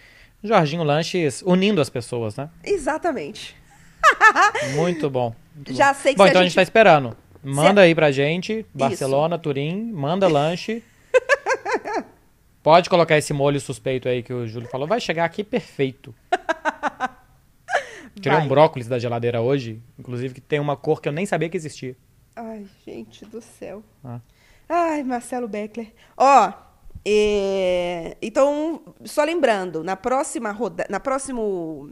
Jorginho 0.44 0.84
Lanches 0.84 1.42
unindo 1.44 1.80
as 1.80 1.90
pessoas, 1.90 2.36
né? 2.36 2.48
Exatamente. 2.62 3.63
Muito 4.74 5.08
bom. 5.10 5.34
muito 5.54 5.72
Já 5.74 5.92
bom. 5.92 6.00
sei 6.00 6.12
que 6.12 6.18
Bom, 6.18 6.24
se 6.24 6.30
então 6.30 6.40
a 6.40 6.44
gente- 6.44 6.50
gente 6.52 6.56
tá 6.56 6.62
esperando. 6.62 7.16
Manda 7.42 7.82
aí 7.82 7.94
pra 7.94 8.10
gente, 8.10 8.64
Barcelona, 8.74 9.38
Turim, 9.38 9.92
manda 9.92 10.26
lanche. 10.28 10.82
Pode 12.62 12.88
colocar 12.88 13.18
esse 13.18 13.32
molho 13.34 13.60
suspeito 13.60 14.08
aí 14.08 14.22
que 14.22 14.32
o 14.32 14.46
Júlio 14.46 14.68
falou. 14.68 14.86
Vai 14.86 14.98
chegar 15.00 15.24
aqui 15.26 15.44
perfeito. 15.44 16.14
Tirei 18.20 18.38
Vai. 18.38 18.46
um 18.46 18.48
brócolis 18.48 18.86
da 18.88 18.98
geladeira 18.98 19.42
hoje, 19.42 19.82
inclusive 19.98 20.34
que 20.34 20.40
tem 20.40 20.60
uma 20.60 20.76
cor 20.76 21.00
que 21.02 21.08
eu 21.08 21.12
nem 21.12 21.26
sabia 21.26 21.48
que 21.50 21.56
existia. 21.56 21.96
Ai, 22.34 22.64
gente 22.86 23.24
do 23.26 23.40
céu. 23.42 23.82
Ah. 24.02 24.20
Ai, 24.68 25.02
Marcelo 25.02 25.46
Beckler. 25.48 25.88
Ó, 26.16 26.52
é, 27.04 28.16
então, 28.22 28.80
só 29.04 29.22
lembrando, 29.24 29.84
na 29.84 29.96
próxima 29.96 30.50
roda, 30.52 30.86
na 30.88 30.98
próximo 31.00 31.90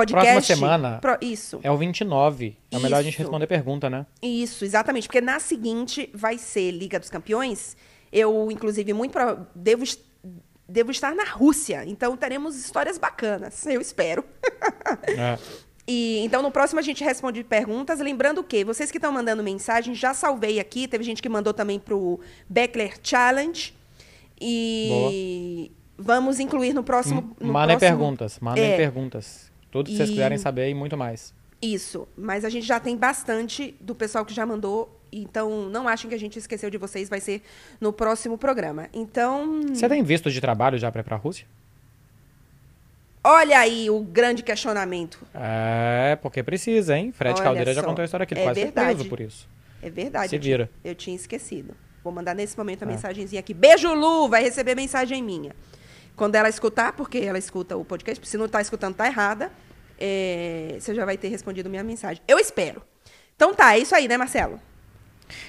podcast... 0.00 0.32
Próxima 0.32 0.56
semana. 0.56 0.98
Pro- 1.00 1.18
isso, 1.20 1.60
É 1.62 1.70
o 1.70 1.76
29. 1.76 2.56
É 2.70 2.78
melhor 2.78 2.98
a 2.98 3.02
gente 3.02 3.14
Isso. 3.14 3.22
responder 3.22 3.46
pergunta, 3.46 3.88
né? 3.90 4.06
isso, 4.22 4.64
exatamente. 4.64 5.06
Porque 5.08 5.20
na 5.20 5.38
seguinte 5.40 6.10
vai 6.14 6.38
ser 6.38 6.70
Liga 6.70 6.98
dos 6.98 7.10
Campeões. 7.10 7.76
Eu, 8.12 8.50
inclusive, 8.50 8.92
muito 8.92 9.12
pro- 9.12 9.38
devo, 9.54 9.84
devo 10.68 10.90
estar 10.90 11.14
na 11.14 11.24
Rússia. 11.24 11.84
Então, 11.86 12.16
teremos 12.16 12.56
histórias 12.56 12.96
bacanas, 12.98 13.66
eu 13.66 13.80
espero. 13.80 14.24
É. 15.06 15.38
E 15.90 16.18
então 16.22 16.42
no 16.42 16.50
próximo 16.50 16.78
a 16.78 16.82
gente 16.82 17.02
responde 17.02 17.42
perguntas. 17.42 17.98
Lembrando 17.98 18.44
que 18.44 18.62
vocês 18.62 18.90
que 18.90 18.98
estão 18.98 19.10
mandando 19.10 19.42
mensagem, 19.42 19.94
já 19.94 20.12
salvei 20.12 20.60
aqui. 20.60 20.86
Teve 20.86 21.02
gente 21.02 21.22
que 21.22 21.28
mandou 21.30 21.54
também 21.54 21.78
pro 21.78 22.20
Beckler 22.46 22.94
Challenge. 23.02 23.72
E 24.40 25.70
vamos 25.96 26.38
incluir 26.40 26.72
no 26.74 26.82
próximo. 26.82 27.34
No 27.40 27.52
Mandem 27.52 27.78
próximo- 27.78 27.98
perguntas, 27.98 28.38
mandem 28.40 28.64
É. 28.72 28.76
perguntas. 28.76 29.50
Tudo 29.70 29.90
que 29.90 29.96
vocês 29.96 30.08
E- 30.08 30.12
quiserem 30.12 30.38
saber 30.38 30.68
e 30.70 30.74
muito 30.74 30.96
mais. 30.96 31.34
Isso. 31.60 32.06
Mas 32.16 32.44
a 32.44 32.48
gente 32.48 32.66
já 32.66 32.78
tem 32.78 32.96
bastante 32.96 33.74
do 33.80 33.94
pessoal 33.94 34.24
que 34.24 34.32
já 34.32 34.46
mandou. 34.46 34.94
Então 35.10 35.68
não 35.70 35.88
achem 35.88 36.08
que 36.08 36.14
a 36.14 36.18
gente 36.18 36.38
esqueceu 36.38 36.70
de 36.70 36.78
vocês. 36.78 37.08
Vai 37.08 37.20
ser 37.20 37.42
no 37.80 37.92
próximo 37.92 38.36
programa. 38.38 38.88
Então. 38.92 39.62
Você 39.74 39.88
tem 39.88 40.02
visto 40.02 40.30
de 40.30 40.40
trabalho 40.40 40.78
já 40.78 40.90
pra 40.92 41.00
ir 41.00 41.04
pra 41.04 41.16
Rússia? 41.16 41.46
Olha 43.24 43.58
aí 43.58 43.90
o 43.90 44.00
grande 44.00 44.42
questionamento. 44.42 45.18
É, 45.34 46.16
porque 46.22 46.42
precisa, 46.42 46.96
hein? 46.96 47.12
Fred 47.12 47.34
Olha 47.34 47.42
Caldeira 47.42 47.74
já 47.74 47.80
só. 47.82 47.86
contou 47.86 48.02
a 48.02 48.04
história 48.04 48.24
aqui. 48.24 48.34
Ele 48.34 48.40
É 48.40 48.44
quase 48.44 48.60
verdade. 48.60 48.94
preso 48.94 49.08
por 49.08 49.20
isso. 49.20 49.48
É 49.82 49.90
verdade. 49.90 50.30
Se 50.30 50.36
eu 50.36 50.40
tinha- 50.40 50.56
vira. 50.58 50.70
Eu 50.84 50.94
tinha 50.94 51.16
esquecido. 51.16 51.74
Vou 52.02 52.12
mandar 52.12 52.34
nesse 52.34 52.56
momento 52.56 52.84
a 52.84 52.86
É. 52.86 52.88
mensagenzinha 52.88 53.40
aqui. 53.40 53.52
Beijo, 53.52 53.92
Lu! 53.92 54.28
Vai 54.28 54.42
receber 54.42 54.74
mensagem 54.74 55.22
minha. 55.22 55.54
Quando 56.18 56.34
ela 56.34 56.48
escutar, 56.48 56.92
porque 56.92 57.18
ela 57.18 57.38
escuta 57.38 57.76
o 57.76 57.84
podcast, 57.84 58.26
se 58.28 58.36
não 58.36 58.46
está 58.46 58.60
escutando, 58.60 58.94
tá 58.96 59.06
errada. 59.06 59.52
é, 59.98 60.76
você 60.78 60.94
já 60.94 61.04
vai 61.04 61.16
ter 61.16 61.28
respondido 61.28 61.70
minha 61.70 61.82
mensagem. 61.84 62.22
Eu 62.26 62.38
espero. 62.38 62.82
Então 63.36 63.54
tá, 63.54 63.74
é 63.74 63.78
isso 63.78 63.94
aí, 63.94 64.08
né, 64.08 64.16
Marcelo? 64.16 64.60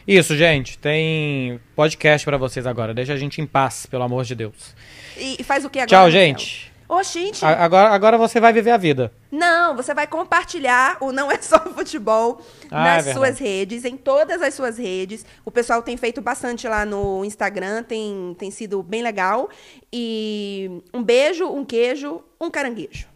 Isso, 0.07 0.35
gente. 0.35 0.77
Tem 0.77 1.59
podcast 1.75 2.23
pra 2.23 2.37
vocês 2.37 2.67
agora. 2.67 2.93
Deixa 2.93 3.13
a 3.13 3.17
gente 3.17 3.41
em 3.41 3.47
paz, 3.47 3.85
pelo 3.85 4.03
amor 4.03 4.23
de 4.25 4.35
Deus. 4.35 4.75
E, 5.17 5.43
faz 5.43 5.65
o 5.65 5.69
que 5.69 5.79
agora? 5.79 5.89
Tchau, 5.89 6.11
gente. 6.11 6.71
Gente. 7.03 7.45
A- 7.45 7.63
Agora, 7.63 7.89
agora 7.89 8.17
você 8.17 8.39
vai 8.39 8.51
viver 8.51 8.71
a 8.71 8.77
vida. 8.77 9.11
Não, 9.31 9.75
você 9.75 9.93
vai 9.93 10.07
compartilhar 10.07 10.97
o 10.99 11.11
Não 11.11 11.31
É 11.31 11.37
Só 11.41 11.59
Futebol 11.59 12.41
Ah, 12.71 12.83
nas 12.83 13.07
é 13.07 13.13
suas 13.13 13.37
redes, 13.39 13.85
em 13.85 13.95
todas 13.95 14.41
as 14.41 14.53
suas 14.55 14.77
redes. 14.77 15.25
O 15.45 15.51
pessoal 15.51 15.81
tem 15.83 15.95
feito 15.97 16.19
bastante 16.21 16.67
lá 16.67 16.85
no 16.85 17.23
Instagram, 17.23 17.83
tem, 17.83 18.35
tem 18.39 18.49
sido 18.51 18.81
bem 18.81 19.01
legal. 19.03 19.49
E 19.93 20.81
um 20.93 21.03
beijo, 21.03 21.45
um 21.47 21.63
queijo, 21.63 22.21
um 22.41 22.49
caranguejo. 22.49 23.07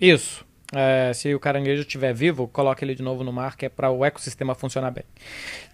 Isso. 0.00 0.44
É, 0.72 1.12
se 1.12 1.34
o 1.34 1.40
caranguejo 1.40 1.82
estiver 1.82 2.12
vivo, 2.14 2.46
coloque 2.46 2.84
ele 2.84 2.94
de 2.94 3.02
novo 3.02 3.24
no 3.24 3.32
mar, 3.32 3.56
que 3.56 3.66
é 3.66 3.68
para 3.68 3.90
o 3.90 4.04
ecossistema 4.04 4.54
funcionar 4.54 4.90
bem. 4.90 5.04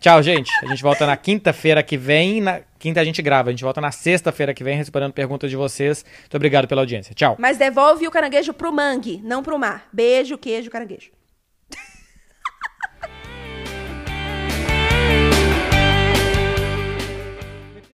Tchau, 0.00 0.22
gente. 0.22 0.50
A 0.62 0.68
gente 0.68 0.82
volta 0.82 1.06
na 1.06 1.16
quinta-feira 1.16 1.82
que 1.82 1.96
vem. 1.96 2.40
Na 2.40 2.60
quinta 2.78 3.00
a 3.00 3.04
gente 3.04 3.20
grava. 3.20 3.50
A 3.50 3.52
gente 3.52 3.64
volta 3.64 3.80
na 3.80 3.90
sexta-feira 3.90 4.54
que 4.54 4.64
vem, 4.64 4.76
respondendo 4.76 5.12
perguntas 5.12 5.50
de 5.50 5.56
vocês. 5.56 6.04
Muito 6.20 6.36
obrigado 6.36 6.66
pela 6.66 6.80
audiência. 6.80 7.14
Tchau. 7.14 7.36
Mas 7.38 7.58
devolve 7.58 8.06
o 8.06 8.10
caranguejo 8.10 8.54
pro 8.54 8.72
mangue, 8.72 9.20
não 9.22 9.42
pro 9.42 9.58
mar. 9.58 9.86
Beijo, 9.92 10.38
queijo, 10.38 10.70
caranguejo. 10.70 11.15